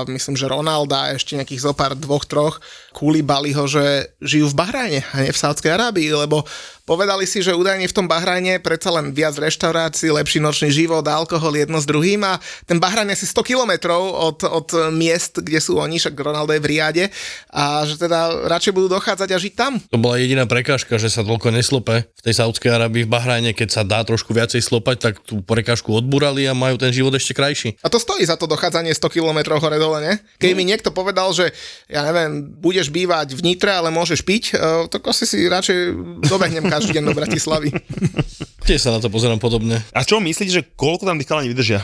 myslím, 0.10 0.36
že 0.36 0.49
Ronalda 0.49 1.10
a 1.10 1.13
ešte 1.13 1.38
nejakých 1.38 1.62
zopár 1.62 1.85
dvoch, 1.93 2.26
troch, 2.26 2.58
Kulibaliho, 2.95 3.69
že 3.69 4.15
žijú 4.24 4.50
v 4.50 4.58
Bahrajne 4.58 5.02
a 5.13 5.15
nie 5.21 5.36
v 5.36 5.41
Sádskej 5.43 5.76
Arábii, 5.76 6.10
lebo 6.15 6.41
Povedali 6.86 7.26
si, 7.26 7.41
že 7.41 7.50
údajne 7.50 7.89
v 7.89 7.95
tom 7.98 8.06
Bahrajne 8.06 8.62
predsa 8.62 8.93
len 8.93 9.10
viac 9.10 9.34
reštaurácií, 9.34 10.13
lepší 10.13 10.38
nočný 10.38 10.69
život, 10.69 11.02
alkohol 11.02 11.58
jedno 11.58 11.82
s 11.82 11.89
druhým 11.89 12.21
a 12.21 12.38
ten 12.69 12.78
Bahrajn 12.78 13.10
asi 13.10 13.26
100 13.26 13.41
kilometrov 13.41 13.98
od, 14.06 14.45
od 14.45 14.69
miest, 14.93 15.41
kde 15.41 15.58
sú 15.58 15.82
oni, 15.82 15.98
však 15.98 16.13
Ronaldo 16.13 16.54
je 16.54 16.62
v 16.62 16.69
Riade 16.69 17.06
a 17.50 17.89
že 17.89 17.98
teda 17.98 18.45
radšej 18.45 18.69
budú 18.69 18.93
dochádzať 18.93 19.30
a 19.34 19.38
žiť 19.41 19.54
tam. 19.58 19.82
To 19.89 19.98
bola 19.98 20.21
jediná 20.21 20.45
prekážka, 20.45 21.02
že 21.02 21.10
sa 21.10 21.26
toľko 21.26 21.58
neslope 21.58 22.06
v 22.06 22.21
tej 22.21 22.38
Saudskej 22.38 22.69
Arabii 22.69 23.10
v 23.10 23.10
Bahrajne, 23.10 23.58
keď 23.58 23.69
sa 23.74 23.82
dá 23.82 24.06
trošku 24.06 24.30
viacej 24.30 24.62
slopať, 24.62 24.98
tak 25.02 25.13
tú 25.26 25.41
prekážku 25.41 25.89
odburali 25.89 26.45
a 26.45 26.54
majú 26.54 26.78
ten 26.78 26.93
život 26.93 27.17
ešte 27.17 27.34
krajší. 27.34 27.82
A 27.82 27.89
to 27.89 27.98
stojí 27.98 28.21
za 28.21 28.38
to 28.38 28.45
dochádzanie 28.45 28.93
100 28.93 29.10
km 29.10 29.58
hore 29.58 29.82
dole, 29.82 30.06
ne? 30.06 30.13
Keď 30.38 30.54
No. 30.54 30.58
mi 30.62 30.69
niekto 30.69 30.93
povedal, 30.93 31.34
že 31.34 31.50
ja 31.89 32.06
neviem, 32.06 32.45
budeš 32.45 32.93
bývať 32.93 33.34
v 33.34 33.41
Nitre, 33.41 33.74
ale 33.74 33.89
môžeš 33.89 34.21
piť, 34.21 34.54
uh, 34.54 34.86
tak 34.86 35.02
asi 35.10 35.26
si 35.26 35.50
radšej 35.50 35.98
dobehnem 36.30 36.75
každý 36.76 37.00
deň 37.00 37.04
do 37.08 37.16
Bratislavy. 37.16 37.72
Tiež 38.68 38.84
sa 38.84 38.92
na 38.92 39.00
to 39.00 39.08
pozerám 39.08 39.40
podobne. 39.40 39.80
A 39.96 40.04
čo 40.04 40.20
myslíte, 40.20 40.52
že 40.52 40.68
koľko 40.76 41.08
tam 41.08 41.16
tí 41.16 41.24
chalani 41.24 41.48
vydržia? 41.48 41.80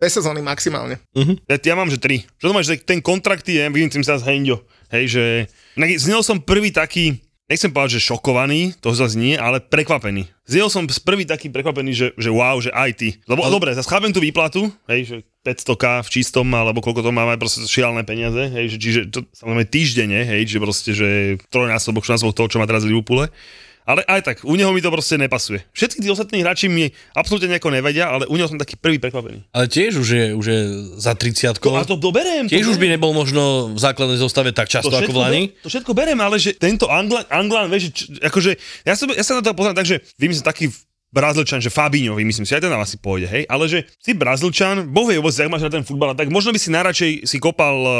Dve 0.00 0.08
sezóny 0.08 0.40
maximálne. 0.40 0.98
Ja, 1.46 1.60
ja 1.60 1.74
mám, 1.76 1.92
že 1.92 2.00
tri. 2.00 2.24
Že 2.40 2.44
to 2.48 2.56
máš, 2.56 2.66
že 2.72 2.76
ten 2.80 2.98
kontrakt 3.04 3.44
je, 3.44 3.60
vidím 3.70 4.02
sa 4.02 4.16
z 4.16 4.26
Hendio. 4.26 4.64
Hej, 4.90 5.04
že... 5.14 5.24
Z 5.78 6.10
neho 6.10 6.24
som 6.24 6.42
prvý 6.42 6.72
taký, 6.72 7.22
nechcem 7.46 7.70
povedať, 7.70 8.00
že 8.00 8.10
šokovaný, 8.10 8.74
to 8.80 8.90
zase 8.96 9.14
nie, 9.14 9.36
ale 9.36 9.60
prekvapený. 9.60 10.26
Z 10.48 10.58
neho 10.58 10.66
som 10.72 10.88
prvý 10.88 11.22
taký 11.22 11.52
prekvapený, 11.52 11.92
že, 11.94 12.06
že 12.18 12.34
wow, 12.34 12.58
že 12.58 12.74
aj 12.74 12.90
ty. 12.98 13.08
Lebo 13.30 13.46
ale... 13.46 13.52
dobre, 13.52 13.70
zase 13.76 13.86
chápem 13.86 14.10
tú 14.10 14.18
výplatu, 14.18 14.72
hej, 14.90 15.00
že 15.06 15.16
500k 15.46 16.02
v 16.02 16.08
čistom, 16.10 16.50
alebo 16.50 16.82
koľko 16.82 17.06
to 17.06 17.14
máme, 17.14 17.38
proste 17.38 17.62
šialené 17.62 18.02
peniaze, 18.02 18.50
hej, 18.50 18.74
že, 18.74 18.76
čiže 18.82 19.00
to 19.06 19.22
samozrejme 19.38 19.70
týždenne, 19.70 20.20
hej, 20.26 20.50
že 20.50 20.58
proste, 20.58 20.90
že 20.98 21.08
trojnásobok, 21.46 22.02
štvornásobok 22.02 22.34
toho, 22.34 22.50
čo 22.50 22.58
má 22.58 22.66
teraz 22.66 22.82
v 22.82 22.90
Liverpoole. 22.90 23.30
Ale 23.82 24.06
aj 24.06 24.20
tak, 24.22 24.36
u 24.46 24.54
neho 24.54 24.70
mi 24.70 24.78
to 24.78 24.94
proste 24.94 25.18
nepasuje. 25.18 25.66
Všetky 25.74 26.06
tí 26.06 26.08
ostatní 26.08 26.38
hráči 26.38 26.70
mi 26.70 26.94
absolútne 27.18 27.50
nejako 27.50 27.74
nevedia, 27.74 28.06
ale 28.06 28.30
u 28.30 28.34
neho 28.38 28.46
som 28.46 28.54
taký 28.54 28.78
prvý 28.78 29.02
prekvapený. 29.02 29.42
Ale 29.50 29.66
tiež 29.66 29.98
už 29.98 30.08
je, 30.08 30.26
už 30.38 30.46
je 30.46 30.60
za 31.02 31.18
30 31.18 31.58
To, 31.58 31.74
a 31.74 31.82
to 31.82 31.98
doberiem. 31.98 32.46
Tiež 32.46 32.70
to 32.70 32.70
už 32.74 32.78
by 32.78 32.86
nebol 32.86 33.10
možno 33.10 33.74
v 33.74 33.78
základnej 33.82 34.22
zostave 34.22 34.54
tak 34.54 34.70
často 34.70 34.94
ako 34.94 35.10
v 35.10 35.18
Lani. 35.18 35.42
to 35.66 35.68
všetko 35.70 35.90
berem, 35.98 36.18
ale 36.22 36.38
že 36.38 36.54
tento 36.54 36.86
Anglan, 36.86 37.26
Anglan 37.26 37.66
vieš, 37.66 37.90
č, 37.90 38.00
akože, 38.22 38.54
ja 38.86 38.94
sa, 38.94 39.04
ja 39.10 39.24
sa 39.26 39.38
na 39.38 39.42
to 39.42 39.50
pozerám 39.50 39.74
tak, 39.74 39.90
že 39.90 39.98
vymyslím 40.14 40.46
taký 40.46 40.70
Brazílčan, 41.12 41.60
že 41.60 41.68
Fabinho, 41.68 42.16
vymyslím 42.16 42.48
si, 42.48 42.56
aj 42.56 42.64
ten 42.64 42.72
nám 42.72 42.88
asi 42.88 42.96
pôjde, 42.96 43.28
hej, 43.28 43.44
ale 43.44 43.68
že 43.68 43.84
si 44.00 44.16
Brazílčan, 44.16 44.88
boh 44.88 45.04
vie 45.04 45.20
vôbec, 45.20 45.36
jak 45.36 45.52
máš 45.52 45.68
na 45.68 45.72
ten 45.76 45.84
futbal, 45.84 46.16
tak 46.16 46.32
možno 46.32 46.56
by 46.56 46.58
si 46.58 46.72
najradšej 46.72 47.28
si 47.28 47.36
kopal 47.36 47.76
uh, 47.84 47.92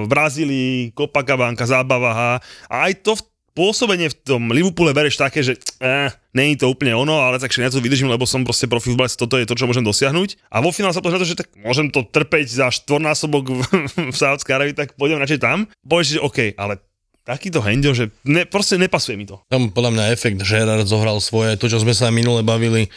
v 0.00 0.08
Brazílii, 0.08 0.96
Copacabana, 0.96 1.60
zábava, 1.60 2.10
ha, 2.16 2.32
a 2.72 2.74
aj 2.88 3.04
to 3.04 3.20
v 3.20 3.22
pôsobenie 3.56 4.12
v 4.12 4.16
tom 4.20 4.52
Liverpoole 4.52 4.92
bereš 4.92 5.16
také, 5.16 5.40
že 5.40 5.56
eh, 5.80 6.12
není 6.36 6.60
to 6.60 6.68
úplne 6.68 6.92
ono, 6.92 7.24
ale 7.24 7.40
tak 7.40 7.48
ja 7.56 7.72
to 7.72 7.80
vydržím, 7.80 8.12
lebo 8.12 8.28
som 8.28 8.44
proste 8.44 8.68
profi 8.68 8.92
toto 8.92 9.40
je 9.40 9.48
to, 9.48 9.56
čo 9.56 9.64
môžem 9.64 9.80
dosiahnuť. 9.80 10.52
A 10.52 10.60
vo 10.60 10.68
finále 10.68 10.92
sa 10.92 11.00
to 11.00 11.08
že 11.24 11.40
tak 11.40 11.48
môžem 11.56 11.88
to 11.88 12.04
trpeť 12.04 12.46
za 12.52 12.68
štvornásobok 12.68 13.44
v, 13.48 13.60
v 14.12 14.16
Sáudskej 14.16 14.52
Arabii, 14.52 14.76
tak 14.76 14.92
pôjdem 15.00 15.16
radšej 15.16 15.40
tam. 15.40 15.64
Povieš, 15.88 16.20
že 16.20 16.20
OK, 16.20 16.38
ale 16.60 16.84
takýto 17.26 17.58
hendio, 17.64 17.90
že 17.96 18.14
ne, 18.22 18.46
proste 18.46 18.78
nepasuje 18.78 19.18
mi 19.18 19.26
to. 19.26 19.42
Tam 19.50 19.72
podľa 19.72 19.98
mňa 19.98 20.12
efekt 20.14 20.38
Gerard 20.44 20.86
zohral 20.86 21.18
svoje, 21.18 21.58
to 21.58 21.66
čo 21.66 21.82
sme 21.82 21.96
sa 21.96 22.14
minule 22.14 22.46
bavili, 22.46 22.86
e, 22.86 22.90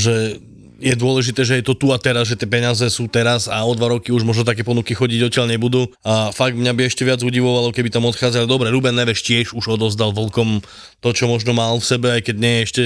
že 0.00 0.42
je 0.78 0.94
dôležité, 0.98 1.46
že 1.46 1.60
je 1.60 1.64
to 1.64 1.78
tu 1.78 1.94
a 1.94 1.98
teraz, 1.98 2.26
že 2.26 2.38
tie 2.38 2.50
peniaze 2.50 2.82
sú 2.90 3.06
teraz 3.06 3.46
a 3.46 3.62
o 3.62 3.72
dva 3.78 3.94
roky 3.94 4.10
už 4.10 4.26
možno 4.26 4.42
také 4.42 4.66
ponuky 4.66 4.94
chodiť 4.94 5.30
odtiaľ 5.30 5.46
nebudú. 5.54 5.86
A 6.02 6.34
fakt 6.34 6.58
mňa 6.58 6.72
by 6.74 6.82
ešte 6.90 7.06
viac 7.06 7.22
udivovalo, 7.22 7.70
keby 7.70 7.92
tam 7.94 8.08
odchádzali. 8.10 8.50
Dobre, 8.50 8.74
Ruben 8.74 8.96
Neves 8.96 9.22
tiež 9.22 9.54
už 9.54 9.78
odozdal 9.78 10.10
Volkom 10.10 10.64
to, 11.04 11.12
čo 11.12 11.28
možno 11.28 11.52
mal 11.52 11.76
v 11.76 11.84
sebe, 11.84 12.08
aj 12.16 12.24
keď 12.24 12.36
nie 12.40 12.54
ešte, 12.64 12.82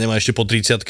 nemá 0.00 0.16
ešte 0.16 0.32
po 0.32 0.48
30 0.48 0.80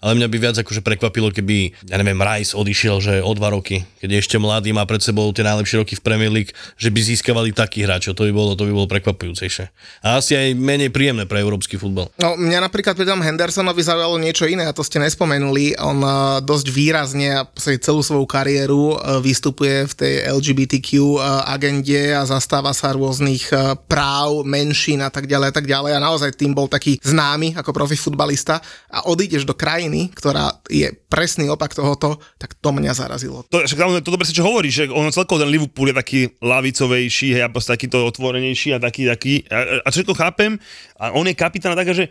ale 0.00 0.12
mňa 0.16 0.28
by 0.32 0.36
viac 0.40 0.56
akože 0.56 0.80
prekvapilo, 0.80 1.28
keby, 1.28 1.76
ja 1.84 2.00
neviem, 2.00 2.16
Rice 2.16 2.56
odišiel, 2.56 3.04
že 3.04 3.14
o 3.20 3.32
dva 3.36 3.52
roky, 3.52 3.84
keď 4.00 4.08
je 4.16 4.18
ešte 4.24 4.36
mladý, 4.40 4.72
má 4.72 4.88
pred 4.88 5.04
sebou 5.04 5.28
tie 5.36 5.44
najlepšie 5.44 5.84
roky 5.84 5.92
v 5.92 6.00
Premier 6.00 6.32
League, 6.32 6.56
že 6.80 6.88
by 6.88 7.00
získavali 7.04 7.52
takých 7.52 7.84
hráčov, 7.84 8.16
to 8.16 8.24
by 8.24 8.32
bolo, 8.32 8.56
to 8.56 8.64
by 8.64 8.72
bolo 8.72 8.88
prekvapujúcejšie. 8.88 9.68
A 10.00 10.24
asi 10.24 10.32
aj 10.32 10.56
menej 10.56 10.88
príjemné 10.88 11.28
pre 11.28 11.44
európsky 11.44 11.76
futbal. 11.76 12.08
No, 12.16 12.32
mňa 12.40 12.64
napríklad 12.64 12.96
pri 12.96 13.04
tom 13.04 13.20
Hendersonovi 13.20 13.84
zaujalo 13.84 14.16
niečo 14.16 14.48
iné, 14.48 14.64
a 14.64 14.72
to 14.72 14.80
ste 14.80 15.04
nespomenuli. 15.04 15.76
On 15.84 15.91
uh, 16.00 16.40
dosť 16.40 16.66
výrazne 16.72 17.28
a 17.42 17.48
celú 17.58 18.00
svoju 18.00 18.24
kariéru 18.24 18.96
uh, 18.96 19.20
vystupuje 19.20 19.84
v 19.90 19.94
tej 19.94 20.14
LGBTQ 20.32 21.18
uh, 21.18 21.44
agende 21.50 22.16
a 22.16 22.24
zastáva 22.24 22.72
sa 22.72 22.94
rôznych 22.94 23.50
práv, 23.88 24.46
menšín 24.46 25.02
a 25.02 25.10
tak 25.10 25.28
ďalej 25.28 25.48
a 25.50 25.54
tak 25.54 25.66
ďalej. 25.66 25.92
A 25.96 26.04
naozaj 26.04 26.36
tým 26.38 26.56
bol 26.56 26.70
taký 26.70 26.96
známy 27.02 27.58
ako 27.58 27.74
profi 27.74 27.98
futbalista 27.98 28.62
a 28.88 29.04
odídeš 29.10 29.44
do 29.44 29.52
krajiny, 29.52 30.08
ktorá 30.14 30.62
je 30.70 30.88
presný 31.12 31.52
opak 31.52 31.76
tohoto, 31.76 32.16
tak 32.40 32.56
to 32.56 32.72
mňa 32.72 32.92
zarazilo. 32.96 33.44
To, 33.52 33.60
však 33.68 34.00
to 34.00 34.14
dobre 34.14 34.24
si 34.24 34.32
čo 34.32 34.48
hovoríš, 34.48 34.74
že 34.74 34.84
on 34.88 35.12
celkovo 35.12 35.44
ten 35.44 35.52
Liverpool 35.52 35.92
je 35.92 35.96
taký 35.96 36.20
lavicovejší, 36.40 37.36
hej, 37.36 37.42
a 37.44 37.52
proste 37.52 37.76
takýto 37.76 38.08
otvorenejší 38.08 38.76
a 38.76 38.78
taký, 38.80 39.10
taký, 39.10 39.34
a, 39.52 39.84
a 39.84 39.88
všetko 39.92 40.16
chápem, 40.16 40.56
a 41.02 41.10
on 41.12 41.26
je 41.26 41.34
kapitán 41.34 41.74
taká, 41.74 41.90
že 41.90 42.08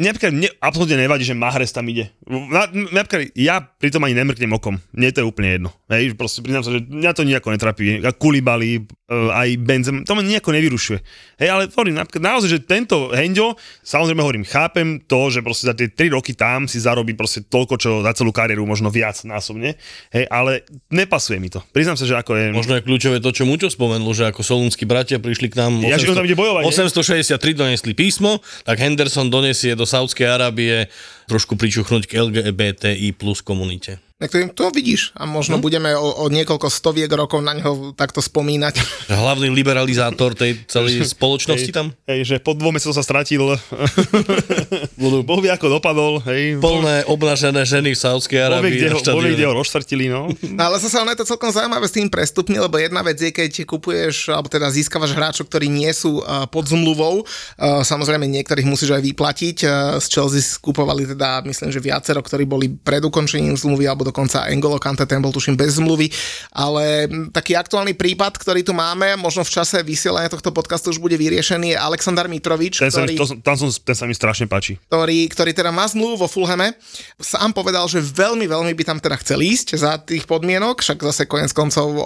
napríklad, 0.00 0.32
mne 0.32 0.48
absolútne 0.56 0.96
nevadí, 0.96 1.28
že 1.28 1.36
Mahrez 1.36 1.76
tam 1.76 1.84
ide. 1.92 2.08
Na, 2.24 2.64
mňa, 2.72 3.03
napríklad, 3.04 3.36
ja 3.36 3.60
pri 3.60 3.92
tom 3.92 4.00
ani 4.08 4.16
nemrknem 4.16 4.48
okom, 4.56 4.80
mne 4.96 5.12
to 5.12 5.20
je 5.20 5.28
úplne 5.28 5.60
jedno. 5.60 5.70
Hej, 5.92 6.16
proste 6.16 6.40
priznám 6.40 6.64
sa, 6.64 6.72
že 6.72 6.80
mňa 6.80 7.12
to 7.12 7.28
nejako 7.28 7.52
netrapí. 7.52 8.00
A 8.00 8.16
Kulibali, 8.16 8.80
aj 9.12 9.48
Benzem, 9.60 10.00
to 10.08 10.16
ma 10.16 10.24
nejako 10.24 10.56
nevyrušuje. 10.56 10.98
Hej, 11.44 11.48
ale 11.52 11.62
hovorím, 11.68 12.00
napríklad 12.00 12.24
naozaj, 12.24 12.48
že 12.48 12.58
tento 12.64 13.12
Hendio, 13.12 13.52
samozrejme 13.84 14.24
hovorím, 14.24 14.48
chápem 14.48 14.96
to, 15.04 15.28
že 15.28 15.44
proste 15.44 15.68
za 15.68 15.76
tie 15.76 15.92
3 15.92 16.16
roky 16.16 16.32
tam 16.32 16.64
si 16.64 16.80
zarobí 16.80 17.12
proste 17.12 17.44
toľko, 17.44 17.74
čo 17.76 17.90
za 18.00 18.16
celú 18.16 18.32
kariéru, 18.32 18.64
možno 18.64 18.88
viac 18.88 19.20
násobne, 19.28 19.76
hej, 20.10 20.24
ale 20.32 20.64
nepasuje 20.88 21.36
mi 21.36 21.52
to. 21.52 21.60
Priznám 21.76 22.00
sa, 22.00 22.08
že 22.08 22.16
ako 22.16 22.32
je... 22.32 22.44
Možno 22.56 22.80
je 22.80 22.82
kľúčové 22.82 23.20
to, 23.20 23.28
čo 23.28 23.44
Muťo 23.44 23.68
spomenul, 23.68 24.16
že 24.16 24.32
ako 24.32 24.40
solúnsky 24.40 24.88
bratia 24.88 25.20
prišli 25.20 25.52
k 25.52 25.60
nám 25.60 25.84
Ja, 25.84 26.00
že 26.00 26.08
on 26.08 26.16
tam 26.16 26.26
ide 26.26 26.38
bojovať, 26.38 26.64
nie? 26.64 26.72
863 26.72 27.36
donesli 27.52 27.92
písmo, 27.92 28.40
tak 28.64 28.80
Henderson 28.80 29.28
donesie 29.28 29.76
do 29.76 29.84
Saudskej 29.84 30.24
Arábie 30.24 30.88
trošku 31.26 31.56
pričuchnúť 31.56 32.08
k 32.08 32.20
LGBTI 32.20 33.14
plus 33.16 33.40
komunite. 33.40 34.00
Tak 34.24 34.32
to, 34.32 34.38
to 34.56 34.64
vidíš 34.72 35.12
a 35.12 35.28
možno 35.28 35.60
budeme 35.60 35.92
o, 35.92 36.24
o 36.24 36.32
niekoľko 36.32 36.72
stoviek 36.72 37.12
rokov 37.12 37.44
na 37.44 37.52
ňo 37.60 37.92
takto 37.92 38.24
spomínať. 38.24 38.80
Hlavný 39.12 39.52
liberalizátor 39.52 40.32
tej 40.32 40.64
celej 40.64 41.04
spoločnosti 41.12 41.70
tam? 41.76 41.92
Hej, 42.08 42.24
že 42.24 42.36
po 42.40 42.56
dvoch 42.56 42.72
mesiacoch 42.72 42.96
sa 42.96 43.04
stratil. 43.04 43.44
Budú 45.02 45.20
Boh 45.20 45.44
vie, 45.44 45.52
ako 45.52 45.76
dopadol. 45.76 46.24
Hej. 46.24 46.56
plné 46.56 47.04
obnažené 47.04 47.68
ženy 47.68 47.92
v 47.92 47.98
vie, 48.00 48.40
Arábii 48.40 48.80
na 48.88 48.96
boh 48.96 49.20
kde 49.20 49.44
ho 49.44 49.54
rozštvrtili, 49.54 50.08
no. 50.08 50.32
No 50.54 50.62
ale 50.70 50.80
zase 50.80 50.96
ono 50.96 51.12
je 51.12 51.20
to 51.20 51.28
celkom 51.28 51.50
zaujímavé 51.52 51.84
s 51.84 51.96
tým 51.96 52.08
prestupmi, 52.08 52.56
lebo 52.56 52.80
jedna 52.80 53.04
vec 53.04 53.20
je, 53.20 53.28
keď 53.28 53.68
kupuješ, 53.68 54.32
alebo 54.32 54.48
teda 54.48 54.70
získavaš 54.70 55.12
hráčov, 55.12 55.50
ktorí 55.50 55.68
nie 55.68 55.90
sú 55.92 56.22
uh, 56.22 56.48
pod 56.48 56.70
zmluvou, 56.70 57.24
uh, 57.24 57.84
samozrejme 57.84 58.24
niektorých 58.24 58.64
musíš 58.64 58.96
aj 58.96 59.02
vyplatiť. 59.04 59.56
Uh, 59.64 59.70
z 60.00 60.06
Chelsea 60.08 60.40
skupovali 60.40 61.10
teda, 61.12 61.44
myslím, 61.44 61.68
že 61.68 61.82
viacero, 61.82 62.24
ktorí 62.24 62.48
boli 62.48 62.72
pred 62.72 63.02
ukončením 63.04 63.58
zmluvy, 63.58 63.84
alebo 63.84 64.06
dokonca 64.14 64.46
Engolo 64.46 64.78
Kante, 64.78 65.02
ten 65.10 65.18
bol 65.18 65.34
tuším 65.34 65.58
bez 65.58 65.82
zmluvy, 65.82 66.06
ale 66.54 67.10
taký 67.34 67.58
aktuálny 67.58 67.98
prípad, 67.98 68.38
ktorý 68.38 68.62
tu 68.62 68.70
máme, 68.70 69.18
možno 69.18 69.42
v 69.42 69.50
čase 69.50 69.82
vysielania 69.82 70.30
tohto 70.30 70.54
podcastu 70.54 70.94
už 70.94 71.02
bude 71.02 71.18
vyriešený, 71.18 71.74
je 71.74 71.78
Aleksandar 71.82 72.30
Mitrovič, 72.30 72.78
Ten 72.78 72.94
sa, 72.94 73.02
mi, 73.02 73.18
ktorý 73.18 73.18
to, 73.18 73.26
tam 73.42 73.58
som, 73.58 73.66
ten 73.74 73.96
sa 73.98 74.06
mi 74.06 74.14
strašne 74.14 74.46
páči. 74.46 74.78
ktorý, 74.86 75.26
ktorý 75.34 75.50
teda 75.50 75.74
má 75.74 75.82
zmluvu 75.90 76.22
vo 76.22 76.28
Fulhame, 76.30 76.78
sám 77.18 77.50
povedal, 77.50 77.90
že 77.90 77.98
veľmi, 77.98 78.46
veľmi 78.46 78.70
by 78.78 78.84
tam 78.86 78.98
teda 79.02 79.18
chcel 79.18 79.42
ísť 79.42 79.68
za 79.74 79.98
tých 79.98 80.30
podmienok, 80.30 80.78
však 80.78 81.02
zase 81.02 81.26
konec 81.26 81.50
koncov 81.50 81.90
o, 81.90 82.04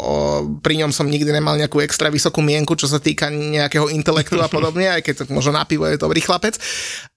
pri 0.65 0.81
ňom 0.81 0.97
som 0.97 1.05
nikdy 1.05 1.29
nemal 1.29 1.61
nejakú 1.61 1.85
extra 1.85 2.09
vysokú 2.09 2.41
mienku, 2.41 2.73
čo 2.73 2.89
sa 2.89 2.97
týka 2.97 3.29
nejakého 3.29 3.93
intelektu 3.93 4.41
a 4.41 4.49
podobne, 4.49 4.89
aj 4.89 5.05
keď 5.05 5.17
možno 5.29 5.53
na 5.53 5.69
pivo 5.69 5.85
je 5.85 6.01
dobrý 6.01 6.25
chlapec, 6.25 6.57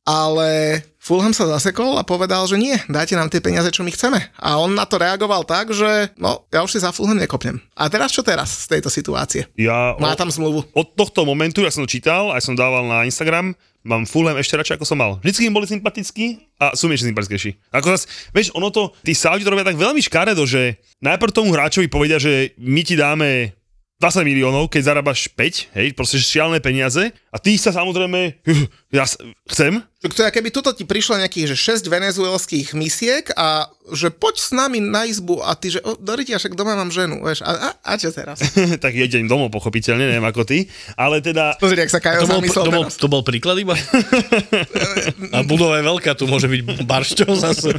ale 0.03 0.81
Fulham 0.97 1.29
sa 1.29 1.45
zasekol 1.47 1.97
a 1.97 2.03
povedal, 2.03 2.45
že 2.45 2.55
nie, 2.55 2.77
dajte 2.85 3.13
nám 3.13 3.27
tie 3.27 3.37
peniaze, 3.37 3.69
čo 3.69 3.81
my 3.81 3.89
chceme. 3.89 4.21
A 4.35 4.57
on 4.57 4.71
na 4.71 4.85
to 4.85 4.97
reagoval 4.97 5.41
tak, 5.41 5.69
že 5.69 6.13
no, 6.15 6.45
ja 6.47 6.61
už 6.61 6.71
si 6.71 6.79
za 6.79 6.89
Fulham 6.89 7.17
nekopnem. 7.17 7.57
A 7.73 7.85
teraz 7.85 8.09
čo 8.09 8.21
teraz 8.21 8.65
z 8.65 8.77
tejto 8.77 8.87
situácie? 8.87 9.49
Ja 9.55 9.97
Má 9.97 10.13
o- 10.13 10.17
tam 10.17 10.29
zmluvu. 10.29 10.65
od 10.71 10.87
tohto 10.93 11.21
momentu, 11.23 11.61
ja 11.61 11.69
som 11.69 11.81
to 11.81 11.91
čítal, 11.91 12.29
aj 12.29 12.41
som 12.43 12.53
dával 12.53 12.85
na 12.85 13.01
Instagram, 13.01 13.53
mám 13.81 14.05
Fulham 14.05 14.37
ešte 14.37 14.57
radšej, 14.57 14.77
ako 14.77 14.85
som 14.85 14.97
mal. 14.97 15.17
Vždycky 15.19 15.41
im 15.43 15.53
boli 15.53 15.65
sympatickí 15.65 16.25
a 16.57 16.73
sú 16.73 16.85
mi 16.85 16.93
ešte 16.93 17.09
sympatickejší. 17.09 17.73
Ako 17.73 17.89
zas, 17.89 18.05
vieš, 18.29 18.53
ono 18.53 18.69
to, 18.69 18.93
tí 19.01 19.13
Saudi 19.13 19.41
to 19.41 19.49
robia 19.49 19.65
tak 19.65 19.77
veľmi 19.77 20.01
škaredo, 20.01 20.45
že 20.45 20.77
najprv 20.99 21.33
tomu 21.33 21.49
hráčovi 21.49 21.87
povedia, 21.87 22.17
že 22.17 22.53
my 22.57 22.81
ti 22.81 22.93
dáme 22.93 23.57
20 24.01 24.25
miliónov, 24.25 24.73
keď 24.73 24.81
zarábaš 24.81 25.29
5, 25.29 25.77
hej, 25.77 25.87
proste 25.93 26.17
šialené 26.17 26.57
peniaze. 26.57 27.13
A 27.29 27.37
ty 27.37 27.53
sa 27.61 27.69
samozrejme, 27.69 28.41
ja 28.97 29.05
chcem, 29.45 29.85
to 30.01 30.09
keby 30.09 30.49
tuto 30.49 30.73
ti 30.73 30.81
prišlo 30.81 31.21
nejakých, 31.21 31.53
že 31.53 31.77
6 31.77 31.85
venezuelských 31.85 32.73
misiek 32.73 33.29
a 33.37 33.69
že 33.93 34.09
poď 34.09 34.35
s 34.39 34.49
nami 34.55 34.79
na 34.79 35.05
izbu 35.05 35.43
a 35.43 35.55
ty, 35.55 35.75
že 35.75 35.79
o, 35.83 35.99
Doriti, 35.99 36.33
však 36.33 36.55
doma 36.55 36.73
mám 36.73 36.89
ženu, 36.89 37.21
vieš, 37.21 37.43
a, 37.43 37.51
a, 37.51 37.69
a 37.75 37.91
čo 37.99 38.09
teraz? 38.11 38.41
tak 38.83 38.91
jedem 38.95 39.27
domov, 39.27 39.51
pochopiteľne, 39.51 40.07
neviem 40.07 40.25
ako 40.25 40.47
ty, 40.47 40.67
ale 40.95 41.19
teda... 41.19 41.55
Pozri, 41.59 41.83
ak 41.83 41.91
sa 41.91 41.99
Kajo 41.99 42.25
To 42.25 42.27
bol, 42.27 42.39
zamyslel 42.41 42.63
to, 42.63 42.71
bol, 42.71 42.83
to 42.87 43.07
bol 43.07 43.21
príklad 43.21 43.57
iba? 43.59 43.75
A 45.35 45.43
budova 45.45 45.79
je 45.79 45.83
veľká, 45.85 46.15
tu 46.17 46.25
môže 46.27 46.47
byť 46.47 46.83
baršťo 46.83 47.25
zase. 47.37 47.75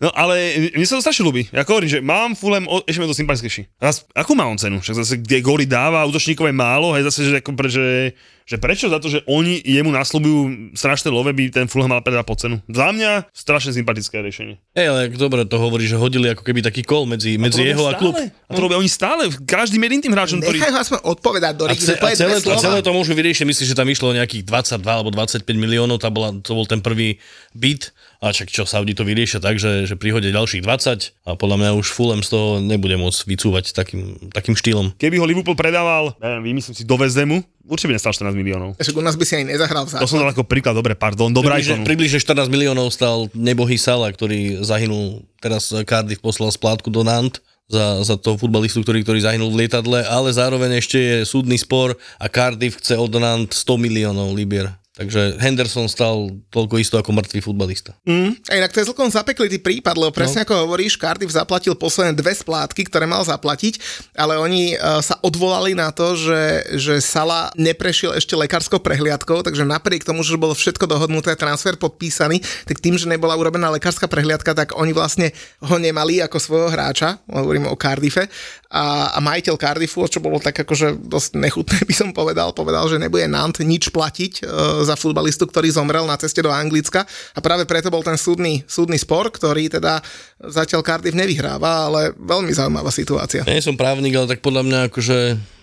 No 0.00 0.08
ale 0.16 0.72
mne 0.72 0.86
sa 0.88 0.96
to 0.96 1.04
strašne 1.04 1.28
ľúbi. 1.28 1.52
Ja 1.52 1.60
hovorím, 1.68 1.92
že 1.92 2.00
mám 2.00 2.32
Fulham 2.32 2.64
ešte 2.88 3.04
to 3.04 3.12
sympatickejší. 3.12 3.68
Zas, 3.76 4.08
akú 4.16 4.32
má 4.32 4.48
on 4.48 4.56
cenu? 4.56 4.80
Však 4.80 4.96
zase, 4.96 5.20
kde 5.20 5.44
góly 5.44 5.68
dáva, 5.68 6.08
útočníkov 6.08 6.48
je 6.48 6.56
málo, 6.56 6.96
hej, 6.96 7.04
zase, 7.04 7.28
že, 7.28 7.44
ako, 7.44 7.52
pre, 7.52 7.68
že, 7.68 8.16
že 8.50 8.58
prečo? 8.58 8.90
Za 8.90 8.98
to, 8.98 9.06
že 9.06 9.22
oni 9.30 9.62
jemu 9.62 9.94
nasľubujú 9.94 10.74
strašné 10.74 11.14
love, 11.14 11.30
by 11.30 11.54
ten 11.54 11.70
Fulham 11.70 11.94
mal 11.94 12.02
predať 12.02 12.26
po 12.26 12.34
cenu. 12.34 12.58
Za 12.66 12.90
mňa 12.90 13.30
strašne 13.30 13.70
sympatické 13.70 14.18
riešenie. 14.18 14.58
Ej, 14.74 14.86
ale 14.90 15.00
dobre 15.14 15.46
to 15.46 15.54
hovorí, 15.54 15.86
že 15.86 15.94
hodili 15.94 16.34
ako 16.34 16.42
keby 16.42 16.58
taký 16.58 16.82
kol 16.82 17.06
medzi, 17.06 17.38
medzi 17.38 17.62
jeho 17.62 17.86
a 17.86 17.94
klub. 17.94 18.18
A 18.18 18.50
to 18.50 18.58
robia 18.58 18.82
oni 18.82 18.90
stále, 18.90 19.30
každým 19.46 19.78
jedným 19.86 20.02
tým 20.02 20.14
hráčom, 20.18 20.42
ktorý... 20.42 20.58
Nechaj 20.58 20.74
ho 20.74 20.78
aspoň 20.82 20.98
odpovedať, 21.06 21.52
A, 21.62 21.74
ce, 21.78 21.94
že 21.94 22.02
a, 22.02 22.10
celé, 22.18 22.36
to, 22.42 22.50
slova. 22.50 22.64
celé 22.66 22.78
to 22.82 22.90
môžu 22.90 23.14
vyriešiť, 23.14 23.46
myslím, 23.46 23.66
že 23.70 23.78
tam 23.78 23.86
išlo 23.86 24.10
o 24.10 24.14
nejakých 24.18 24.42
22 24.42 24.82
alebo 24.82 25.14
25 25.14 25.46
miliónov, 25.54 26.02
to, 26.02 26.10
bola, 26.10 26.34
to 26.42 26.50
bol 26.50 26.66
ten 26.66 26.82
prvý 26.82 27.22
byt, 27.54 27.94
a 28.20 28.36
však 28.36 28.52
čo, 28.52 28.68
Saudi 28.68 28.92
to 28.92 29.00
vyriešia 29.00 29.40
tak, 29.40 29.56
že, 29.56 29.88
že 29.88 29.96
prihode 29.96 30.28
ďalších 30.28 30.60
20 30.60 31.24
a 31.24 31.30
podľa 31.40 31.56
mňa 31.56 31.70
už 31.80 31.88
Fulham 31.88 32.20
z 32.20 32.28
toho 32.36 32.60
nebude 32.60 32.92
môcť 33.00 33.20
vycúvať 33.24 33.72
takým, 33.72 34.28
takým 34.28 34.52
štýlom. 34.52 34.92
Keby 35.00 35.16
ho 35.16 35.24
Liverpool 35.24 35.56
predával, 35.56 36.12
neviem, 36.20 36.52
vymyslím 36.52 36.76
si, 36.76 36.84
do 36.84 37.00
Vezemu, 37.00 37.40
určite 37.64 37.88
by 37.88 37.94
nestal 37.96 38.12
14 38.12 38.36
miliónov. 38.36 38.76
Však 38.76 38.92
u 38.92 39.00
nás 39.00 39.16
by 39.16 39.24
si 39.24 39.40
ani 39.40 39.56
nezahral 39.56 39.88
v 39.88 40.04
To 40.04 40.04
som 40.04 40.20
dal 40.20 40.36
ako 40.36 40.44
príklad, 40.44 40.76
dobre, 40.76 40.92
pardon, 40.92 41.32
do 41.32 41.40
Približne, 41.40 41.80
približne 41.80 42.20
14 42.20 42.52
miliónov 42.52 42.92
stal 42.92 43.32
nebohý 43.32 43.80
Sala, 43.80 44.12
ktorý 44.12 44.60
zahynul, 44.60 45.24
teraz 45.40 45.72
Cardiff 45.88 46.20
poslal 46.20 46.52
splátku 46.52 46.92
do 46.92 47.00
Nant 47.00 47.40
za, 47.72 48.04
za 48.04 48.20
toho 48.20 48.36
futbalistu, 48.36 48.84
ktorý, 48.84 49.00
ktorý 49.00 49.24
zahynul 49.24 49.48
v 49.54 49.64
lietadle, 49.64 50.04
ale 50.04 50.28
zároveň 50.34 50.82
ešte 50.82 50.98
je 50.98 51.16
súdny 51.24 51.56
spor 51.56 51.96
a 52.20 52.26
Cardiff 52.28 52.82
chce 52.82 53.00
od 53.00 53.16
Nant 53.16 53.48
100 53.48 53.80
miliónov 53.80 54.34
libier. 54.36 54.76
Takže 55.00 55.40
Henderson 55.40 55.88
stal 55.88 56.28
toľko 56.52 56.76
isto 56.76 57.00
ako 57.00 57.16
mŕtvý 57.16 57.40
futbalista. 57.40 57.96
Mm. 58.04 58.36
A 58.36 58.52
inak 58.60 58.68
to 58.68 58.84
je 58.84 58.92
celkom 58.92 59.08
zapeklitý 59.08 59.56
prípad, 59.56 59.96
lebo 59.96 60.12
presne 60.12 60.44
no. 60.44 60.44
ako 60.44 60.68
hovoríš, 60.68 61.00
Cardiff 61.00 61.32
zaplatil 61.32 61.72
posledné 61.72 62.12
dve 62.12 62.36
splátky, 62.36 62.84
ktoré 62.84 63.08
mal 63.08 63.24
zaplatiť, 63.24 63.80
ale 64.12 64.36
oni 64.36 64.76
uh, 64.76 65.00
sa 65.00 65.16
odvolali 65.24 65.72
na 65.72 65.88
to, 65.88 66.12
že, 66.20 66.68
že 66.76 66.94
Sala 67.00 67.48
neprešiel 67.56 68.12
ešte 68.12 68.36
lekárskou 68.36 68.76
prehliadkou, 68.76 69.40
takže 69.40 69.64
napriek 69.64 70.04
tomu, 70.04 70.20
že 70.20 70.36
bolo 70.36 70.52
všetko 70.52 70.84
dohodnuté, 70.84 71.32
transfer 71.32 71.80
podpísaný, 71.80 72.44
tak 72.68 72.84
tým, 72.84 73.00
že 73.00 73.08
nebola 73.08 73.40
urobená 73.40 73.72
lekárska 73.72 74.04
prehliadka, 74.04 74.52
tak 74.52 74.76
oni 74.76 74.92
vlastne 74.92 75.32
ho 75.64 75.80
nemali 75.80 76.20
ako 76.20 76.36
svojho 76.36 76.68
hráča, 76.68 77.24
hovorím 77.24 77.72
o 77.72 77.76
Cardiffe, 77.80 78.28
a, 78.70 79.16
a 79.16 79.18
majiteľ 79.18 79.56
Cardiffu, 79.58 80.06
čo 80.06 80.22
bolo 80.22 80.38
tak 80.38 80.62
akože 80.62 81.02
dosť 81.02 81.30
nechutné, 81.40 81.78
by 81.88 81.94
som 81.96 82.12
povedal, 82.12 82.52
povedal, 82.52 82.84
že 82.86 83.00
nebude 83.00 83.24
Nant 83.26 83.56
nič 83.64 83.88
platiť 83.88 84.44
uh, 84.44 84.84
za 84.90 84.98
futbalistu, 84.98 85.46
ktorý 85.46 85.70
zomrel 85.70 86.02
na 86.02 86.18
ceste 86.18 86.42
do 86.42 86.50
Anglicka 86.50 87.06
a 87.06 87.38
práve 87.38 87.62
preto 87.70 87.86
bol 87.88 88.02
ten 88.02 88.18
súdny, 88.18 88.66
súdny 88.66 88.98
spor, 88.98 89.30
ktorý 89.30 89.70
teda 89.70 90.02
zatiaľ 90.42 90.82
Cardiff 90.82 91.14
nevyhráva, 91.14 91.86
ale 91.86 92.10
veľmi 92.18 92.50
zaujímavá 92.50 92.90
situácia. 92.90 93.46
Ja 93.46 93.54
nie 93.54 93.62
som 93.62 93.78
právnik, 93.78 94.18
ale 94.18 94.26
tak 94.26 94.42
podľa 94.42 94.66
mňa 94.66 94.78
akože 94.90 95.18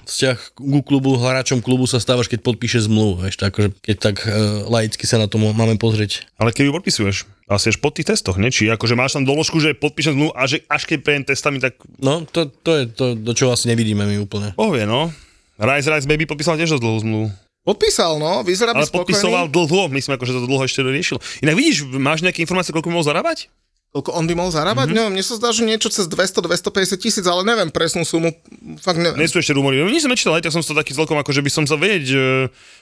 vzťah 0.07 0.55
ku 0.55 0.79
klubu, 0.87 1.19
hráčom 1.19 1.59
klubu 1.59 1.83
sa 1.83 1.99
stávaš, 1.99 2.31
keď 2.31 2.39
podpíše 2.39 2.79
zmluvu, 2.87 3.27
vieš, 3.27 3.35
tak, 3.35 3.51
akože 3.51 3.69
keď 3.83 3.95
tak 3.99 4.15
e, 4.23 4.31
laicky 4.71 5.03
sa 5.03 5.19
na 5.19 5.27
to 5.27 5.35
máme 5.35 5.75
pozrieť. 5.75 6.23
Ale 6.39 6.55
keby 6.55 6.71
podpisuješ, 6.79 7.27
asi 7.51 7.75
až 7.75 7.77
po 7.83 7.91
tých 7.91 8.07
testoch, 8.07 8.39
nie? 8.39 8.47
Či 8.47 8.71
akože 8.71 8.95
máš 8.95 9.19
tam 9.19 9.27
doložku, 9.27 9.59
že 9.59 9.75
podpíšem 9.75 10.15
zmluvu 10.15 10.31
a 10.31 10.47
že 10.47 10.63
až 10.71 10.87
keď 10.87 10.99
prejem 11.03 11.23
testami, 11.27 11.59
tak 11.59 11.75
No, 11.99 12.23
to, 12.23 12.47
to 12.47 12.71
je 12.79 12.83
to, 12.87 13.05
do 13.19 13.35
čoho 13.35 13.51
asi 13.51 13.67
nevidíme 13.67 14.07
my 14.07 14.15
úplne. 14.23 14.55
povie, 14.55 14.87
no. 14.87 15.11
Rice 15.59 15.91
Rice 15.91 16.07
Baby 16.07 16.23
podpísal 16.23 16.55
tiež 16.55 16.77
dosť 16.77 16.83
dlhú 16.87 16.99
zmluvu. 17.03 17.27
Podpísal, 17.67 18.15
no, 18.15 18.47
vyzerá 18.47 18.71
byť 18.71 18.87
Ale 18.87 18.95
podpisoval 18.95 19.43
spokojný. 19.51 19.55
dlho, 19.67 19.81
myslím, 19.91 20.13
ako, 20.15 20.23
že 20.23 20.33
to 20.39 20.47
dlho 20.47 20.63
ešte 20.63 20.79
riešil. 20.87 21.17
Inak 21.43 21.55
vidíš, 21.59 21.77
máš 21.99 22.23
nejaké 22.23 22.39
informácie, 22.39 22.71
koľko 22.71 22.95
mohol 22.95 23.03
zarábať? 23.03 23.51
Koľko 23.91 24.19
on 24.19 24.27
by 24.27 24.33
mohol 24.35 24.51
zarábať? 24.51 24.87
Mm-hmm. 24.87 24.99
Neviem, 24.99 25.13
mne 25.15 25.25
sa 25.25 25.35
zdá, 25.39 25.49
že 25.55 25.63
niečo 25.67 25.87
cez 25.91 26.11
200-250 26.11 26.99
tisíc, 26.99 27.25
ale 27.27 27.43
neviem 27.47 27.71
presnú 27.71 28.03
sumu. 28.03 28.35
Fakt 28.83 28.99
neviem. 28.99 29.19
Nie 29.19 29.31
sú 29.31 29.39
ešte 29.39 29.55
rumory. 29.55 29.79
Nič 29.83 30.03
som 30.03 30.11
nečítal, 30.11 30.39
tak 30.39 30.51
som 30.51 30.63
to 30.63 30.75
taký 30.75 30.91
celkom, 30.91 31.15
ako 31.19 31.31
že 31.31 31.43
by 31.43 31.51
som 31.51 31.63
sa 31.63 31.79
vedieť, 31.79 32.03
že, 32.03 32.25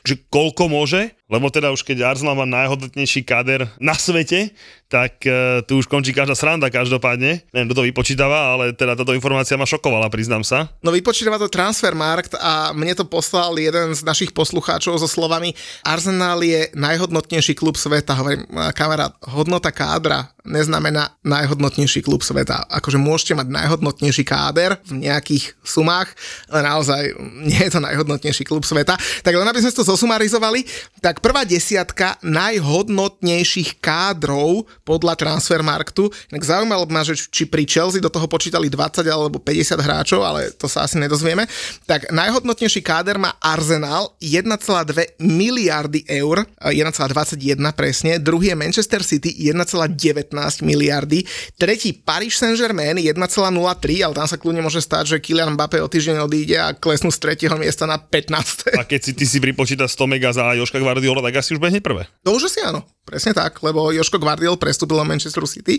že 0.02 0.14
koľko 0.30 0.66
môže, 0.70 1.14
lebo 1.26 1.50
teda 1.50 1.74
už 1.74 1.82
keď 1.82 2.16
Arsenal 2.16 2.38
má 2.38 2.46
najhodnotnejší 2.46 3.26
káder 3.26 3.66
na 3.82 3.98
svete, 3.98 4.54
tak 4.86 5.18
uh, 5.26 5.66
tu 5.66 5.82
už 5.82 5.90
končí 5.90 6.14
každá 6.14 6.38
sranda 6.38 6.70
každopádne. 6.70 7.42
Neviem, 7.50 7.68
kto 7.68 7.78
to 7.82 7.88
vypočítava, 7.90 8.54
ale 8.54 8.78
teda 8.78 8.94
táto 8.94 9.18
informácia 9.18 9.58
ma 9.58 9.66
šokovala, 9.66 10.14
priznám 10.14 10.46
sa. 10.46 10.70
No 10.86 10.94
vypočítava 10.94 11.42
to 11.42 11.50
Transfermarkt 11.50 12.38
a 12.38 12.70
mne 12.78 12.94
to 12.94 13.10
poslal 13.10 13.58
jeden 13.58 13.98
z 13.98 14.02
našich 14.06 14.30
poslucháčov 14.38 15.02
so 15.02 15.10
slovami 15.10 15.58
Arsenal 15.82 16.46
je 16.46 16.70
najhodnotnejší 16.78 17.58
klub 17.58 17.76
sveta. 17.76 18.14
Hovorím, 18.14 18.46
kamarát, 18.78 19.18
hodnota 19.26 19.74
kádra 19.74 20.36
neznamená 20.46 21.18
najhodnotnejší 21.26 22.06
klub 22.06 22.22
sveta. 22.22 22.70
Akože 22.70 23.02
môžete 23.02 23.34
mať 23.34 23.50
najhodnotnejší 23.50 24.24
káder 24.24 24.78
v 24.86 25.10
nejakých 25.10 25.58
sumách, 25.66 26.14
ale 26.48 26.62
naozaj 26.70 27.02
nie 27.42 27.58
je 27.66 27.74
to 27.74 27.82
najhodnotnejší 27.82 28.46
klub 28.46 28.62
sveta. 28.62 28.94
Tak 29.26 29.34
len 29.34 29.50
aby 29.50 29.60
sme 29.60 29.74
to 29.74 29.84
zosumarizovali, 29.84 30.62
tak 31.02 31.15
prvá 31.20 31.44
desiatka 31.44 32.16
najhodnotnejších 32.24 33.84
kádrov 33.84 34.66
podľa 34.88 35.20
Transfermarktu. 35.20 36.10
Tak 36.32 36.42
zaujímalo 36.42 36.88
by 36.88 36.94
ma, 36.96 37.02
že 37.04 37.18
či 37.18 37.44
pri 37.46 37.68
Chelsea 37.68 38.02
do 38.02 38.10
toho 38.10 38.26
počítali 38.26 38.72
20 38.72 39.06
alebo 39.06 39.38
50 39.38 39.76
hráčov, 39.78 40.24
ale 40.24 40.50
to 40.56 40.66
sa 40.66 40.88
asi 40.88 40.98
nedozvieme. 40.98 41.46
Tak 41.86 42.10
najhodnotnejší 42.10 42.82
káder 42.82 43.20
má 43.20 43.36
Arsenal 43.44 44.16
1,2 44.24 45.20
miliardy 45.20 46.08
eur, 46.08 46.48
1,21 46.62 47.60
presne. 47.76 48.18
Druhý 48.18 48.54
je 48.54 48.58
Manchester 48.58 49.02
City 49.04 49.34
1,19 49.52 50.32
miliardy. 50.64 51.28
Tretí 51.60 51.92
Paris 51.94 52.38
Saint-Germain 52.40 52.98
1,03, 52.98 54.06
ale 54.06 54.14
tam 54.14 54.28
sa 54.30 54.38
kľudne 54.40 54.62
môže 54.62 54.80
stať, 54.80 55.18
že 55.18 55.22
Kylian 55.22 55.58
Mbappé 55.58 55.82
o 55.82 55.90
týždeň 55.90 56.24
odíde 56.24 56.58
a 56.62 56.72
klesnú 56.72 57.10
z 57.10 57.20
tretieho 57.20 57.56
miesta 57.58 57.90
na 57.90 57.98
15. 57.98 58.78
A 58.78 58.84
keď 58.86 59.02
si 59.02 59.12
ty 59.18 59.26
si 59.26 59.42
pripočíta 59.42 59.90
100 59.90 60.06
mega 60.06 60.30
za 60.30 60.54
Joška 60.54 60.78
Guardiola, 61.06 61.22
tak 61.30 61.38
asi 61.38 61.54
už 61.54 61.62
behne 61.62 61.78
prvé. 61.86 62.10
To 62.26 62.34
už 62.34 62.50
asi 62.50 62.66
áno, 62.66 62.82
presne 63.06 63.38
tak, 63.38 63.62
lebo 63.62 63.94
Joško 63.94 64.18
Guardiol 64.18 64.58
prestúpil 64.58 64.98
do 64.98 65.06
Manchester 65.06 65.46
City. 65.46 65.78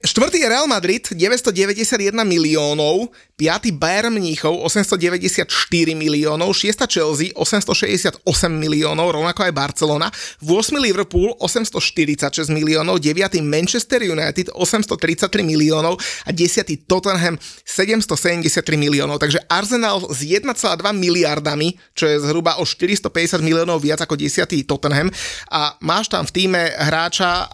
Štvrtý 0.00 0.44
je 0.44 0.48
Real 0.48 0.68
Madrid, 0.68 1.04
991 1.08 2.12
miliónov, 2.24 3.12
piatý 3.36 3.72
Bayern 3.72 4.12
Mníchov, 4.12 4.60
894 4.64 5.48
miliónov, 5.96 6.52
šiesta 6.52 6.84
Chelsea, 6.84 7.32
868 7.32 8.24
miliónov, 8.52 9.12
rovnako 9.12 9.48
aj 9.48 9.52
Barcelona, 9.56 10.08
8. 10.44 10.76
Liverpool, 10.80 11.32
846 11.40 12.52
miliónov, 12.52 13.00
9. 13.00 13.40
Manchester 13.40 14.04
United, 14.04 14.52
833 14.52 15.44
miliónov 15.44 15.96
a 16.24 16.30
10. 16.32 16.88
Tottenham, 16.88 17.40
773 17.64 18.76
miliónov. 18.76 19.16
Takže 19.20 19.44
Arsenal 19.48 20.04
s 20.12 20.20
1,2 20.24 20.44
miliardami, 20.92 21.76
čo 21.96 22.04
je 22.08 22.20
zhruba 22.20 22.60
o 22.60 22.64
450 22.68 23.40
miliónov 23.40 23.80
viac 23.80 24.04
ako 24.04 24.16
10. 24.16 24.44
Tottenham 24.68 25.08
a 25.48 25.76
máš 25.80 26.12
tam 26.12 26.24
v 26.28 26.32
týme 26.46 26.70
hráča, 26.78 27.42
eh, 27.42 27.46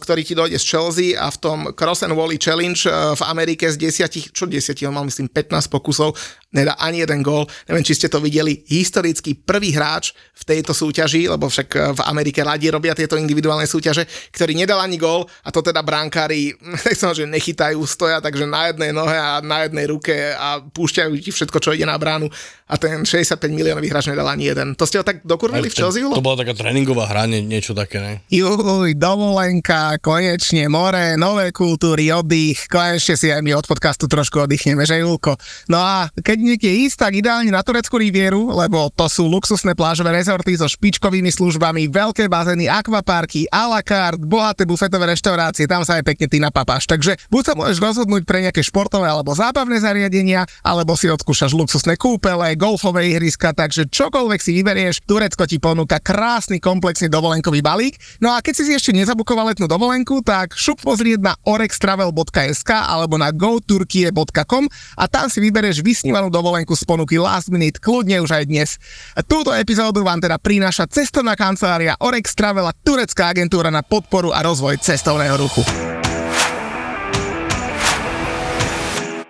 ktorý 0.00 0.24
ti 0.24 0.32
dojde 0.32 0.56
z 0.56 0.64
Chelsea 0.64 1.12
a 1.12 1.28
v 1.28 1.36
tom 1.36 1.58
Cross 1.76 2.08
and 2.08 2.16
Wally 2.16 2.40
Challenge 2.40 2.80
eh, 2.80 3.12
v 3.12 3.22
Amerike 3.28 3.68
z 3.68 3.76
10, 3.76 4.32
čo 4.32 4.48
10, 4.48 4.72
on 4.88 4.96
mal 4.96 5.04
myslím 5.04 5.28
15 5.28 5.68
pokusov, 5.68 6.16
nedá 6.56 6.72
ani 6.80 7.04
jeden 7.04 7.20
gól. 7.20 7.44
Neviem, 7.68 7.84
či 7.84 8.00
ste 8.00 8.08
to 8.08 8.24
videli. 8.24 8.64
Historicky 8.72 9.36
prvý 9.36 9.76
hráč 9.76 10.16
v 10.32 10.42
tejto 10.48 10.72
súťaži, 10.72 11.28
lebo 11.28 11.52
však 11.52 11.68
eh, 11.76 11.80
v 11.92 12.00
Amerike 12.08 12.40
radi 12.40 12.72
robia 12.72 12.96
tieto 12.96 13.20
individuálne 13.20 13.68
súťaže, 13.68 14.08
ktorý 14.32 14.56
nedal 14.56 14.80
ani 14.80 14.96
gól 14.96 15.28
a 15.44 15.52
to 15.52 15.60
teda 15.60 15.84
brankári, 15.84 16.56
nechcem, 16.88 17.12
že 17.12 17.24
nechytajú, 17.28 17.84
stoja 17.84 18.24
takže 18.24 18.48
na 18.48 18.72
jednej 18.72 18.96
nohe 18.96 19.12
a 19.12 19.44
na 19.44 19.68
jednej 19.68 19.84
ruke 19.84 20.16
a 20.32 20.64
púšťajú 20.64 21.12
ti 21.20 21.36
všetko, 21.36 21.60
čo 21.60 21.76
ide 21.76 21.84
na 21.84 22.00
bránu 22.00 22.32
a 22.68 22.74
ten 22.80 23.04
65 23.04 23.44
miliónový 23.52 23.92
hráč 23.92 24.08
nedal 24.08 24.28
ani 24.28 24.48
jeden. 24.48 24.72
To 24.76 24.84
ste 24.88 25.00
ho 25.00 25.04
tak 25.04 25.20
dokurvili 25.24 25.68
v 25.68 25.76
Chelsea? 25.76 26.00
to 26.00 26.24
bola 26.24 26.40
taká 26.40 26.56
tréningová 26.56 27.08
hra, 27.08 27.28
nie, 27.28 27.44
niečo 27.44 27.76
také, 27.76 28.00
ne? 28.00 28.12
Juj, 28.38 28.94
dovolenka, 28.94 29.98
konečne 29.98 30.70
more, 30.70 31.18
nové 31.18 31.50
kultúry, 31.50 32.14
oddych, 32.14 32.70
konečne 32.70 33.18
si 33.18 33.34
aj 33.34 33.42
my 33.42 33.50
od 33.58 33.66
podcastu 33.66 34.06
trošku 34.06 34.46
oddychneme, 34.46 34.86
že 34.86 35.02
Julko? 35.02 35.34
No 35.66 35.82
a 35.82 36.06
keď 36.14 36.38
niekde 36.38 36.70
ísť, 36.86 37.02
tak 37.02 37.18
ideálne 37.18 37.50
na 37.50 37.66
tureckú 37.66 37.98
rivieru, 37.98 38.54
lebo 38.54 38.94
to 38.94 39.10
sú 39.10 39.26
luxusné 39.26 39.74
plážové 39.74 40.14
rezorty 40.14 40.54
so 40.54 40.70
špičkovými 40.70 41.34
službami, 41.34 41.90
veľké 41.90 42.30
bazény, 42.30 42.70
akvaparky, 42.70 43.50
a 43.50 43.74
la 43.74 43.82
carte, 43.82 44.22
bohaté 44.22 44.62
bufetové 44.62 45.18
reštaurácie, 45.18 45.66
tam 45.66 45.82
sa 45.82 45.98
aj 45.98 46.06
pekne 46.06 46.30
ty 46.30 46.38
napapáš. 46.38 46.86
Takže 46.86 47.18
buď 47.34 47.42
sa 47.42 47.52
môžeš 47.58 47.82
rozhodnúť 47.82 48.22
pre 48.22 48.46
nejaké 48.46 48.62
športové 48.62 49.10
alebo 49.10 49.34
zábavné 49.34 49.82
zariadenia, 49.82 50.46
alebo 50.62 50.94
si 50.94 51.10
odskúšaš 51.10 51.58
luxusné 51.58 51.98
kúpele, 51.98 52.54
golfové 52.54 53.10
ihriska, 53.10 53.50
takže 53.50 53.90
čokoľvek 53.90 54.38
si 54.38 54.54
vyberieš, 54.62 55.02
Turecko 55.10 55.42
ti 55.42 55.58
ponúka 55.58 55.98
krásny 55.98 56.62
komplexný 56.62 57.10
dovolenkový 57.10 57.66
balík. 57.66 57.98
No 58.22 58.27
No 58.28 58.36
a 58.36 58.44
keď 58.44 58.60
si 58.60 58.76
ešte 58.76 58.92
nezabukoval 58.92 59.56
letnú 59.56 59.64
dovolenku, 59.64 60.20
tak 60.20 60.52
šup 60.52 60.84
pozrieť 60.84 61.24
na 61.24 61.32
orextravel.sk 61.48 62.68
alebo 62.76 63.16
na 63.16 63.32
goturkie.com 63.32 64.68
a 65.00 65.04
tam 65.08 65.32
si 65.32 65.40
vybereš 65.40 65.80
vysnívanú 65.80 66.28
dovolenku 66.28 66.76
z 66.76 66.84
ponuky 66.84 67.16
Last 67.16 67.48
Minute, 67.48 67.80
kľudne 67.80 68.20
už 68.20 68.36
aj 68.36 68.44
dnes. 68.44 68.76
Túto 69.24 69.56
epizódu 69.56 70.04
vám 70.04 70.20
teda 70.20 70.36
prináša 70.36 70.84
cestovná 70.92 71.40
kancelária 71.40 71.96
Orex 72.04 72.36
Travel 72.36 72.68
a 72.68 72.76
turecká 72.76 73.32
agentúra 73.32 73.72
na 73.72 73.80
podporu 73.80 74.28
a 74.36 74.44
rozvoj 74.44 74.76
cestovného 74.76 75.40
ruchu. 75.40 75.64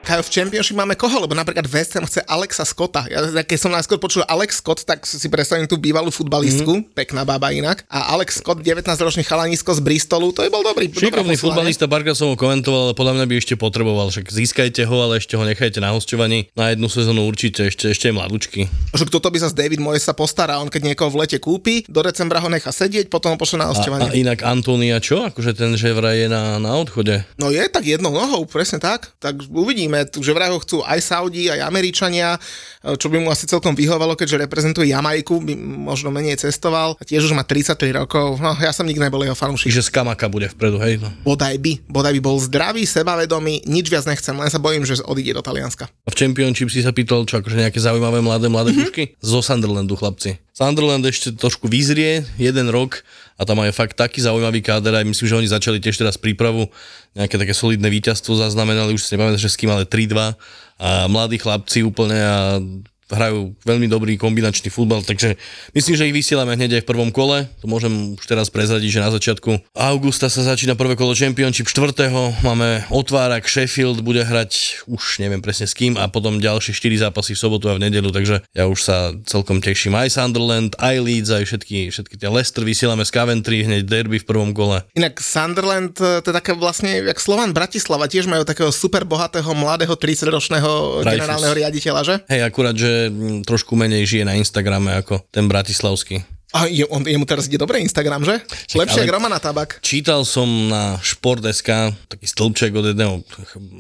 Kajo, 0.09 0.25
v 0.25 0.33
Championship 0.33 0.73
máme 0.73 0.97
koho? 0.97 1.21
Lebo 1.21 1.37
napríklad 1.37 1.69
West 1.69 1.93
Ham 1.93 2.09
chce 2.09 2.25
Alexa 2.25 2.65
Scotta. 2.65 3.05
Ja, 3.13 3.29
keď 3.45 3.59
som 3.61 3.69
najskôr 3.69 4.01
počul 4.01 4.25
Alex 4.25 4.65
Scott, 4.65 4.89
tak 4.89 5.05
si 5.05 5.21
predstavím 5.29 5.69
tú 5.69 5.77
bývalú 5.77 6.09
futbalistku, 6.09 6.81
mm-hmm. 6.81 6.97
pekná 6.97 7.29
baba 7.29 7.53
inak. 7.53 7.85
A 7.93 8.17
Alex 8.17 8.41
Scott, 8.41 8.65
19-ročný 8.65 9.21
chalanisko 9.21 9.77
z 9.77 9.85
Bristolu, 9.85 10.33
to 10.33 10.41
je 10.41 10.49
bol 10.49 10.65
dobrý. 10.65 10.89
Šikovný 10.89 11.37
futbalista, 11.37 11.85
Barka 11.85 12.17
som 12.17 12.33
ho 12.33 12.41
komentoval, 12.41 12.89
ale 12.89 12.95
podľa 12.97 13.21
mňa 13.21 13.25
by 13.29 13.35
ešte 13.37 13.55
potreboval. 13.61 14.09
Však 14.09 14.33
získajte 14.33 14.89
ho, 14.89 14.97
ale 14.97 15.21
ešte 15.21 15.37
ho 15.37 15.45
nechajte 15.45 15.77
na 15.85 15.93
hostovaní. 15.93 16.49
Na 16.57 16.73
jednu 16.73 16.89
sezónu 16.89 17.29
určite, 17.29 17.69
ešte, 17.69 17.93
ešte 17.93 18.09
je 18.09 18.17
mladúčky. 18.17 18.61
Že 18.97 19.13
kto 19.13 19.21
to 19.21 19.29
by 19.29 19.39
sa 19.45 19.53
David 19.53 19.85
Moyes 19.85 20.09
sa 20.09 20.17
postará, 20.17 20.57
on 20.57 20.73
keď 20.73 20.89
niekoho 20.89 21.13
v 21.13 21.29
lete 21.29 21.37
kúpi, 21.37 21.85
do 21.85 22.01
decembra 22.01 22.41
ho 22.41 22.49
nechá 22.49 22.73
sedieť, 22.73 23.13
potom 23.13 23.37
ho 23.37 23.37
pošle 23.37 23.61
na 23.61 23.69
hostovanie. 23.69 24.09
A, 24.09 24.17
a 24.17 24.17
inak 24.17 24.41
Antonia 24.41 25.05
čo? 25.05 25.29
Akože 25.29 25.53
ten 25.53 25.77
že 25.77 25.93
vraj 25.93 26.25
je 26.25 26.29
na, 26.33 26.57
na 26.57 26.81
odchode. 26.81 27.29
No 27.37 27.53
je 27.53 27.61
tak 27.69 27.85
jednou 27.85 28.17
nohou, 28.17 28.49
presne 28.49 28.81
tak. 28.81 29.13
Tak 29.21 29.45
uvidíme, 29.53 29.98
že 30.07 30.33
vraj 30.37 30.53
ho 30.53 30.59
chcú 30.61 30.85
aj 30.85 31.01
Saudi, 31.01 31.49
aj 31.49 31.65
Američania, 31.65 32.37
čo 32.85 33.11
by 33.11 33.19
mu 33.19 33.33
asi 33.33 33.49
celkom 33.49 33.75
vyhovalo, 33.75 34.15
keďže 34.15 34.45
reprezentuje 34.47 34.93
Jamajku, 34.93 35.43
by 35.43 35.55
možno 35.59 36.13
menej 36.15 36.39
cestoval. 36.39 36.95
A 36.99 37.03
tiež 37.03 37.27
už 37.27 37.33
má 37.35 37.43
33 37.43 37.75
rokov, 37.97 38.39
no 38.39 38.55
ja 38.61 38.71
som 38.71 38.87
nikdy 38.87 39.03
nebol 39.03 39.23
jeho 39.25 39.35
fanúšik. 39.35 39.73
Čiže 39.73 39.89
Skamaka 39.89 40.29
bude 40.31 40.53
vpredu, 40.53 40.79
hej? 40.83 41.01
No. 41.03 41.11
Bodaj 41.25 41.57
by, 41.59 41.73
bodaj 41.89 42.13
by 42.15 42.21
bol 42.23 42.37
zdravý, 42.39 42.85
sebavedomý, 42.85 43.67
nič 43.67 43.89
viac 43.89 44.05
nechcem, 44.07 44.37
len 44.37 44.51
sa 44.53 44.61
bojím, 44.63 44.87
že 44.87 45.01
odíde 45.03 45.35
do 45.35 45.43
Talianska. 45.43 45.89
A 45.89 46.09
v 46.13 46.17
Championship 46.19 46.71
si 46.71 46.85
sa 46.85 46.95
pýtal, 46.95 47.27
čo 47.27 47.41
akože 47.41 47.59
nejaké 47.59 47.79
zaujímavé 47.81 48.21
mladé, 48.21 48.47
mladé 48.47 48.71
mm-hmm. 48.75 48.85
pušky? 48.91 49.03
Zo 49.23 49.41
Sunderlandu, 49.43 49.95
chlapci. 49.99 50.39
Sunderland 50.59 51.07
ešte 51.07 51.39
trošku 51.39 51.71
vyzrie, 51.71 52.27
jeden 52.35 52.67
rok 52.75 53.07
a 53.39 53.43
tam 53.47 53.63
majú 53.63 53.71
fakt 53.71 53.95
taký 53.95 54.19
zaujímavý 54.19 54.61
káder 54.67 54.99
aj 54.99 55.07
myslím, 55.07 55.27
že 55.31 55.39
oni 55.39 55.49
začali 55.49 55.79
tiež 55.79 55.95
teraz 55.95 56.19
prípravu, 56.19 56.67
nejaké 57.15 57.39
také 57.39 57.55
solidné 57.55 57.87
víťazstvo 57.87 58.35
zaznamenali, 58.35 58.99
už 58.99 59.07
si 59.07 59.15
nepamätám, 59.15 59.39
že 59.39 59.55
s 59.55 59.57
kým, 59.57 59.71
ale 59.71 59.87
3-2 59.87 60.35
a 60.79 61.07
mladí 61.07 61.39
chlapci 61.39 61.87
úplne 61.87 62.19
a 62.19 62.59
hrajú 63.09 63.57
veľmi 63.65 63.89
dobrý 63.89 64.15
kombinačný 64.21 64.69
futbal, 64.69 65.01
takže 65.03 65.41
myslím, 65.73 65.95
že 65.97 66.07
ich 66.09 66.17
vysielame 66.17 66.55
hneď 66.55 66.81
aj 66.81 66.83
v 66.85 66.91
prvom 66.91 67.11
kole. 67.11 67.49
To 67.65 67.67
môžem 67.67 68.15
už 68.15 68.25
teraz 68.29 68.53
prezradiť, 68.53 69.01
že 69.01 69.05
na 69.05 69.11
začiatku 69.13 69.73
augusta 69.73 70.29
sa 70.29 70.45
začína 70.45 70.77
prvé 70.77 70.95
kolo 70.95 71.17
Championship 71.17 71.69
4. 71.69 72.45
Máme 72.45 72.85
otvárak, 72.93 73.49
Sheffield 73.49 74.05
bude 74.05 74.23
hrať 74.25 74.85
už 74.87 75.25
neviem 75.25 75.41
presne 75.41 75.65
s 75.65 75.73
kým 75.73 75.97
a 75.97 76.07
potom 76.13 76.39
ďalšie 76.39 76.77
4 76.77 77.09
zápasy 77.09 77.33
v 77.33 77.41
sobotu 77.41 77.73
a 77.73 77.77
v 77.77 77.89
nedelu, 77.89 78.13
takže 78.13 78.45
ja 78.53 78.65
už 78.69 78.81
sa 78.85 79.17
celkom 79.25 79.65
teším. 79.65 79.97
Aj 79.97 80.09
Sunderland, 80.13 80.77
aj 80.77 80.97
Leeds, 81.01 81.31
aj 81.33 81.45
všetky, 81.49 81.89
všetky 81.89 82.15
tie 82.21 82.29
Leicester 82.29 82.63
vysielame 82.63 83.03
z 83.09 83.11
Coventry, 83.15 83.65
hneď 83.65 83.89
derby 83.89 84.21
v 84.21 84.27
prvom 84.29 84.53
kole. 84.53 84.85
Inak 84.93 85.21
Sunderland, 85.23 85.97
e, 85.97 86.21
to 86.21 86.31
je 86.31 86.37
také 86.37 86.53
vlastne, 86.53 87.01
jak 87.01 87.19
Slovan 87.23 87.57
Bratislava, 87.57 88.11
tiež 88.11 88.29
majú 88.29 88.45
takého 88.45 88.69
super 88.69 89.09
bohatého 89.09 89.49
mladého 89.57 89.95
30-ročného 89.97 91.03
generálneho 91.07 91.55
riaditeľa, 91.57 92.01
že? 92.05 92.15
Hej, 92.29 92.41
akurát, 92.45 92.77
že 92.77 92.98
trošku 93.47 93.79
menej 93.79 94.05
žije 94.05 94.25
na 94.27 94.35
Instagrame 94.35 94.99
ako 94.99 95.23
ten 95.31 95.47
bratislavský. 95.47 96.25
A 96.57 96.65
je, 96.65 96.81
on, 96.89 97.05
jemu 97.05 97.29
teraz 97.29 97.45
ide 97.45 97.61
dobre 97.61 97.77
Instagram, 97.85 98.25
že? 98.25 98.41
Však, 98.41 98.81
Lepšie 98.81 99.05
ako 99.05 99.17
Romana 99.21 99.37
Tabak. 99.37 99.85
Čítal 99.85 100.25
som 100.25 100.49
na 100.73 100.97
Šport.sk 101.05 101.93
taký 102.09 102.25
stĺpček 102.25 102.73
od 102.73 102.89
jedného 102.89 103.21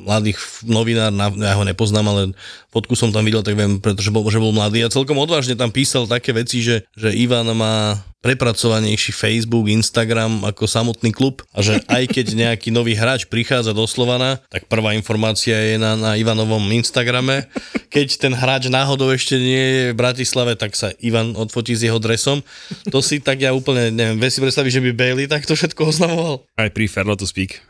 mladých 0.04 0.36
novinár, 0.68 1.08
ja 1.40 1.56
ho 1.56 1.64
nepoznám, 1.64 2.06
ale 2.12 2.22
fotku 2.68 2.92
som 2.92 3.08
tam 3.08 3.24
videl, 3.24 3.40
tak 3.40 3.56
viem, 3.56 3.80
pretože 3.80 4.12
bol, 4.12 4.20
že 4.28 4.36
bol 4.36 4.52
mladý 4.52 4.84
a 4.84 4.92
celkom 4.92 5.16
odvážne 5.16 5.56
tam 5.56 5.72
písal 5.72 6.04
také 6.04 6.36
veci, 6.36 6.60
že, 6.60 6.84
že 6.92 7.08
Ivan 7.16 7.48
má 7.56 8.04
prepracovanejší 8.18 9.14
Facebook, 9.14 9.70
Instagram 9.70 10.42
ako 10.42 10.66
samotný 10.66 11.14
klub 11.14 11.46
a 11.54 11.62
že 11.62 11.78
aj 11.86 12.10
keď 12.10 12.26
nejaký 12.34 12.74
nový 12.74 12.98
hráč 12.98 13.30
prichádza 13.30 13.70
do 13.70 13.86
Slovana, 13.86 14.42
tak 14.50 14.66
prvá 14.66 14.98
informácia 14.98 15.54
je 15.54 15.78
na, 15.78 15.94
na 15.94 16.10
Ivanovom 16.18 16.62
Instagrame. 16.74 17.46
Keď 17.88 18.18
ten 18.18 18.34
hráč 18.34 18.66
náhodou 18.66 19.14
ešte 19.14 19.38
nie 19.38 19.62
je 19.62 19.84
v 19.94 19.98
Bratislave, 19.98 20.58
tak 20.58 20.74
sa 20.74 20.90
Ivan 20.98 21.38
odfotí 21.38 21.78
s 21.78 21.86
jeho 21.86 22.02
dresom. 22.02 22.42
To 22.90 22.98
si 22.98 23.22
tak 23.22 23.38
ja 23.38 23.54
úplne, 23.54 23.94
neviem, 23.94 24.18
vie 24.18 24.30
si 24.34 24.42
predstaviť, 24.42 24.70
že 24.74 24.82
by 24.82 24.90
Bailey 24.98 25.30
takto 25.30 25.54
všetko 25.54 25.94
oznamoval? 25.94 26.42
Aj 26.58 26.68
pri 26.74 26.90
Ferlo 26.90 27.14
to 27.14 27.22
speak. 27.22 27.62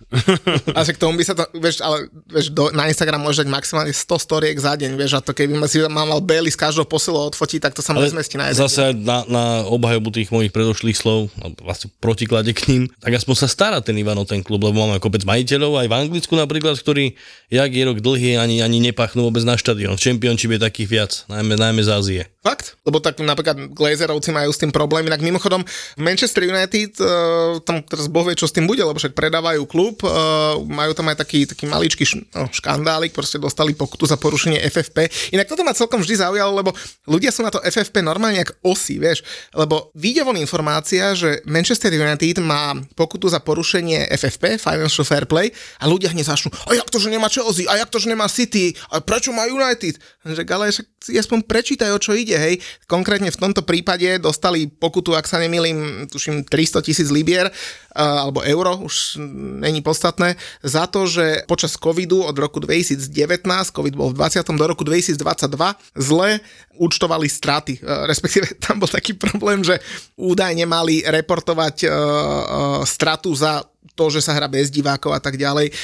a 0.72 0.80
k 0.80 0.96
tomu 0.96 1.20
by 1.20 1.24
sa 1.28 1.36
to, 1.36 1.44
vieš, 1.60 1.84
ale 1.84 2.08
vieš, 2.24 2.48
do, 2.56 2.72
na 2.72 2.88
Instagram 2.88 3.20
môže 3.20 3.44
dať 3.44 3.52
maximálne 3.52 3.92
100 3.92 4.24
storiek 4.24 4.56
za 4.56 4.72
deň, 4.80 4.96
vieš, 4.96 5.12
a 5.16 5.20
to 5.20 5.36
keby 5.36 5.60
si 5.68 5.84
mal 5.92 6.24
Bailey 6.24 6.48
z 6.48 6.56
každého 6.56 6.88
posilu 6.88 7.20
odfotiť, 7.28 7.68
tak 7.68 7.76
to 7.76 7.84
sa 7.84 7.92
mu 7.92 8.00
nezmestí 8.00 8.40
na 8.40 8.48
jeden. 8.48 8.64
Zase 8.64 8.96
na, 8.96 9.28
na 9.28 9.44
obhajobu 9.68 10.08
tých 10.08 10.32
mojich 10.32 10.47
predošlých 10.54 10.96
slov, 10.98 11.32
vlastne 11.62 11.92
protiklade 11.98 12.52
k 12.54 12.68
ním, 12.70 12.82
tak 13.00 13.16
aspoň 13.16 13.34
sa 13.34 13.48
stará 13.48 13.78
ten 13.80 13.96
Ivan 13.96 14.18
o 14.18 14.26
ten 14.28 14.44
klub, 14.44 14.62
lebo 14.62 14.84
máme 14.84 15.02
kopec 15.02 15.24
majiteľov 15.24 15.80
aj 15.82 15.86
v 15.88 15.96
Anglicku 15.96 16.34
napríklad, 16.36 16.76
ktorí, 16.78 17.16
jak 17.48 17.70
je 17.72 17.82
rok 17.84 17.98
dlhý, 18.04 18.36
ani, 18.36 18.60
ani 18.60 18.78
nepachnú 18.84 19.26
vôbec 19.26 19.42
na 19.42 19.56
štadión. 19.56 19.96
V 19.96 20.04
Championship 20.04 20.54
je 20.54 20.60
takých 20.60 20.88
viac, 20.88 21.12
najmä, 21.26 21.56
najmä 21.56 21.80
z 21.82 21.90
Ázie. 21.90 22.22
Fakt? 22.38 22.78
Lebo 22.86 23.02
tak 23.02 23.20
napríklad 23.20 23.74
Glazerovci 23.74 24.32
majú 24.32 24.48
s 24.48 24.62
tým 24.62 24.72
problém. 24.72 25.04
Inak 25.04 25.20
mimochodom 25.20 25.66
Manchester 25.98 26.46
United, 26.46 26.96
uh, 27.02 27.60
tam 27.60 27.82
teraz 27.82 28.08
boh 28.08 28.24
vie, 28.24 28.38
čo 28.38 28.48
s 28.48 28.54
tým 28.54 28.64
bude, 28.64 28.80
lebo 28.80 28.96
však 28.96 29.12
predávajú 29.12 29.66
klub, 29.68 30.00
uh, 30.06 30.56
majú 30.64 30.94
tam 30.94 31.10
aj 31.12 31.20
taký, 31.20 31.44
taký 31.44 31.66
maličký 31.66 32.06
š, 32.06 32.24
no, 32.32 32.46
škandálik, 32.48 33.12
proste 33.12 33.42
dostali 33.42 33.74
pokutu 33.74 34.06
za 34.06 34.16
porušenie 34.16 34.64
FFP. 34.70 35.10
Inak 35.34 35.50
toto 35.50 35.66
ma 35.66 35.74
celkom 35.74 36.00
vždy 36.00 36.14
zaujalo, 36.24 36.52
lebo 36.56 36.70
ľudia 37.04 37.34
sú 37.34 37.42
na 37.42 37.50
to 37.50 37.60
FFP 37.60 38.00
normálne 38.00 38.40
jak 38.40 38.54
osy, 38.62 38.96
vieš, 38.96 39.26
lebo 39.52 39.90
vyjde 39.98 40.22
von 40.28 40.36
informácia, 40.36 41.16
že 41.16 41.40
Manchester 41.48 41.88
United 41.88 42.44
má 42.44 42.76
pokutu 42.92 43.32
za 43.32 43.40
porušenie 43.40 44.12
FFP, 44.12 44.60
Financial 44.60 45.08
Fair 45.08 45.24
Play, 45.24 45.48
a 45.80 45.88
ľudia 45.88 46.12
hneď 46.12 46.28
začnú, 46.28 46.52
a 46.52 46.76
jak 46.76 46.92
to, 46.92 47.00
že 47.00 47.08
nemá 47.08 47.32
Chelsea, 47.32 47.64
a 47.64 47.80
jak 47.80 47.88
to, 47.88 47.96
že 47.96 48.12
nemá 48.12 48.28
City, 48.28 48.76
a 48.92 49.00
prečo 49.00 49.32
má 49.32 49.48
United? 49.48 49.96
Že 50.28 50.44
ale 50.52 50.68
si 51.00 51.16
aspoň 51.16 51.48
prečítaj, 51.48 51.88
o 51.96 52.02
čo 52.02 52.12
ide, 52.12 52.36
hej. 52.36 52.60
Konkrétne 52.84 53.32
v 53.32 53.40
tomto 53.40 53.64
prípade 53.64 54.20
dostali 54.20 54.68
pokutu, 54.68 55.16
ak 55.16 55.24
sa 55.24 55.40
nemýlim, 55.40 56.04
tuším 56.12 56.44
300 56.44 56.84
tisíc 56.84 57.08
libier, 57.08 57.48
alebo 57.98 58.46
euro, 58.46 58.78
už 58.86 59.18
není 59.58 59.82
podstatné, 59.82 60.38
za 60.62 60.86
to, 60.86 61.10
že 61.10 61.42
počas 61.50 61.74
covidu 61.74 62.22
od 62.22 62.38
roku 62.38 62.62
2019, 62.62 63.10
covid 63.74 63.94
bol 63.98 64.14
v 64.14 64.22
20. 64.22 64.46
do 64.54 64.66
roku 64.70 64.86
2022, 64.86 65.18
zle 65.98 66.38
účtovali 66.78 67.26
straty, 67.26 67.82
respektíve 67.82 68.54
tam 68.62 68.78
bol 68.78 68.86
taký 68.86 69.18
problém, 69.18 69.66
že 69.66 69.82
údajne 70.14 70.62
mali 70.62 71.02
reportovať 71.02 71.90
stratu 72.86 73.34
za 73.34 73.66
to, 73.98 74.14
že 74.14 74.22
sa 74.22 74.38
hrá 74.38 74.46
bez 74.46 74.70
divákov 74.70 75.10
a 75.10 75.18
tak 75.18 75.34
ďalej. 75.34 75.74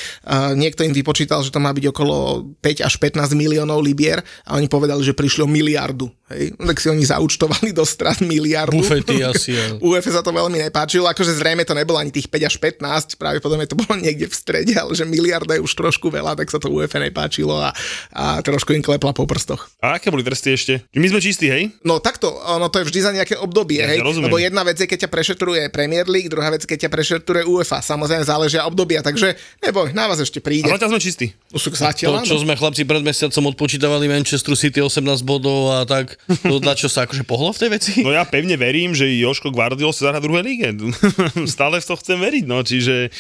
Niekto 0.55 0.87
im 0.87 0.95
vypočítal, 0.95 1.43
že 1.43 1.51
to 1.51 1.59
má 1.59 1.75
byť 1.75 1.91
okolo 1.91 2.47
5 2.63 2.87
až 2.87 2.95
15 3.03 3.35
miliónov 3.35 3.83
libier 3.83 4.23
a 4.47 4.55
oni 4.55 4.71
povedali, 4.71 5.03
že 5.03 5.19
prišli 5.19 5.43
o 5.43 5.51
miliardu. 5.51 6.07
Hej? 6.33 6.57
Tak 6.57 6.77
si 6.81 6.89
oni 6.89 7.05
zaučtovali 7.05 7.77
do 7.77 7.85
strat 7.85 8.25
miliardu. 8.25 8.81
Bufety 8.81 9.21
asi. 9.21 9.53
Ja. 9.65 9.79
UF 9.79 10.03
sa 10.03 10.19
to 10.19 10.35
veľmi 10.35 10.59
nepáčilo, 10.67 11.07
akože 11.07 11.39
zrejme 11.39 11.63
to 11.63 11.79
nebolo 11.79 11.95
ani 11.95 12.11
tých 12.11 12.27
5 12.27 12.49
až 12.51 12.55
15, 12.59 13.15
práve 13.21 13.39
potom 13.39 13.55
to 13.63 13.79
bolo 13.79 13.95
niekde 14.03 14.27
v 14.27 14.35
strede, 14.35 14.75
ale 14.75 14.91
že 14.99 15.07
miliarda 15.07 15.55
je 15.55 15.63
už 15.63 15.71
trošku 15.79 16.11
veľa, 16.11 16.35
tak 16.35 16.51
sa 16.51 16.59
to 16.59 16.75
UF 16.75 16.91
nepáčilo 16.91 17.55
a, 17.55 17.71
a 18.11 18.43
trošku 18.43 18.75
im 18.75 18.83
klepla 18.83 19.15
po 19.15 19.31
prstoch. 19.31 19.71
A 19.79 19.97
aké 19.97 20.11
boli 20.11 20.27
tresty 20.27 20.51
ešte? 20.59 20.83
My 20.99 21.07
sme 21.07 21.23
čistí, 21.23 21.47
hej? 21.47 21.71
No 21.87 22.03
takto, 22.03 22.35
no 22.35 22.67
to 22.67 22.83
je 22.83 22.89
vždy 22.91 22.99
za 22.99 23.13
nejaké 23.15 23.39
obdobie, 23.39 23.79
ja, 23.79 23.95
hej? 23.95 24.03
Lebo 24.03 24.43
jedna 24.43 24.67
vec 24.67 24.75
je, 24.75 24.91
keď 24.91 25.07
ťa 25.07 25.11
prešetruje 25.15 25.63
Premier 25.71 26.11
League, 26.11 26.29
druhá 26.29 26.51
vec, 26.51 26.67
keď 26.67 26.89
ťa 26.89 26.91
prešetruje 26.91 27.43
UEFA 27.47 27.79
samozrejme 27.79 28.27
záležia 28.27 28.67
obdobia, 28.67 29.07
takže 29.07 29.39
neboj, 29.63 29.95
na 29.95 30.11
vás 30.11 30.19
ešte 30.19 30.43
príde. 30.43 30.67
Ale 30.67 30.83
sme 30.83 30.99
čistí. 30.99 31.31
Zatiaľ, 31.55 32.27
to, 32.27 32.35
čo 32.35 32.43
sme 32.43 32.59
chlapci 32.59 32.83
pred 32.83 33.05
mesiacom 33.07 33.55
odpočítavali 33.55 34.11
Manchester 34.11 34.59
City 34.59 34.83
18 34.83 35.23
bodov 35.23 35.71
a 35.71 35.87
tak, 35.87 36.19
to 36.25 36.57
na 36.65 36.73
čo 36.73 36.89
sa 36.89 37.05
akože 37.05 37.25
pohlo 37.29 37.53
v 37.53 37.61
tej 37.61 37.71
veci? 37.71 37.93
No 38.01 38.13
ja 38.13 38.25
pevne 38.25 38.57
verím, 38.57 38.97
že 38.97 39.09
Joško 39.09 39.53
Guardiol 39.53 39.93
sa 39.93 40.11
zahrá 40.11 40.21
druhé 40.21 40.41
lige. 40.41 40.73
Stále 41.55 41.81
v 41.81 41.87
to 41.87 41.95
chcem 42.01 42.17
veriť, 42.17 42.45
no, 42.49 42.65
čiže 42.65 43.13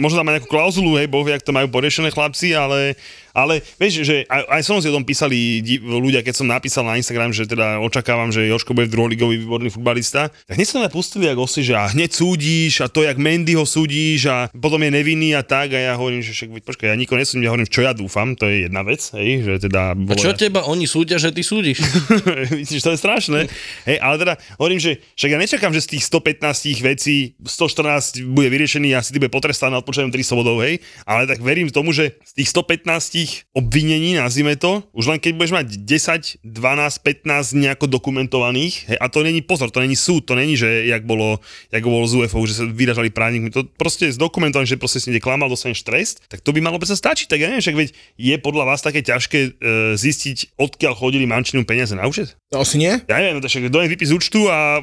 možno 0.00 0.20
tam 0.20 0.26
má 0.28 0.36
nejakú 0.36 0.48
klauzulu, 0.48 0.96
hej, 0.96 1.08
boh 1.08 1.24
vie, 1.24 1.36
ak 1.36 1.44
to 1.44 1.52
majú 1.52 1.68
poriešené 1.68 2.08
chlapci, 2.08 2.56
ale 2.56 2.96
Ale 3.34 3.66
vieš, 3.82 4.06
že 4.06 4.22
aj, 4.30 4.46
aj 4.46 4.62
som 4.62 4.78
si 4.78 4.86
o 4.86 4.94
tom 4.94 5.02
písali 5.02 5.58
di- 5.58 5.82
ľudia, 5.82 6.22
keď 6.22 6.34
som 6.38 6.46
napísal 6.46 6.86
na 6.86 6.94
Instagram, 6.94 7.34
že 7.34 7.50
teda 7.50 7.82
očakávam, 7.82 8.30
že 8.30 8.46
Joško 8.46 8.78
bude 8.78 8.86
druholigový 8.86 9.42
výborný 9.42 9.74
futbalista, 9.74 10.30
tak 10.46 10.54
hneď 10.54 10.68
sa 10.70 10.78
na 10.78 10.88
pustili 10.88 11.26
ako 11.26 11.50
osi, 11.50 11.66
že 11.66 11.74
a 11.74 11.90
hneď 11.90 12.14
súdiš 12.14 12.80
a 12.80 12.86
to, 12.86 13.02
jak 13.02 13.18
Mendy 13.18 13.58
ho 13.58 13.66
súdiš 13.66 14.30
a 14.30 14.46
potom 14.54 14.78
je 14.78 14.94
nevinný 14.94 15.34
a 15.34 15.42
tak 15.42 15.74
a 15.74 15.78
ja 15.82 15.92
hovorím, 15.98 16.22
že 16.22 16.30
však 16.30 16.62
počkaj, 16.62 16.94
ja 16.94 16.96
nikoho 16.96 17.18
nesúdim, 17.18 17.42
ja 17.42 17.50
hovorím, 17.50 17.66
čo 17.66 17.82
ja 17.82 17.90
dúfam, 17.90 18.38
to 18.38 18.46
je 18.46 18.70
jedna 18.70 18.86
vec, 18.86 19.02
hej, 19.18 19.42
že 19.42 19.66
teda... 19.66 19.92
A 19.92 19.98
Bolo, 19.98 20.14
čo 20.14 20.30
teba 20.38 20.62
oni 20.70 20.86
súdia, 20.86 21.18
že 21.18 21.34
ty 21.34 21.42
súdiš? 21.42 21.82
Vidíš, 22.62 22.86
to 22.86 22.94
je 22.94 22.98
strašné. 23.02 23.50
Hej, 23.82 23.98
ale 23.98 24.14
teda 24.22 24.34
hovorím, 24.62 24.78
že 24.78 25.02
však 25.18 25.30
ja 25.34 25.38
nečakám, 25.42 25.72
že 25.74 25.82
z 25.82 25.98
tých 25.98 26.04
115 26.06 26.86
vecí 26.86 27.16
114 27.42 28.22
bude 28.30 28.46
vyriešený 28.46 28.94
a 28.94 29.02
si 29.02 29.10
ty 29.10 29.18
bude 29.18 29.34
potrestaný 29.34 29.74
a 29.74 29.82
odpočujem 29.82 30.14
300 30.14 30.38
bodov, 30.38 30.62
hej. 30.62 30.78
Ale 31.02 31.26
tak 31.26 31.42
verím 31.42 31.66
tomu, 31.74 31.90
že 31.90 32.14
z 32.22 32.32
tých 32.38 32.48
115 32.54 33.23
obvinení, 33.54 34.16
nazvime 34.18 34.56
to, 34.56 34.82
už 34.96 35.10
len 35.10 35.18
keď 35.20 35.32
budeš 35.36 35.52
mať 35.54 35.66
10, 35.82 36.44
12, 36.44 37.24
15 37.24 37.62
nejako 37.62 37.86
dokumentovaných, 37.86 38.74
hej, 38.90 38.98
a 38.98 39.06
to 39.08 39.22
není 39.22 39.44
pozor, 39.44 39.70
to 39.70 39.80
není 39.80 39.96
súd, 39.96 40.24
to 40.24 40.34
není, 40.34 40.56
že 40.56 40.88
jak 40.88 41.04
bolo, 41.04 41.38
jak 41.70 41.84
bolo 41.84 42.06
z 42.08 42.24
UFO, 42.24 42.44
že 42.48 42.60
sa 42.60 42.64
vyražali 42.64 43.10
právnikmi, 43.10 43.50
to 43.50 43.64
proste 43.76 44.08
je 44.10 44.16
zdokumentované, 44.16 44.66
že 44.66 44.80
proste 44.80 45.00
si 45.00 45.10
niekde 45.10 45.24
klamal, 45.24 45.52
dostaneš 45.52 45.84
trest, 45.84 46.24
tak 46.26 46.40
to 46.40 46.50
by 46.54 46.60
malo 46.60 46.80
predsa 46.80 46.96
stačiť, 46.96 47.26
tak 47.28 47.38
ja 47.40 47.48
neviem, 47.52 47.64
však 47.64 47.76
veď 47.76 47.88
je 48.16 48.34
podľa 48.40 48.64
vás 48.74 48.80
také 48.80 49.04
ťažké 49.04 49.38
e, 49.40 49.50
zistiť, 49.94 50.56
odkiaľ 50.58 50.92
chodili 50.96 51.28
mančinu 51.28 51.62
peniaze 51.68 51.92
na 51.92 52.08
účet? 52.08 52.34
To 52.54 52.62
asi 52.62 52.78
nie? 52.78 52.94
Ja 53.10 53.18
neviem, 53.18 53.42
to 53.42 53.50
však 53.50 53.66
dojem 53.66 53.90
vypis 53.90 54.10
z 54.10 54.16
účtu 54.16 54.46
a 54.46 54.78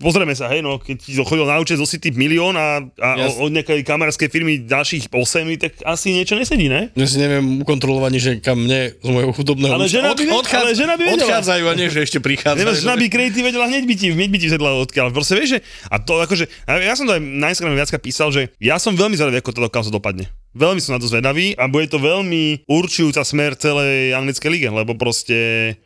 pozrieme 0.00 0.32
sa, 0.32 0.48
hej, 0.48 0.64
no, 0.64 0.80
keď 0.80 0.96
ti 0.96 1.12
chodil 1.18 1.44
na 1.44 1.60
účet 1.60 1.76
zo 1.76 1.84
City 1.84 2.08
milión 2.08 2.56
a, 2.56 2.80
a 2.98 3.08
Jas- 3.20 3.36
od 3.36 3.52
nejakej 3.52 3.84
kamerskej 3.84 4.28
firmy 4.32 4.64
ďalších 4.64 5.12
8, 5.12 5.60
tak 5.60 5.72
asi 5.84 6.16
niečo 6.16 6.34
nesedí, 6.38 6.72
ne? 6.72 6.88
Ja 6.96 7.04
si 7.04 7.20
neviem 7.20 7.60
ukontrolovať, 7.72 8.04
ani, 8.06 8.20
že 8.20 8.30
kam 8.38 8.60
mne 8.60 8.92
z 8.94 9.08
môjho 9.08 9.32
chudobného 9.32 9.72
Ale 9.72 9.88
žena 9.88 10.12
by 10.12 10.22
ved- 10.22 10.52
ale 10.52 10.72
žena 10.72 10.94
by 10.94 11.02
vedela. 11.02 11.24
odchádzajú 11.24 11.64
a 11.64 11.72
nie, 11.72 11.88
že 11.88 12.04
ešte 12.04 12.18
prichádzajú. 12.20 12.60
Nemáš, 12.60 12.84
žena 12.84 12.94
by 12.94 13.06
kredity 13.08 13.40
vedela 13.40 13.64
hneď 13.64 13.84
by 13.84 13.94
ti, 13.94 14.06
hneď 14.10 14.28
by 14.28 14.38
ti 14.38 14.46
vzedla 14.46 14.70
odkiaľ. 14.82 15.06
Proste 15.10 15.32
vieš, 15.34 15.48
že, 15.48 15.58
a 15.86 15.96
to 15.96 16.20
akože, 16.20 16.44
ja 16.68 16.92
som 16.92 17.04
to 17.04 17.16
aj 17.16 17.22
na 17.24 17.48
Instagrame 17.48 17.74
viacka 17.74 17.96
písal, 17.96 18.28
že 18.28 18.52
ja 18.60 18.76
som 18.76 18.92
veľmi 18.92 19.16
zvedavý, 19.16 19.40
ako 19.40 19.50
to 19.50 19.72
kam 19.72 19.80
sa 19.80 19.88
dopadne. 19.88 20.28
Veľmi 20.52 20.78
som 20.78 20.92
na 20.92 21.00
to 21.00 21.06
zvedavý 21.06 21.52
a 21.52 21.64
bude 21.64 21.86
to 21.86 21.96
veľmi 21.96 22.66
určujúca 22.66 23.22
smer 23.22 23.54
celej 23.54 24.12
anglickej 24.12 24.50
lige, 24.50 24.68
lebo 24.68 24.92
proste 24.92 25.32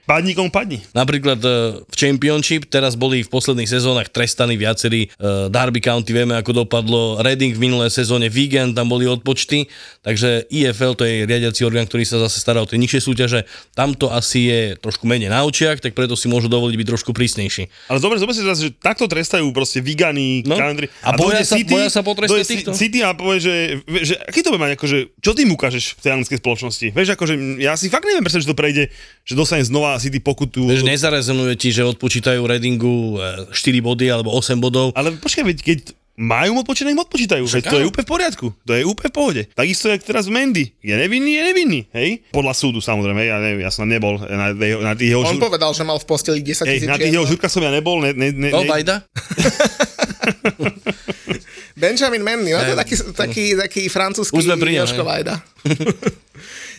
padni 0.03 0.33
komu 0.33 0.51
padni. 0.51 0.83
Napríklad 0.91 1.39
e, 1.39 1.49
v 1.83 1.95
Championship 1.95 2.67
teraz 2.67 2.93
boli 2.93 3.21
v 3.21 3.29
posledných 3.29 3.67
sezónach 3.69 4.09
trestaní 4.09 4.55
viacerí. 4.55 5.07
e, 5.09 5.09
Derby 5.47 5.79
County 5.79 6.11
vieme, 6.11 6.35
ako 6.35 6.67
dopadlo. 6.67 7.19
Reading 7.19 7.53
v 7.53 7.63
minulé 7.63 7.87
sezóne, 7.89 8.27
Wigan, 8.27 8.73
tam 8.73 8.87
boli 8.87 9.07
odpočty. 9.07 9.71
Takže 10.03 10.49
IFL 10.49 10.93
to 10.93 11.03
je 11.03 11.23
riadiaci 11.23 11.63
orgán, 11.63 11.85
ktorý 11.85 12.03
sa 12.03 12.19
zase 12.21 12.37
stará 12.37 12.59
o 12.59 12.67
tie 12.67 12.75
nižšie 12.77 13.01
súťaže. 13.01 13.47
Tam 13.73 13.93
to 13.93 14.09
asi 14.09 14.47
je 14.47 14.61
trošku 14.77 15.05
menej 15.05 15.29
na 15.29 15.43
očiach, 15.43 15.79
tak 15.79 15.93
preto 15.93 16.13
si 16.13 16.27
môžu 16.27 16.47
dovoliť 16.47 16.75
byť 16.75 16.89
trošku 16.89 17.11
prísnejší. 17.11 17.71
Ale 17.87 17.99
zober, 17.99 18.19
zober 18.19 18.35
si 18.35 18.43
teraz, 18.43 18.59
že 18.59 18.71
takto 18.73 19.07
trestajú 19.07 19.47
proste 19.51 19.79
Vigany, 19.79 20.43
No. 20.43 20.59
Country. 20.59 20.91
A 21.01 21.15
boja 21.15 21.41
sa- 21.41 21.55
boja 21.61 21.87
sa 21.87 22.03
potrestať 22.03 22.43
týchto? 22.45 22.71
City 22.73 22.99
a 23.01 23.13
povie, 23.13 23.39
že, 23.39 23.55
že 24.03 24.15
aký 24.21 24.43
to 24.43 24.56
mať, 24.59 24.77
akože, 24.77 24.97
čo 25.21 25.31
ty 25.33 25.49
mu 25.49 25.55
ukážeš 25.57 25.97
v 25.97 26.01
tej 26.03 26.11
anglickej 26.17 26.39
spoločnosti? 26.41 26.87
Vieš, 26.93 27.09
akože, 27.17 27.35
ja 27.63 27.77
si 27.77 27.89
fakt 27.89 28.05
neviem 28.05 28.25
predstaviť, 28.25 28.45
že 28.45 28.51
to 28.51 28.59
prejde, 28.59 28.85
že 29.25 29.33
dostane 29.37 29.65
znova 29.65 29.97
City 30.03 30.21
pokutu. 30.21 30.69
Vieš, 30.69 30.85
nezarezonuje 30.85 31.55
ti, 31.57 31.73
že 31.73 31.85
odpočítajú 31.85 32.41
Readingu 32.45 33.21
e, 33.21 33.55
4 33.55 33.81
body 33.81 34.07
alebo 34.13 34.33
8 34.35 34.59
bodov. 34.61 34.93
Ale 34.97 35.15
počkaj, 35.17 35.45
veď 35.45 35.59
keď 35.63 35.79
majú 36.17 36.57
mu 36.57 36.65
odpočítať, 36.65 36.97
im 36.97 37.03
odpočítajú. 37.05 37.45
Veď 37.45 37.65
to 37.69 37.77
je 37.77 37.87
úplne 37.87 38.05
v 38.09 38.11
poriadku. 38.11 38.47
To 38.65 38.73
je 38.73 38.83
úplne 38.89 39.13
v 39.13 39.15
pohode. 39.15 39.43
Takisto, 39.53 39.93
jak 39.93 40.01
teraz 40.01 40.33
Mendy. 40.33 40.73
Je 40.81 40.97
nevinný, 40.97 41.37
je 41.37 41.43
nevinný. 41.45 41.81
Hej? 41.93 42.25
Podľa 42.33 42.57
súdu 42.57 42.81
samozrejme. 42.81 43.21
Ja, 43.21 43.37
neviem, 43.37 43.61
ja 43.61 43.69
som 43.69 43.85
nebol. 43.85 44.17
Na, 44.25 44.57
na 44.57 44.93
tých 44.97 45.13
jeho, 45.13 45.21
On 45.21 45.37
žur... 45.37 45.45
povedal, 45.45 45.77
že 45.77 45.85
mal 45.85 46.01
v 46.01 46.09
posteli 46.09 46.41
10 46.41 46.65
Hej, 46.65 46.81
tisíc 46.81 46.89
na 46.89 46.97
tých 46.97 47.13
jeho 47.13 47.29
žurkách 47.29 47.53
som 47.53 47.61
ja 47.61 47.69
nebol. 47.69 48.01
Ne, 48.01 48.17
ne, 48.17 48.33
ne, 48.33 48.49
No, 48.49 48.65
ne? 48.65 48.97
Benjamin 51.77 52.25
Mendy, 52.25 52.57
no 52.57 52.61
to 52.65 52.73
je 52.73 52.81
taký, 52.81 52.95
taký, 53.13 53.45
taký 53.53 53.83
francúzsky 53.93 54.41
hej. 54.97 55.05
Vajda. 55.05 55.35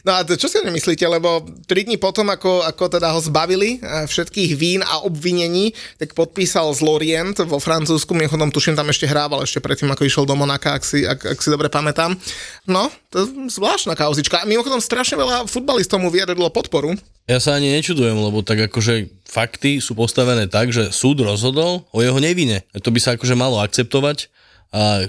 No 0.08 0.16
a 0.16 0.24
čo 0.24 0.48
si 0.48 0.56
o 0.56 0.64
myslíte, 0.64 1.04
lebo 1.04 1.44
3 1.68 1.68
dní 1.84 2.00
potom, 2.00 2.32
ako, 2.32 2.64
ako 2.64 2.84
teda 2.96 3.12
ho 3.12 3.20
zbavili 3.20 3.84
eh, 3.84 4.08
všetkých 4.08 4.52
vín 4.56 4.80
a 4.80 5.04
obvinení, 5.04 5.76
tak 6.00 6.16
podpísal 6.16 6.72
z 6.72 6.80
Lorient 6.80 7.36
vo 7.44 7.60
Francúzsku, 7.60 8.16
mimochodom 8.16 8.48
tuším 8.48 8.80
tam 8.80 8.88
ešte 8.88 9.04
hrával, 9.04 9.44
ešte 9.44 9.60
predtým, 9.60 9.92
ako 9.92 10.08
išiel 10.08 10.24
do 10.24 10.40
Monaka, 10.40 10.80
ak 10.80 10.84
si, 10.88 11.04
ak, 11.04 11.36
ak 11.36 11.40
si 11.44 11.52
dobre 11.52 11.68
pamätám. 11.68 12.16
No, 12.64 12.88
to 13.12 13.28
je 13.28 13.52
zvláštna 13.52 14.00
kauzička. 14.00 14.44
A 14.44 14.48
mimochodom 14.48 14.80
strašne 14.80 15.20
veľa 15.20 15.44
futbalistov 15.52 16.00
mu 16.00 16.08
vyjadrilo 16.08 16.48
podporu. 16.56 16.96
Ja 17.28 17.44
sa 17.44 17.60
ani 17.60 17.76
nečudujem, 17.76 18.16
lebo 18.16 18.40
tak 18.40 18.72
akože 18.72 19.12
fakty 19.28 19.84
sú 19.84 19.92
postavené 20.00 20.48
tak, 20.48 20.72
že 20.72 20.96
súd 20.96 21.20
rozhodol 21.20 21.84
o 21.92 22.00
jeho 22.00 22.16
nevine. 22.24 22.64
To 22.80 22.88
by 22.88 23.00
sa 23.04 23.20
akože 23.20 23.36
malo 23.36 23.60
akceptovať 23.60 24.32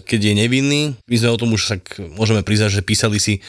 keď 0.04 0.20
je 0.30 0.34
nevinný, 0.34 0.82
my 1.06 1.16
sme 1.18 1.34
o 1.34 1.40
tom 1.40 1.50
už 1.54 1.78
tak 1.78 1.82
môžeme 2.14 2.46
priznať, 2.46 2.80
že 2.80 2.86
písali 2.86 3.18
si 3.18 3.42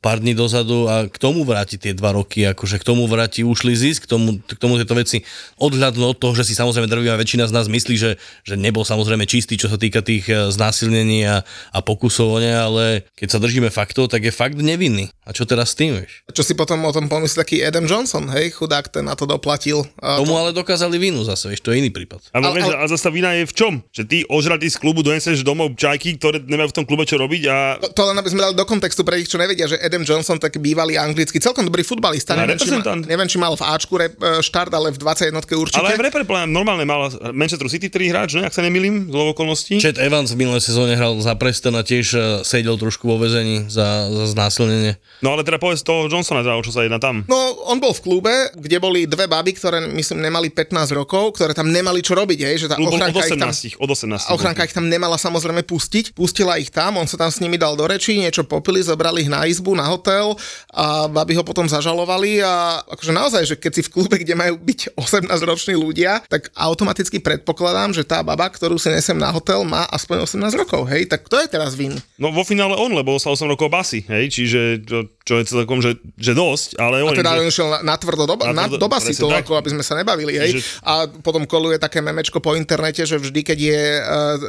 pár 0.00 0.18
dní 0.18 0.32
dozadu 0.32 0.88
a 0.88 1.04
k 1.06 1.16
tomu 1.16 1.44
vráti 1.44 1.76
tie 1.76 1.92
dva 1.92 2.16
roky, 2.16 2.48
akože 2.48 2.80
k 2.80 2.84
tomu 2.84 3.04
vráti 3.04 3.44
ušli 3.44 3.76
zisk, 3.76 4.08
k 4.08 4.08
tomu, 4.08 4.40
k 4.40 4.56
tomu 4.56 4.80
tieto 4.80 4.96
veci 4.96 5.22
odhľadnú 5.60 6.04
od 6.08 6.16
toho, 6.16 6.32
že 6.32 6.48
si 6.48 6.56
samozrejme 6.56 6.88
drvivá 6.88 7.20
väčšina 7.20 7.44
z 7.44 7.52
nás 7.52 7.68
myslí, 7.68 7.94
že, 8.00 8.16
že 8.42 8.56
nebol 8.56 8.82
samozrejme 8.82 9.28
čistý, 9.28 9.60
čo 9.60 9.68
sa 9.68 9.76
týka 9.76 10.00
tých 10.00 10.24
eh, 10.26 10.48
znásilnení 10.48 11.28
a, 11.28 11.44
a 11.70 11.78
pokusov 11.84 12.32
o 12.32 12.38
ne, 12.40 12.50
ale 12.50 12.84
keď 13.14 13.28
sa 13.36 13.38
držíme 13.38 13.68
faktov, 13.68 14.08
tak 14.08 14.24
je 14.24 14.32
fakt 14.32 14.56
nevinný. 14.56 15.12
A 15.28 15.36
čo 15.36 15.44
teraz 15.44 15.76
s 15.76 15.78
tým, 15.78 16.00
vieš? 16.00 16.24
Čo 16.32 16.42
si 16.42 16.56
potom 16.56 16.80
o 16.82 16.90
tom 16.90 17.06
pomyslí 17.06 17.36
taký 17.36 17.56
Adam 17.62 17.84
Johnson, 17.84 18.26
hej, 18.32 18.50
chudák, 18.56 18.88
ten 18.88 19.04
na 19.06 19.14
to 19.14 19.28
doplatil. 19.28 19.84
A 20.00 20.18
Tomu 20.18 20.34
ale 20.34 20.50
dokázali 20.50 20.96
vinu 20.96 21.22
zase, 21.22 21.46
vieš, 21.46 21.60
to 21.62 21.70
je 21.70 21.78
iný 21.78 21.92
prípad. 21.92 22.32
Ale, 22.32 22.50
Ale- 22.50 22.72
ale- 22.72 22.78
a 22.80 22.84
zase 22.88 23.12
vina 23.12 23.36
je 23.36 23.44
v 23.46 23.52
čom? 23.54 23.72
Že 23.92 24.02
ty 24.08 24.16
ožratý 24.26 24.66
z 24.72 24.80
klubu 24.80 25.04
doneseš 25.04 25.44
domov 25.44 25.76
čajky, 25.76 26.16
ktoré 26.16 26.40
nemajú 26.42 26.72
v 26.72 26.76
tom 26.82 26.84
klube 26.88 27.04
čo 27.04 27.20
robiť 27.20 27.42
a 27.46 27.56
To, 27.78 27.92
to 27.92 28.02
len 28.10 28.16
aby 28.16 28.28
sme 28.32 28.40
dali 28.42 28.54
do 28.56 28.64
kontextu 28.66 29.04
pre 29.04 29.20
tých, 29.20 29.30
čo 29.30 29.38
nevedia, 29.38 29.68
že 29.68 29.78
Adam 29.90 30.06
Johnson, 30.06 30.38
tak 30.38 30.54
bývalý 30.62 30.94
anglický, 30.94 31.42
celkom 31.42 31.66
dobrý 31.66 31.82
futbalista. 31.82 32.38
Ale 32.38 32.54
Neviem 32.54 32.62
či, 32.62 32.70
ma, 32.70 32.94
neviem, 33.02 33.26
či 33.26 33.36
mal 33.42 33.58
v 33.58 33.66
Ačku 33.66 33.98
rep, 33.98 34.14
e, 34.14 34.38
štart, 34.38 34.70
ale 34.70 34.94
v 34.94 34.98
21 35.02 35.42
určite. 35.58 35.82
Ale 35.82 35.98
aj 35.98 35.98
v 35.98 36.04
repre 36.06 36.22
normálne 36.46 36.86
mal 36.86 37.10
Manchester 37.34 37.66
City 37.66 37.90
3 37.90 38.12
hráč, 38.14 38.30
ne? 38.38 38.46
ak 38.46 38.54
sa 38.54 38.62
nemýlim, 38.62 39.10
z 39.10 39.14
okolností. 39.34 39.82
Chet 39.82 39.98
Evans 39.98 40.30
v 40.30 40.46
minulej 40.46 40.62
sezóne 40.62 40.94
hral 40.94 41.18
za 41.18 41.34
Preston 41.34 41.74
a 41.74 41.82
tiež 41.82 42.06
eh, 42.14 42.22
sedel 42.46 42.78
trošku 42.78 43.10
vo 43.10 43.18
vezení 43.18 43.66
za, 43.66 44.06
za 44.06 44.24
znásilnenie. 44.30 44.94
No 45.24 45.34
ale 45.34 45.42
teda 45.42 45.58
povedz 45.58 45.82
toho 45.82 46.06
Johnsona, 46.06 46.46
teda, 46.46 46.54
o 46.54 46.62
čo 46.62 46.70
sa 46.70 46.86
jedná 46.86 47.02
tam. 47.02 47.26
No, 47.26 47.36
on 47.66 47.82
bol 47.82 47.90
v 47.90 48.00
klube, 48.06 48.34
kde 48.54 48.78
boli 48.78 49.10
dve 49.10 49.26
baby, 49.26 49.58
ktoré 49.58 49.82
myslím 49.90 50.22
nemali 50.22 50.52
15 50.52 50.94
rokov, 50.94 51.34
ktoré 51.34 51.56
tam 51.56 51.72
nemali 51.72 52.04
čo 52.04 52.14
robiť, 52.14 52.38
hej, 52.46 52.56
že 52.62 52.66
tá 52.70 52.76
Klub 52.78 52.92
bol 52.92 52.96
od 52.96 53.00
ochranka 53.00 53.26
ich 53.26 53.34
tam... 53.34 53.50
18, 53.50 53.82
od 53.82 53.90
18. 53.90 54.28
A 54.28 54.30
ochranka 54.36 54.62
ich 54.68 54.74
tam 54.76 54.86
nemala 54.86 55.16
samozrejme 55.16 55.64
pustiť. 55.64 56.12
Pustila 56.14 56.60
ich 56.60 56.68
tam, 56.68 57.00
on 57.00 57.08
sa 57.08 57.16
tam 57.16 57.32
s 57.32 57.40
nimi 57.40 57.56
dal 57.56 57.74
do 57.74 57.88
rečí, 57.88 58.16
niečo 58.20 58.44
popili, 58.44 58.84
zobrali 58.84 59.24
ich 59.24 59.30
na 59.32 59.48
izbu, 59.48 59.72
na 59.80 59.88
hotel 59.88 60.36
a 60.70 61.08
baby 61.10 61.34
ho 61.34 61.42
potom 61.42 61.66
zažalovali 61.66 62.44
a 62.44 62.84
akože 62.86 63.10
naozaj, 63.10 63.42
že 63.42 63.56
keď 63.56 63.72
si 63.74 63.82
v 63.88 63.92
klube, 63.92 64.16
kde 64.20 64.36
majú 64.36 64.54
byť 64.60 64.94
18-roční 64.94 65.74
ľudia, 65.74 66.22
tak 66.28 66.52
automaticky 66.54 67.18
predpokladám, 67.18 67.96
že 67.96 68.04
tá 68.04 68.20
baba, 68.20 68.46
ktorú 68.46 68.76
si 68.76 68.92
nesem 68.92 69.16
na 69.16 69.34
hotel, 69.34 69.66
má 69.66 69.88
aspoň 69.90 70.28
18 70.28 70.62
rokov, 70.62 70.86
hej, 70.86 71.10
tak 71.10 71.26
kto 71.26 71.42
je 71.42 71.48
teraz 71.50 71.74
vin? 71.74 71.98
No 72.20 72.30
vo 72.30 72.44
finále 72.46 72.78
on, 72.78 72.94
lebo 72.94 73.18
sa 73.18 73.34
8 73.34 73.48
rokov 73.48 73.72
basy, 73.72 74.04
hej, 74.06 74.30
čiže 74.30 74.60
čo, 74.84 74.98
čo 75.24 75.34
je 75.40 75.44
celkom, 75.46 75.78
že, 75.78 75.96
že 76.18 76.34
dosť, 76.34 76.76
ale 76.76 77.00
A 77.00 77.06
on, 77.06 77.14
teda 77.14 77.34
že, 77.34 77.38
on 77.38 77.46
išiel 77.46 77.68
na, 77.70 77.78
na 77.82 77.96
tvrdo 77.96 78.26
do, 78.26 78.34
Na 78.50 78.66
do 78.66 78.90
presne 78.90 79.14
to 79.14 79.30
tak. 79.30 79.46
ako 79.46 79.52
aby 79.62 79.70
sme 79.70 79.84
sa 79.86 79.94
nebavili, 79.94 80.34
hej. 80.34 80.50
Že- 80.58 80.64
A 80.82 80.92
potom 81.06 81.46
koluje 81.46 81.78
také 81.78 82.02
memečko 82.02 82.42
po 82.42 82.58
internete, 82.58 83.06
že 83.06 83.14
vždy, 83.14 83.40
keď 83.46 83.58
je 83.62 83.82
uh, 83.94 84.04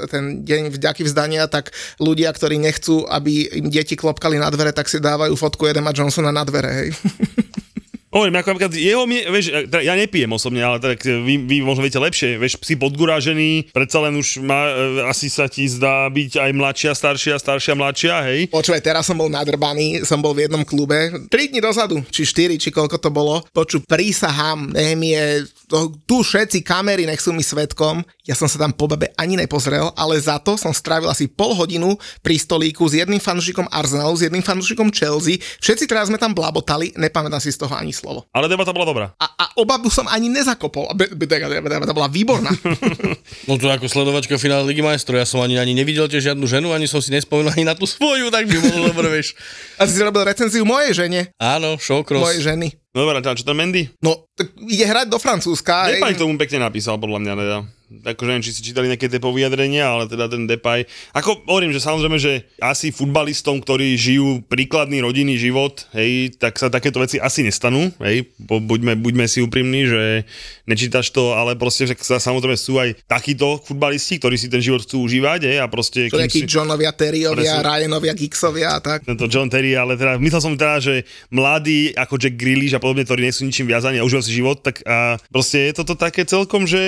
ten 0.10 0.42
deň 0.42 0.74
vďaky 0.74 1.06
vzdania, 1.06 1.46
tak 1.46 1.70
ľudia, 2.02 2.34
ktorí 2.34 2.58
nechcú, 2.58 3.06
aby 3.06 3.62
im 3.62 3.70
deti 3.70 3.94
klopkali 3.94 4.42
na 4.42 4.50
dvere, 4.50 4.74
tak 4.74 4.90
si 4.90 4.98
dávajú 4.98 5.21
fotku 5.38 5.70
Edema 5.70 5.94
Johnsona 5.94 6.34
na 6.34 6.42
dvere, 6.48 6.72
hej. 6.74 6.90
Hovorím, 8.12 8.44
ako 8.44 8.48
napríklad 8.52 8.76
jeho, 8.76 9.08
vieš, 9.08 9.72
teda 9.72 9.80
ja 9.88 9.96
nepijem 9.96 10.28
osobne, 10.36 10.60
ale 10.60 10.84
tak 10.84 11.00
vy, 11.00 11.48
vy 11.48 11.64
možno 11.64 11.80
viete 11.80 11.96
lepšie, 11.96 12.36
vieš, 12.36 12.60
si 12.60 12.76
podgurážený, 12.76 13.72
predsa 13.72 14.04
len 14.04 14.20
už 14.20 14.44
má, 14.44 14.68
e, 14.68 15.08
asi 15.08 15.32
sa 15.32 15.48
ti 15.48 15.64
zdá 15.64 16.12
byť 16.12 16.44
aj 16.44 16.52
mladšia, 16.52 16.92
staršia, 16.92 17.40
staršia, 17.40 17.72
mladšia, 17.72 18.16
hej. 18.28 18.40
Počúvaj, 18.52 18.84
teraz 18.84 19.08
som 19.08 19.16
bol 19.16 19.32
nadrbaný, 19.32 20.04
som 20.04 20.20
bol 20.20 20.36
v 20.36 20.44
jednom 20.44 20.60
klube, 20.68 21.24
3 21.32 21.56
dní 21.56 21.64
dozadu, 21.64 22.04
či 22.12 22.28
4, 22.28 22.60
či 22.60 22.68
koľko 22.68 23.00
to 23.00 23.08
bolo. 23.16 23.48
Poču, 23.56 23.80
prísahám, 23.88 24.76
nech 24.76 25.00
mi 25.00 25.16
je, 25.16 25.48
tu 26.04 26.20
všetci 26.20 26.68
kamery, 26.68 27.08
nech 27.08 27.24
sú 27.24 27.32
mi 27.32 27.48
svetkom. 27.48 28.04
Ja 28.22 28.38
som 28.38 28.46
sa 28.46 28.62
tam 28.62 28.70
po 28.70 28.86
babe 28.86 29.10
ani 29.18 29.34
nepozrel, 29.34 29.90
ale 29.98 30.22
za 30.22 30.38
to 30.38 30.54
som 30.54 30.70
strávil 30.70 31.10
asi 31.10 31.26
pol 31.26 31.58
hodinu 31.58 31.98
pri 32.22 32.38
stolíku 32.38 32.86
s 32.86 32.94
jedným 32.94 33.18
fanúšikom 33.18 33.66
Arsenalu, 33.74 34.14
s 34.14 34.30
jedným 34.30 34.46
fanúšikom 34.46 34.94
Chelsea. 34.94 35.42
Všetci 35.58 35.90
teraz 35.90 36.14
sme 36.14 36.22
tam 36.22 36.38
blabotali, 36.38 36.94
nepamätám 36.94 37.42
si 37.42 37.50
z 37.50 37.66
toho 37.66 37.74
ani 37.74 37.90
slovo. 37.90 38.30
Ale 38.30 38.46
debata 38.46 38.70
bola 38.70 38.86
dobrá. 38.86 39.06
A, 39.18 39.26
a 39.26 39.46
obabu 39.58 39.90
som 39.90 40.06
ani 40.06 40.30
nezakopol. 40.30 40.94
A 40.94 40.96
Debata 40.96 41.98
bola 41.98 42.12
výborná. 42.12 42.54
No 43.50 43.58
to 43.58 43.68
ako 43.68 43.90
sledovačka 43.90 44.38
finále 44.38 44.70
Ligy 44.70 44.86
majstrov, 44.86 45.18
ja 45.18 45.26
som 45.26 45.42
ani, 45.42 45.58
ani 45.58 45.74
nevidel 45.74 46.06
tiež 46.06 46.32
žiadnu 46.32 46.46
ženu, 46.46 46.72
ani 46.72 46.86
som 46.86 47.02
si 47.02 47.10
nespomenul 47.10 47.52
ani 47.58 47.66
na 47.66 47.74
tú 47.74 47.90
svoju, 47.90 48.30
tak 48.30 48.46
by 48.46 48.56
bolo 48.62 48.94
dobre, 48.94 49.08
vieš. 49.10 49.34
A 49.82 49.90
si 49.90 49.98
robil 49.98 50.22
recenziu 50.22 50.62
mojej 50.62 50.94
žene. 50.94 51.34
Áno, 51.42 51.76
showcross. 51.82 52.22
Mojej 52.22 52.54
ženy. 52.54 52.68
No 52.94 53.08
dobré, 53.08 53.24
čo 53.24 53.48
ten 53.48 53.58
Mendy? 53.58 53.90
No, 54.04 54.30
ide 54.68 54.86
hrať 54.86 55.10
do 55.10 55.18
Francúzska. 55.18 55.90
K 55.90 56.22
tomu 56.22 56.38
pekne 56.38 56.70
napísal, 56.70 57.02
podľa 57.02 57.20
mňa 57.24 57.34
teda. 57.34 57.58
Akože 57.92 58.28
neviem, 58.32 58.46
či 58.48 58.56
si 58.56 58.64
čítali 58.64 58.88
nejaké 58.88 59.12
Depo 59.12 59.36
vyjadrenia, 59.36 59.84
ale 59.84 60.08
teda 60.08 60.32
ten 60.32 60.48
Depay. 60.48 60.88
Ako 61.12 61.44
hovorím, 61.44 61.76
že 61.76 61.84
samozrejme, 61.84 62.16
že 62.16 62.48
asi 62.64 62.96
futbalistom, 62.96 63.60
ktorí 63.60 64.00
žijú 64.00 64.40
príkladný 64.48 65.04
rodinný 65.04 65.36
život, 65.36 65.84
hej, 65.92 66.32
tak 66.40 66.56
sa 66.56 66.72
takéto 66.72 67.04
veci 67.04 67.20
asi 67.20 67.44
nestanú, 67.44 67.92
hej, 68.00 68.32
bo 68.40 68.64
buďme, 68.64 68.96
buďme 68.96 69.28
si 69.28 69.44
úprimní, 69.44 69.92
že 69.92 70.24
nečítaš 70.64 71.12
to, 71.12 71.36
ale 71.36 71.60
proste 71.60 71.84
však 71.92 72.00
sa, 72.00 72.18
samozrejme 72.24 72.56
sú 72.56 72.80
aj 72.80 72.96
takíto 73.12 73.60
futbalisti, 73.60 74.24
ktorí 74.24 74.40
si 74.40 74.48
ten 74.48 74.64
život 74.64 74.88
chcú 74.88 75.04
užívať, 75.04 75.52
hej, 75.52 75.58
a 75.60 75.68
proste... 75.68 76.08
To 76.08 76.16
kým 76.16 76.24
nejakí 76.24 76.48
si- 76.48 76.50
Johnovia, 76.50 76.96
Terryovia. 76.96 77.60
Ryanovia, 77.60 78.16
Gixovia 78.16 78.78
a 78.78 78.80
tak. 78.80 79.04
tento 79.04 79.28
John 79.28 79.52
Terry, 79.52 79.76
ale 79.76 80.00
teda 80.00 80.16
myslel 80.16 80.42
som 80.42 80.54
teda, 80.56 80.80
že 80.80 81.04
mladí 81.28 81.92
ako 81.92 82.16
Jack 82.16 82.40
Grealish 82.40 82.72
a 82.72 82.80
podobne, 82.80 83.04
ktorí 83.04 83.28
nie 83.28 83.36
sú 83.36 83.44
ničím 83.44 83.68
viazaní 83.68 84.00
a 84.00 84.08
užívajú 84.08 84.24
si 84.24 84.40
život, 84.40 84.64
tak 84.64 84.80
a 84.88 85.20
proste 85.28 85.72
je 85.72 85.74
toto 85.76 86.00
také 86.00 86.24
celkom, 86.24 86.64
že 86.64 86.80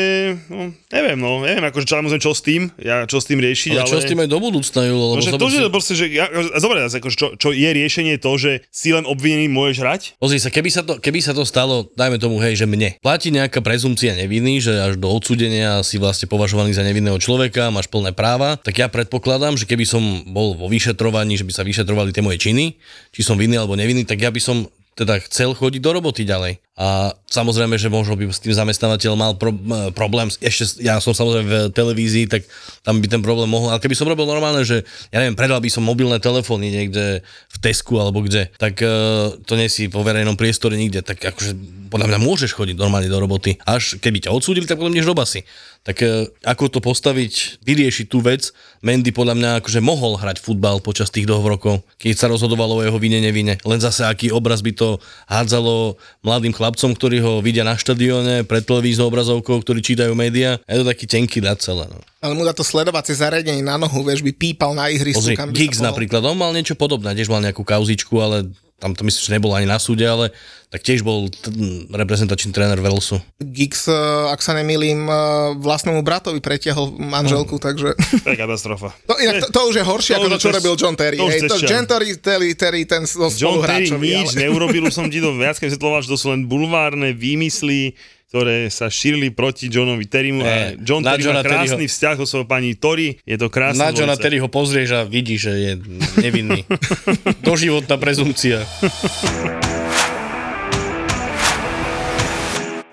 no, 0.47 0.71
neviem, 0.93 1.17
no, 1.17 1.41
neviem, 1.41 1.65
akože 1.65 1.89
čo, 1.89 1.97
čo 2.21 2.31
s 2.37 2.41
tým, 2.45 2.69
ja 2.77 3.09
čo 3.09 3.17
s 3.17 3.25
tým 3.25 3.41
riešiť, 3.41 3.73
Ale 3.73 3.81
ale... 3.81 3.89
čo 3.89 3.97
s 3.97 4.05
tým 4.05 4.19
aj 4.21 4.29
do 4.29 4.37
budúcna, 4.37 4.79
Julo? 4.85 5.05
No, 5.09 5.13
Lebo 5.17 5.25
že 5.25 5.31
zober 5.33 5.41
to, 5.41 5.49
si- 5.49 5.57
že 5.57 5.69
proste, 5.73 5.93
že 5.97 6.05
ja, 6.13 6.25
zase, 6.29 7.01
akože 7.01 7.15
čo, 7.17 7.27
čo, 7.33 7.49
je 7.49 7.69
riešenie 7.73 8.15
to, 8.21 8.31
že 8.37 8.61
si 8.69 8.93
len 8.93 9.09
obvinený 9.09 9.49
môžeš 9.49 9.77
hrať? 9.81 10.01
Pozri 10.21 10.37
sa, 10.37 10.53
keby 10.53 10.69
sa, 10.69 10.85
to, 10.85 11.01
keby 11.01 11.19
sa 11.25 11.33
to 11.33 11.41
stalo, 11.43 11.89
dajme 11.97 12.21
tomu, 12.21 12.37
hej, 12.37 12.53
že 12.61 12.69
mne. 12.69 13.01
Platí 13.01 13.33
nejaká 13.33 13.65
prezumcia 13.65 14.13
neviny, 14.13 14.61
že 14.61 14.77
až 14.77 15.01
do 15.01 15.09
odsudenia 15.09 15.81
si 15.81 15.97
vlastne 15.97 16.29
považovaný 16.29 16.77
za 16.77 16.85
nevinného 16.85 17.17
človeka, 17.17 17.73
máš 17.73 17.89
plné 17.89 18.13
práva, 18.13 18.61
tak 18.61 18.77
ja 18.77 18.85
predpokladám, 18.85 19.57
že 19.57 19.65
keby 19.65 19.89
som 19.89 20.01
bol 20.29 20.53
vo 20.53 20.69
vyšetrovaní, 20.69 21.41
že 21.41 21.47
by 21.47 21.53
sa 21.57 21.65
vyšetrovali 21.65 22.13
tie 22.13 22.21
moje 22.21 22.37
činy, 22.37 22.77
či 23.09 23.21
som 23.25 23.35
vinný 23.35 23.57
alebo 23.57 23.73
nevinný, 23.73 24.05
tak 24.05 24.21
ja 24.21 24.29
by 24.29 24.37
som 24.37 24.69
teda 24.93 25.17
chcel 25.25 25.57
chodiť 25.57 25.81
do 25.81 25.91
roboty 25.97 26.21
ďalej. 26.21 26.61
A 26.73 27.13
samozrejme, 27.29 27.77
že 27.77 27.85
možno 27.85 28.17
by 28.17 28.33
s 28.33 28.41
tým 28.41 28.57
zamestnávateľ 28.57 29.13
mal 29.13 29.37
pro, 29.37 29.53
problém, 29.93 30.25
ešte 30.41 30.81
ja 30.81 30.97
som 30.97 31.13
samozrejme 31.13 31.45
v 31.45 31.57
televízii, 31.69 32.25
tak 32.25 32.49
tam 32.81 32.97
by 32.97 33.05
ten 33.05 33.21
problém 33.21 33.45
mohol, 33.45 33.69
ale 33.69 33.77
keby 33.77 33.93
som 33.93 34.09
robil 34.09 34.25
normálne, 34.25 34.65
že 34.65 34.81
ja 35.13 35.21
neviem, 35.21 35.37
predal 35.37 35.61
by 35.61 35.69
som 35.69 35.85
mobilné 35.85 36.17
telefóny 36.17 36.73
niekde 36.73 37.21
v 37.25 37.57
Tesku 37.61 38.01
alebo 38.01 38.25
kde, 38.25 38.49
tak 38.57 38.81
uh, 38.81 39.37
to 39.45 39.53
nie 39.53 39.69
si 39.69 39.85
vo 39.85 40.01
verejnom 40.01 40.33
priestore 40.33 40.73
nikde, 40.73 41.05
tak 41.05 41.21
akože 41.21 41.53
podľa 41.93 42.09
mňa 42.09 42.19
môžeš 42.25 42.57
chodiť 42.57 42.73
normálne 42.73 43.05
do 43.05 43.21
roboty. 43.21 43.61
Až 43.69 44.01
keby 44.01 44.25
ťa 44.25 44.33
odsúdili, 44.33 44.65
tak 44.65 44.81
potom 44.81 44.97
ideš 44.97 45.13
do 45.13 45.17
basy. 45.17 45.45
Tak 45.85 46.01
uh, 46.01 46.25
ako 46.41 46.73
to 46.73 46.79
postaviť, 46.81 47.61
vyriešiť 47.61 48.09
tú 48.09 48.25
vec, 48.25 48.49
Mendy 48.81 49.13
podľa 49.13 49.37
mňa 49.37 49.49
akože 49.61 49.77
mohol 49.79 50.17
hrať 50.17 50.41
futbal 50.41 50.81
počas 50.81 51.13
tých 51.13 51.29
dvoch 51.29 51.45
rokov, 51.45 51.85
keď 52.01 52.17
sa 52.17 52.27
rozhodovalo 52.33 52.81
o 52.81 52.83
jeho 52.83 52.97
vine, 52.97 53.21
nevine. 53.21 53.61
Len 53.61 53.79
zase 53.79 54.03
aký 54.03 54.33
obraz 54.33 54.65
by 54.65 54.73
to 54.73 54.97
hádzalo 55.29 55.95
mladým 56.25 56.51
chlapcom, 56.63 56.95
ktorí 56.95 57.19
ho 57.19 57.43
vidia 57.43 57.67
na 57.67 57.75
štadióne, 57.75 58.47
pred 58.47 58.63
televíznou 58.63 59.11
obrazovkou, 59.11 59.59
ktorí 59.59 59.83
čítajú 59.83 60.15
médiá. 60.15 60.63
Je 60.63 60.79
to 60.79 60.87
taký 60.87 61.11
tenký 61.11 61.43
dať 61.43 61.59
celé. 61.59 61.91
No. 61.91 61.99
Ale 62.23 62.39
mu 62.39 62.47
dá 62.47 62.55
to 62.55 62.63
sledovacie 62.63 63.19
zariadenie 63.19 63.59
na 63.59 63.75
nohu, 63.75 63.99
vieš, 64.07 64.23
by 64.23 64.31
pípal 64.31 64.71
na 64.71 64.87
ihrisku, 64.87 65.19
Pozri, 65.19 65.35
kam 65.35 65.51
by 65.51 65.59
Giggs 65.59 65.83
napríklad, 65.83 66.23
on 66.23 66.39
mal 66.39 66.55
niečo 66.55 66.79
podobné, 66.79 67.11
tiež 67.19 67.27
mal 67.27 67.43
nejakú 67.43 67.67
kauzičku, 67.67 68.15
ale 68.23 68.47
tam 68.81 68.91
to 68.97 69.07
myslím, 69.07 69.21
že 69.23 69.31
nebol 69.31 69.51
ani 69.55 69.63
na 69.63 69.79
súde, 69.79 70.03
ale 70.03 70.35
tak 70.73 70.81
tiež 70.81 71.05
bol 71.05 71.29
t- 71.29 71.53
reprezentačný 71.87 72.49
tréner 72.51 72.81
Walesu. 72.81 73.21
Giggs, 73.39 73.85
eh, 73.87 73.93
ak 74.33 74.41
sa 74.41 74.57
nemýlim, 74.57 75.05
eh, 75.05 75.15
vlastnému 75.61 76.01
bratovi 76.01 76.41
pretiahol 76.41 76.91
manželku, 76.97 77.61
takže... 77.61 77.93
To 77.95 78.27
je 78.33 78.37
katastrofa. 78.37 78.91
To, 79.07 79.13
inak, 79.21 79.45
to, 79.45 79.47
to 79.53 79.61
už 79.69 79.75
je 79.77 79.85
horšie, 79.85 80.13
To 80.17 80.25
ako 80.25 80.27
to, 80.33 80.37
čo 80.41 80.49
robil 80.49 80.73
John 80.73 80.95
Terry. 80.97 81.21
to 81.21 81.29
Hej, 81.29 81.39
to. 81.45 81.55
John 81.63 81.85
Terry, 81.85 82.09
Terry, 82.17 82.49
Terry 82.57 82.81
ten 82.89 83.05
so 83.05 83.29
John 83.29 83.61
Terry 83.61 83.87
nič 83.93 84.33
ale... 84.33 84.49
neurobil, 84.49 84.89
už 84.89 84.95
som 84.95 85.05
ti 85.07 85.21
to 85.21 85.31
viackrát 85.37 85.69
vysvetloval, 85.69 86.01
že 86.01 86.09
to 86.09 86.17
sú 86.17 86.33
len 86.33 86.49
bulvárne 86.49 87.13
výmysly, 87.13 87.93
ktoré 88.33 88.65
sa 88.73 88.89
šírili 88.89 89.29
proti 89.29 89.69
Johnovi 89.69 90.09
Terrymu 90.09 90.41
a 90.41 90.73
Eh, 90.73 90.81
John 90.81 91.05
na 91.05 91.13
Terry 91.13 91.29
má 91.29 91.37
Johna 91.37 91.41
krásny 91.45 91.85
Terryho- 91.85 91.93
vzťah 91.93 92.15
so 92.17 92.25
svojou 92.25 92.47
pani 92.49 92.73
Tori, 92.73 93.21
je 93.21 93.37
to 93.37 93.45
krásne. 93.53 93.77
Na 93.77 93.93
Johna 93.93 94.17
Terry 94.17 94.41
ho 94.41 94.49
pozrieš 94.49 94.89
a 94.97 95.05
vidíš, 95.05 95.39
že 95.45 95.53
je 95.53 95.71
nevinný. 96.17 96.65
Doživotná 97.45 97.93
prezumcia. 98.01 98.65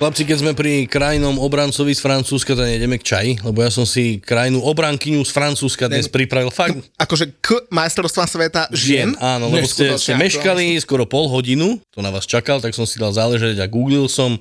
Chlapci, 0.00 0.24
keď 0.24 0.36
sme 0.40 0.52
pri 0.56 0.88
krajnom 0.88 1.36
obrancovi 1.36 1.92
z 1.92 2.00
Francúzska, 2.00 2.56
to 2.56 2.64
nejdeme 2.64 2.96
k 2.96 3.04
čaji, 3.04 3.32
lebo 3.44 3.60
ja 3.60 3.68
som 3.68 3.84
si 3.84 4.16
krajnú 4.16 4.64
obrankyňu 4.64 5.20
z 5.20 5.28
Francúzska 5.28 5.92
dnes 5.92 6.08
pripravil 6.08 6.48
fakt 6.48 6.72
Akože 6.96 7.36
k 7.36 7.68
majstrovstvám 7.68 8.24
sveta 8.24 8.62
žien. 8.72 9.12
Áno, 9.20 9.52
lebo 9.52 9.68
ste, 9.68 10.00
ste 10.00 10.16
meškali 10.16 10.72
skoro 10.80 11.04
pol 11.04 11.28
hodinu, 11.28 11.76
to 11.92 12.00
na 12.00 12.08
vás 12.08 12.24
čakal, 12.24 12.64
tak 12.64 12.72
som 12.72 12.88
si 12.88 12.96
dal 12.96 13.12
záležať 13.12 13.60
a 13.60 13.68
googlil 13.68 14.08
som 14.08 14.40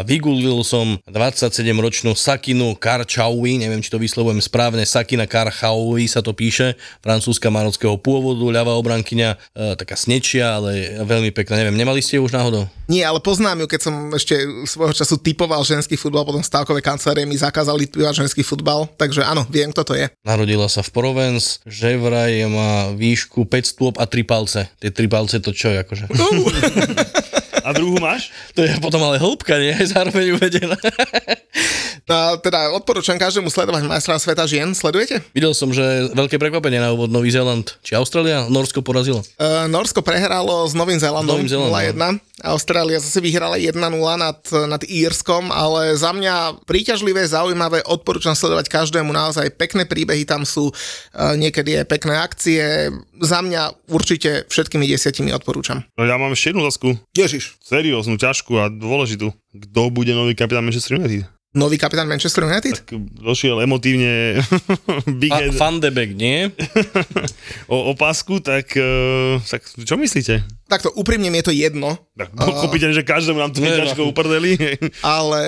a 0.00 0.06
vygooglil 0.06 0.64
som 0.64 0.96
27-ročnú 1.04 2.16
Sakinu 2.16 2.72
Karčaui, 2.72 3.60
neviem, 3.60 3.84
či 3.84 3.92
to 3.92 4.00
vyslovujem 4.00 4.40
správne, 4.40 4.88
Sakina 4.88 5.28
Karchaui 5.28 6.08
sa 6.08 6.24
to 6.24 6.32
píše, 6.32 6.72
francúzska 7.04 7.52
marockého 7.52 8.00
pôvodu, 8.00 8.40
ľavá 8.40 8.72
obrankyňa, 8.80 9.36
e, 9.36 9.76
taká 9.76 10.00
snečia, 10.00 10.56
ale 10.56 11.04
veľmi 11.04 11.36
pekná, 11.36 11.60
neviem, 11.60 11.76
nemali 11.76 12.00
ste 12.00 12.16
ju 12.16 12.24
už 12.24 12.32
náhodou? 12.32 12.64
Nie, 12.88 13.04
ale 13.04 13.20
poznám 13.20 13.60
ju, 13.60 13.66
keď 13.68 13.80
som 13.84 13.94
ešte 14.16 14.40
svojho 14.64 14.96
času 14.96 15.20
typoval 15.20 15.60
ženský 15.68 16.00
futbal, 16.00 16.24
potom 16.24 16.40
stávkové 16.40 16.80
kancelárie 16.80 17.28
mi 17.28 17.36
zakázali 17.36 17.84
typovať 17.84 18.24
ženský 18.24 18.40
futbal, 18.40 18.88
takže 18.96 19.20
áno, 19.20 19.44
viem, 19.52 19.68
kto 19.68 19.84
to 19.84 19.94
je. 20.00 20.08
Narodila 20.24 20.64
sa 20.72 20.80
v 20.80 20.96
Provence, 20.96 21.60
že 21.68 22.00
vraj 22.00 22.40
má 22.48 22.96
výšku 22.96 23.44
5 23.44 23.68
stôp 23.68 23.94
a 24.00 24.08
3 24.08 24.24
palce. 24.24 24.64
Tie 24.80 24.88
3 24.88 25.12
palce 25.12 25.36
to 25.44 25.52
čo 25.52 25.68
je 25.68 25.84
akože? 25.84 26.04
A 27.64 27.70
druhú 27.76 27.96
máš? 28.00 28.32
To 28.56 28.64
je 28.64 28.72
potom 28.80 29.02
ale 29.04 29.20
hĺbka, 29.20 29.56
nie? 29.60 29.74
Zároveň 29.92 30.36
uvedená. 30.36 30.76
No, 32.10 32.40
teda 32.42 32.74
odporúčam 32.74 33.14
každému 33.14 33.52
sledovať 33.52 33.86
majstra 33.86 34.18
sveta 34.18 34.44
žien, 34.48 34.72
sledujete? 34.74 35.22
Videl 35.30 35.54
som, 35.54 35.70
že 35.70 36.10
veľké 36.10 36.42
prekvapenie 36.42 36.82
na 36.82 36.90
úvod 36.90 37.12
Nový 37.12 37.30
Zéland. 37.30 37.78
Či 37.86 37.94
Austrália? 37.94 38.50
Norsko 38.50 38.82
porazilo. 38.82 39.22
Uh, 39.38 39.70
Norsko 39.70 40.02
prehralo 40.02 40.66
s 40.66 40.74
Novým 40.74 40.98
Zélandom 40.98 41.38
Novým 41.38 41.50
Zélandom, 41.50 42.18
0-1. 42.18 42.18
Austrália 42.40 42.96
zase 42.96 43.20
vyhrala 43.20 43.60
1-0 43.60 43.76
nad, 44.16 44.38
nad 44.66 44.82
Írskom, 44.82 45.52
ale 45.52 45.92
za 45.94 46.10
mňa 46.10 46.64
príťažlivé, 46.64 47.20
zaujímavé, 47.28 47.84
odporúčam 47.84 48.32
sledovať 48.32 48.72
každému 48.72 49.12
naozaj 49.12 49.52
pekné 49.60 49.84
príbehy, 49.84 50.24
tam 50.24 50.48
sú 50.48 50.72
uh, 50.72 51.36
niekedy 51.36 51.84
aj 51.84 51.86
pekné 51.86 52.14
akcie. 52.16 52.64
Za 53.20 53.44
mňa 53.44 53.92
určite 53.92 54.48
všetkými 54.48 54.88
desiatimi 54.88 55.30
odporúčam. 55.36 55.84
No 55.94 56.08
ja 56.08 56.16
mám 56.16 56.32
ešte 56.32 56.56
jednu 56.56 56.64
otázku. 56.64 56.96
Ježiš, 57.12 57.49
Serióznu, 57.58 58.14
ťažkú 58.20 58.56
a 58.60 58.70
dôležitú. 58.70 59.34
Kto 59.50 59.90
bude 59.90 60.14
nový 60.14 60.38
kapitán 60.38 60.62
Manchester 60.62 61.02
United? 61.02 61.26
nový 61.50 61.82
kapitán 61.82 62.06
Manchester 62.06 62.46
United? 62.46 62.86
Tak 62.86 62.94
došiel 63.18 63.58
emotívne 63.58 64.38
Big 65.20 65.34
Head 65.34 65.58
de 65.82 65.90
Beek, 65.90 66.14
nie? 66.14 66.46
o 67.74 67.90
opasku, 67.90 68.38
tak, 68.38 68.70
eh, 68.78 69.42
tak 69.42 69.66
čo 69.66 69.98
myslíte? 69.98 70.46
Takto 70.70 70.94
úprimne 70.94 71.26
mi 71.26 71.42
je 71.42 71.50
to 71.50 71.54
jedno, 71.54 71.98
Tak 72.14 72.30
pochopiteľne, 72.38 72.94
že 72.94 73.02
každému 73.02 73.38
nám 73.42 73.50
to 73.50 73.58
no. 73.58 73.66
ťažko 73.66 74.02
uprdeli. 74.14 74.54
ale 75.02 75.42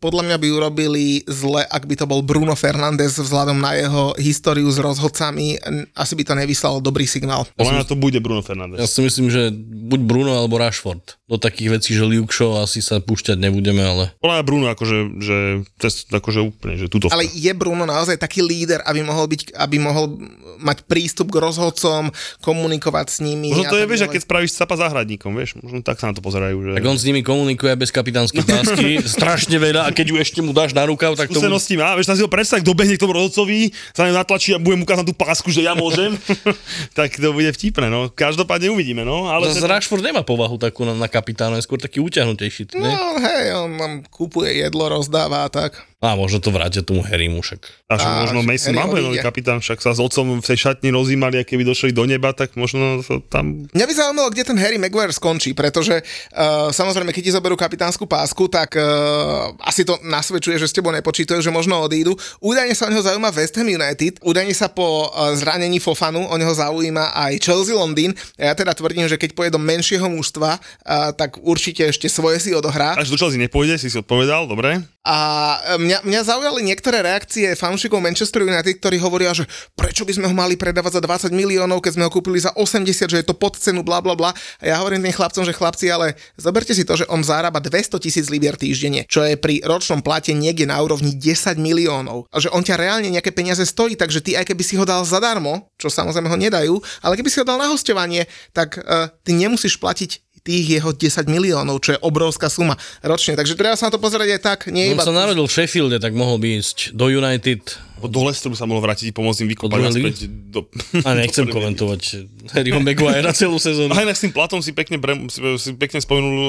podľa 0.00 0.32
mňa 0.32 0.36
by 0.40 0.48
urobili 0.48 1.20
zle, 1.28 1.60
ak 1.60 1.84
by 1.84 1.94
to 1.96 2.08
bol 2.08 2.24
Bruno 2.24 2.56
Fernández 2.56 3.20
vzhľadom 3.20 3.60
na 3.60 3.76
jeho 3.76 4.16
históriu 4.16 4.64
s 4.72 4.80
rozhodcami. 4.80 5.60
Asi 5.92 6.16
by 6.16 6.24
to 6.24 6.32
nevyslalo 6.32 6.80
dobrý 6.80 7.04
signál. 7.04 7.44
Podľa 7.52 7.84
mňa 7.84 7.86
to 7.88 8.00
bude 8.00 8.16
Bruno 8.24 8.40
Fernández. 8.40 8.80
Ja 8.80 8.88
si 8.88 9.04
myslím, 9.04 9.28
že 9.28 9.52
buď 9.52 10.00
Bruno 10.08 10.32
alebo 10.32 10.56
Rashford. 10.56 11.19
Do 11.30 11.38
takých 11.38 11.78
vecí, 11.78 11.94
že 11.94 12.02
Luke 12.02 12.34
Shaw 12.34 12.66
asi 12.66 12.82
sa 12.82 12.98
púšťať 12.98 13.38
nebudeme, 13.38 13.78
ale... 13.86 14.10
Podľa 14.18 14.42
Bruno 14.42 14.66
akože, 14.66 14.98
že, 15.22 15.38
cez, 15.78 16.10
akože 16.10 16.42
úplne, 16.42 16.74
že 16.74 16.90
tuto. 16.90 17.06
Ale 17.06 17.22
je 17.22 17.52
Bruno 17.54 17.86
naozaj 17.86 18.18
taký 18.18 18.42
líder, 18.42 18.82
aby 18.82 19.06
mohol, 19.06 19.30
byť, 19.30 19.54
aby 19.54 19.76
mohol 19.78 20.18
mať 20.58 20.82
prístup 20.90 21.30
k 21.30 21.38
rozhodcom, 21.38 22.10
komunikovať 22.42 23.06
s 23.14 23.18
nimi. 23.22 23.54
Možno 23.54 23.70
to 23.70 23.78
je, 23.78 23.86
vieš, 23.86 24.10
keď 24.10 24.22
spravíš 24.26 24.58
capa 24.58 24.74
záhradníkom, 24.74 25.30
vieš, 25.38 25.54
možno 25.62 25.86
tak 25.86 26.02
sa 26.02 26.10
na 26.10 26.18
to 26.18 26.22
pozerajú, 26.24 26.66
že... 26.66 26.70
Tak 26.82 26.86
on 26.90 26.98
s 26.98 27.06
nimi 27.06 27.22
komunikuje 27.22 27.78
bez 27.78 27.94
kapitánskej 27.94 28.42
pásky, 28.42 28.98
strašne 29.22 29.54
veľa 29.54 29.86
a 29.86 29.90
keď 29.94 30.06
ju 30.10 30.16
ešte 30.18 30.40
mu 30.42 30.50
dáš 30.50 30.74
na 30.74 30.82
rukav, 30.82 31.14
tak 31.14 31.30
to... 31.30 31.38
Bude... 31.38 31.46
skúsenosti 31.46 31.78
má, 31.78 31.94
vieš, 31.94 32.10
tam 32.10 32.18
si 32.18 32.26
ho 32.26 32.30
predstav, 32.30 32.58
kto 32.58 32.74
behne 32.74 32.98
k 32.98 33.02
tomu 33.06 33.14
rozhodcovi, 33.14 33.70
sa 33.94 34.10
ňu 34.10 34.18
natlačí 34.18 34.50
a 34.50 34.58
bude 34.58 34.74
mu 34.74 34.82
ukázať 34.82 35.06
tú 35.06 35.14
pásku, 35.14 35.48
že 35.54 35.62
ja 35.62 35.78
môžem, 35.78 36.18
tak 36.98 37.14
to 37.14 37.30
bude 37.30 37.54
vtipné, 37.54 37.86
no. 37.86 38.10
Každopádne 38.10 38.74
uvidíme, 38.74 39.06
no. 39.06 39.30
Ale 39.30 39.54
Zase 39.54 39.70
Rashford 39.70 40.02
nemá 40.02 40.26
povahu 40.26 40.58
takú 40.58 40.82
na, 40.82 40.98
na 40.98 41.08
kapitána, 41.20 41.60
je 41.60 41.68
skôr 41.68 41.76
taký 41.76 42.00
uťahnutejší. 42.00 42.72
Ne? 42.80 42.88
No 42.88 43.20
hej, 43.20 43.52
on 43.52 43.76
nám 43.76 43.94
kúpuje 44.08 44.64
jedlo, 44.64 44.88
rozdáva 44.88 45.44
a 45.44 45.52
tak. 45.52 45.89
A 46.00 46.16
možno 46.16 46.40
to 46.40 46.48
vrátia 46.48 46.80
tomu 46.80 47.04
Harrymu 47.04 47.44
však. 47.44 47.60
A 47.92 48.00
však 48.00 48.08
A, 48.08 48.20
možno 48.24 48.40
Mason 48.40 48.72
Harry 48.72 48.88
Mount, 48.88 49.04
nový 49.04 49.20
kapitán, 49.20 49.60
však 49.60 49.84
sa 49.84 49.92
s 49.92 50.00
otcom 50.00 50.40
v 50.40 50.46
tej 50.48 50.56
šatni 50.56 50.88
rozímali 50.96 51.36
a 51.36 51.44
keby 51.44 51.60
došli 51.60 51.92
do 51.92 52.08
neba, 52.08 52.32
tak 52.32 52.56
možno 52.56 53.04
to 53.04 53.20
tam... 53.28 53.68
Mňa 53.76 53.84
by 53.84 53.92
zaujímalo, 53.92 54.32
kde 54.32 54.48
ten 54.48 54.56
Harry 54.56 54.80
Maguire 54.80 55.12
skončí, 55.12 55.52
pretože 55.52 56.00
uh, 56.00 56.72
samozrejme, 56.72 57.12
keď 57.12 57.22
ti 57.28 57.36
zoberú 57.36 57.52
kapitánsku 57.52 58.08
pásku, 58.08 58.48
tak 58.48 58.80
uh, 58.80 59.52
asi 59.60 59.84
to 59.84 60.00
nasvedčuje, 60.00 60.56
že 60.56 60.72
s 60.72 60.76
tebou 60.80 60.88
nepočítajú, 60.88 61.36
že 61.44 61.52
možno 61.52 61.76
odídu. 61.84 62.16
Údajne 62.40 62.72
sa 62.72 62.88
o 62.88 62.92
neho 62.96 63.04
zaujíma 63.04 63.28
West 63.36 63.60
Ham 63.60 63.68
United, 63.68 64.24
údajne 64.24 64.56
sa 64.56 64.72
po 64.72 65.12
uh, 65.12 65.36
zranení 65.36 65.84
Fofanu 65.84 66.24
o 66.24 66.34
neho 66.40 66.56
zaujíma 66.56 67.12
aj 67.12 67.44
Chelsea 67.44 67.76
Londýn. 67.76 68.16
Ja 68.40 68.56
teda 68.56 68.72
tvrdím, 68.72 69.04
že 69.04 69.20
keď 69.20 69.36
pôjde 69.36 69.52
do 69.52 69.60
menšieho 69.60 70.08
mužstva, 70.08 70.56
uh, 70.56 71.12
tak 71.12 71.36
určite 71.44 71.92
ešte 71.92 72.08
svoje 72.08 72.40
si 72.40 72.56
odohrá. 72.56 72.96
Až 72.96 73.12
do 73.12 73.20
Chelsea 73.20 73.36
nepôjde, 73.36 73.76
si 73.76 73.92
si 73.92 74.00
odpovedal, 74.00 74.48
dobre? 74.48 74.80
A 75.00 75.16
e, 75.64 75.80
mňa, 75.80 76.04
mňa 76.04 76.20
zaujali 76.28 76.60
niektoré 76.60 77.00
reakcie 77.00 77.56
fanúšikov 77.56 78.04
Manchester 78.04 78.44
United, 78.44 78.84
ktorí 78.84 79.00
hovoria, 79.00 79.32
že 79.32 79.48
prečo 79.72 80.04
by 80.04 80.12
sme 80.12 80.26
ho 80.28 80.34
mali 80.36 80.60
predávať 80.60 81.00
za 81.00 81.30
20 81.30 81.32
miliónov, 81.32 81.80
keď 81.80 81.96
sme 81.96 82.04
ho 82.04 82.12
kúpili 82.12 82.36
za 82.36 82.52
80, 82.52 83.08
že 83.08 83.16
je 83.16 83.24
to 83.24 83.32
pod 83.32 83.56
cenu, 83.56 83.80
bla 83.80 84.04
bla 84.04 84.12
bla. 84.12 84.36
A 84.60 84.64
ja 84.68 84.76
hovorím 84.76 85.00
tým 85.08 85.16
chlapcom, 85.16 85.48
že 85.48 85.56
chlapci, 85.56 85.88
ale 85.88 86.20
zoberte 86.36 86.76
si 86.76 86.84
to, 86.84 87.00
že 87.00 87.08
on 87.08 87.24
zarába 87.24 87.64
200 87.64 87.96
tisíc 87.96 88.28
libier 88.28 88.60
týždenne, 88.60 89.08
čo 89.08 89.24
je 89.24 89.40
pri 89.40 89.64
ročnom 89.64 90.04
plate 90.04 90.36
niekde 90.36 90.68
na 90.68 90.76
úrovni 90.84 91.16
10 91.16 91.56
miliónov. 91.56 92.28
A 92.28 92.36
že 92.36 92.52
on 92.52 92.60
ťa 92.60 92.76
reálne 92.76 93.08
nejaké 93.08 93.32
peniaze 93.32 93.64
stojí, 93.64 93.96
takže 93.96 94.20
ty 94.20 94.36
aj 94.36 94.52
keby 94.52 94.60
si 94.60 94.76
ho 94.76 94.84
dal 94.84 95.00
zadarmo, 95.08 95.72
čo 95.80 95.88
samozrejme 95.88 96.28
ho 96.28 96.36
nedajú, 96.36 96.74
ale 97.00 97.16
keby 97.16 97.32
si 97.32 97.40
ho 97.40 97.48
dal 97.48 97.56
na 97.56 97.72
hostovanie, 97.72 98.28
tak 98.52 98.76
uh, 98.76 99.08
ty 99.24 99.32
nemusíš 99.32 99.80
platiť 99.80 100.29
tých 100.42 100.80
jeho 100.80 100.90
10 100.92 101.28
miliónov, 101.28 101.84
čo 101.84 101.96
je 101.96 101.98
obrovská 102.00 102.48
suma 102.48 102.76
ročne. 103.04 103.36
Takže 103.36 103.56
treba 103.56 103.76
sa 103.76 103.88
na 103.88 103.94
to 103.94 104.00
pozerať 104.00 104.36
aj 104.36 104.40
tak, 104.40 104.58
nie 104.72 104.92
On 104.92 104.98
iba... 104.98 105.04
sa 105.04 105.12
narodil 105.12 105.44
v 105.44 105.52
Sheffielde, 105.52 105.98
tak 106.00 106.16
mohol 106.16 106.40
by 106.40 106.60
ísť 106.60 106.96
do 106.96 107.12
United. 107.12 107.89
Do 108.08 108.20
Lesteru 108.24 108.56
sa 108.56 108.64
mohol 108.64 108.80
vrátiť, 108.80 109.12
pomôcť 109.12 109.44
im 109.44 109.48
vykopať 109.52 109.80
naspäť 109.82 110.16
do... 110.28 110.64
A 111.04 111.12
nechcem 111.18 111.44
do 111.48 111.52
komentovať 111.52 112.30
Harryho 112.54 112.80
Maguire 112.80 113.28
celú 113.36 113.60
sezónu. 113.60 113.92
A 113.92 114.04
inak 114.06 114.16
s 114.16 114.24
tým 114.24 114.32
platom 114.32 114.62
si 114.64 114.72
pekne, 114.72 114.96
bre, 114.96 115.16
si, 115.28 115.40
si 115.60 115.70
pekne 115.76 116.00
spomenul 116.00 116.36
uh, 116.36 116.48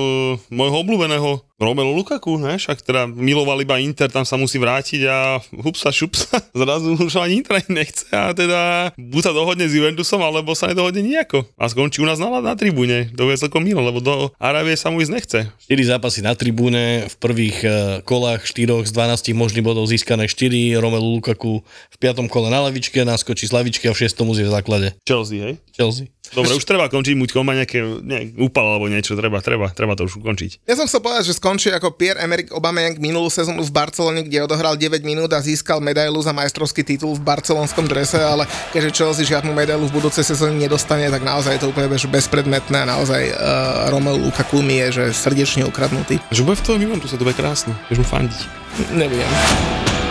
môjho 0.54 0.78
obľúbeného 0.86 1.30
Romelu 1.62 1.94
Lukaku, 1.94 2.42
ne? 2.42 2.58
Však 2.58 2.82
teda 2.82 3.06
miloval 3.06 3.62
iba 3.62 3.78
Inter, 3.78 4.10
tam 4.10 4.26
sa 4.26 4.34
musí 4.34 4.58
vrátiť 4.58 5.02
a 5.06 5.38
hupsa 5.62 5.94
šupsa, 5.94 6.42
zrazu 6.62 6.98
už 6.98 7.22
ani 7.22 7.44
Inter 7.44 7.62
nechce 7.70 8.10
a 8.14 8.34
teda 8.34 8.92
buď 8.98 9.22
sa 9.22 9.34
dohodne 9.34 9.70
s 9.70 9.78
Juventusom, 9.78 10.22
alebo 10.22 10.58
sa 10.58 10.72
nedohodne 10.72 11.06
nejako. 11.06 11.46
A 11.58 11.70
skončí 11.70 12.02
u 12.02 12.08
nás 12.10 12.18
na, 12.18 12.34
na 12.42 12.54
tribúne. 12.58 13.10
To 13.14 13.30
je 13.30 13.38
celkom 13.38 13.62
milo, 13.62 13.82
lebo 13.82 14.02
do 14.02 14.34
Arábie 14.42 14.74
sa 14.78 14.90
mu 14.90 15.02
ísť 15.02 15.14
nechce. 15.14 15.40
4 15.70 15.92
zápasy 15.98 16.26
na 16.26 16.34
tribúne, 16.34 17.06
v 17.06 17.16
prvých 17.22 17.58
eh, 17.62 17.74
kolách 18.06 18.46
4 18.50 18.88
z 18.88 18.92
12 18.94 19.34
možných 19.38 19.66
bodov 19.66 19.86
získané 19.86 20.26
4, 20.26 20.82
Romelu 20.82 21.22
Lukaku 21.22 21.41
v 21.66 21.98
5. 21.98 22.30
kole 22.30 22.54
na 22.54 22.62
lavičke, 22.62 23.02
naskočí 23.02 23.50
z 23.50 23.54
lavičky 23.58 23.90
a 23.90 23.94
v 23.98 24.06
6. 24.06 24.22
už 24.22 24.38
je 24.42 24.48
v 24.48 24.54
základe 24.54 24.88
Chelsea, 25.08 25.42
hej? 25.42 25.54
Chelsea. 25.74 26.14
Dobre, 26.32 26.56
už 26.56 26.64
treba 26.64 26.88
končiť, 26.88 27.20
muď 27.20 27.30
má 27.44 27.52
nejaké, 27.52 27.84
ne, 27.84 28.32
úpal 28.40 28.64
alebo 28.64 28.88
niečo, 28.88 29.20
treba, 29.20 29.44
treba, 29.44 29.68
treba 29.68 30.00
to 30.00 30.08
už 30.08 30.24
ukončiť. 30.24 30.64
Ja 30.64 30.80
som 30.80 30.88
chcel 30.88 31.04
povedať, 31.04 31.28
že 31.28 31.36
skončí 31.36 31.68
ako 31.76 31.92
Pierre-Emerick 32.00 32.56
Aubameyang 32.56 33.04
minulú 33.04 33.28
sezónu 33.28 33.68
v 33.68 33.72
Barcelone, 33.76 34.24
kde 34.24 34.40
odohral 34.40 34.80
9 34.80 35.04
minút 35.04 35.28
a 35.36 35.44
získal 35.44 35.84
medailu 35.84 36.24
za 36.24 36.32
majstrovský 36.32 36.88
titul 36.88 37.20
v 37.20 37.26
barcelonskom 37.28 37.84
drese, 37.84 38.24
ale 38.24 38.48
keďže 38.72 38.96
Chelsea 38.96 39.28
žiadnu 39.28 39.52
medailu 39.52 39.92
v 39.92 39.96
budúcej 40.00 40.24
sezóne 40.24 40.56
nedostane, 40.56 41.12
tak 41.12 41.20
naozaj 41.20 41.60
je 41.60 41.62
to 41.68 41.72
úplne 41.76 41.92
bez- 41.92 42.08
bezpredmetné 42.08 42.88
a 42.88 42.88
naozaj 42.88 43.22
uh, 43.28 43.36
Romelu 43.92 44.24
Lukaku 44.24 44.64
mi 44.64 44.80
je, 44.88 45.04
že 45.04 45.04
srdečne 45.12 45.68
ukradnutý. 45.68 46.24
Že 46.32 46.48
bude 46.48 46.58
v 46.60 46.64
tom 46.64 46.80
Juventu 46.80 47.12
sa 47.12 47.20
to 47.20 47.28
bude 47.28 47.36
krásne, 47.36 47.76
budeš 47.92 48.06
mu 48.06 48.08
fandiť. 48.08 48.40
Neviem. 48.96 50.11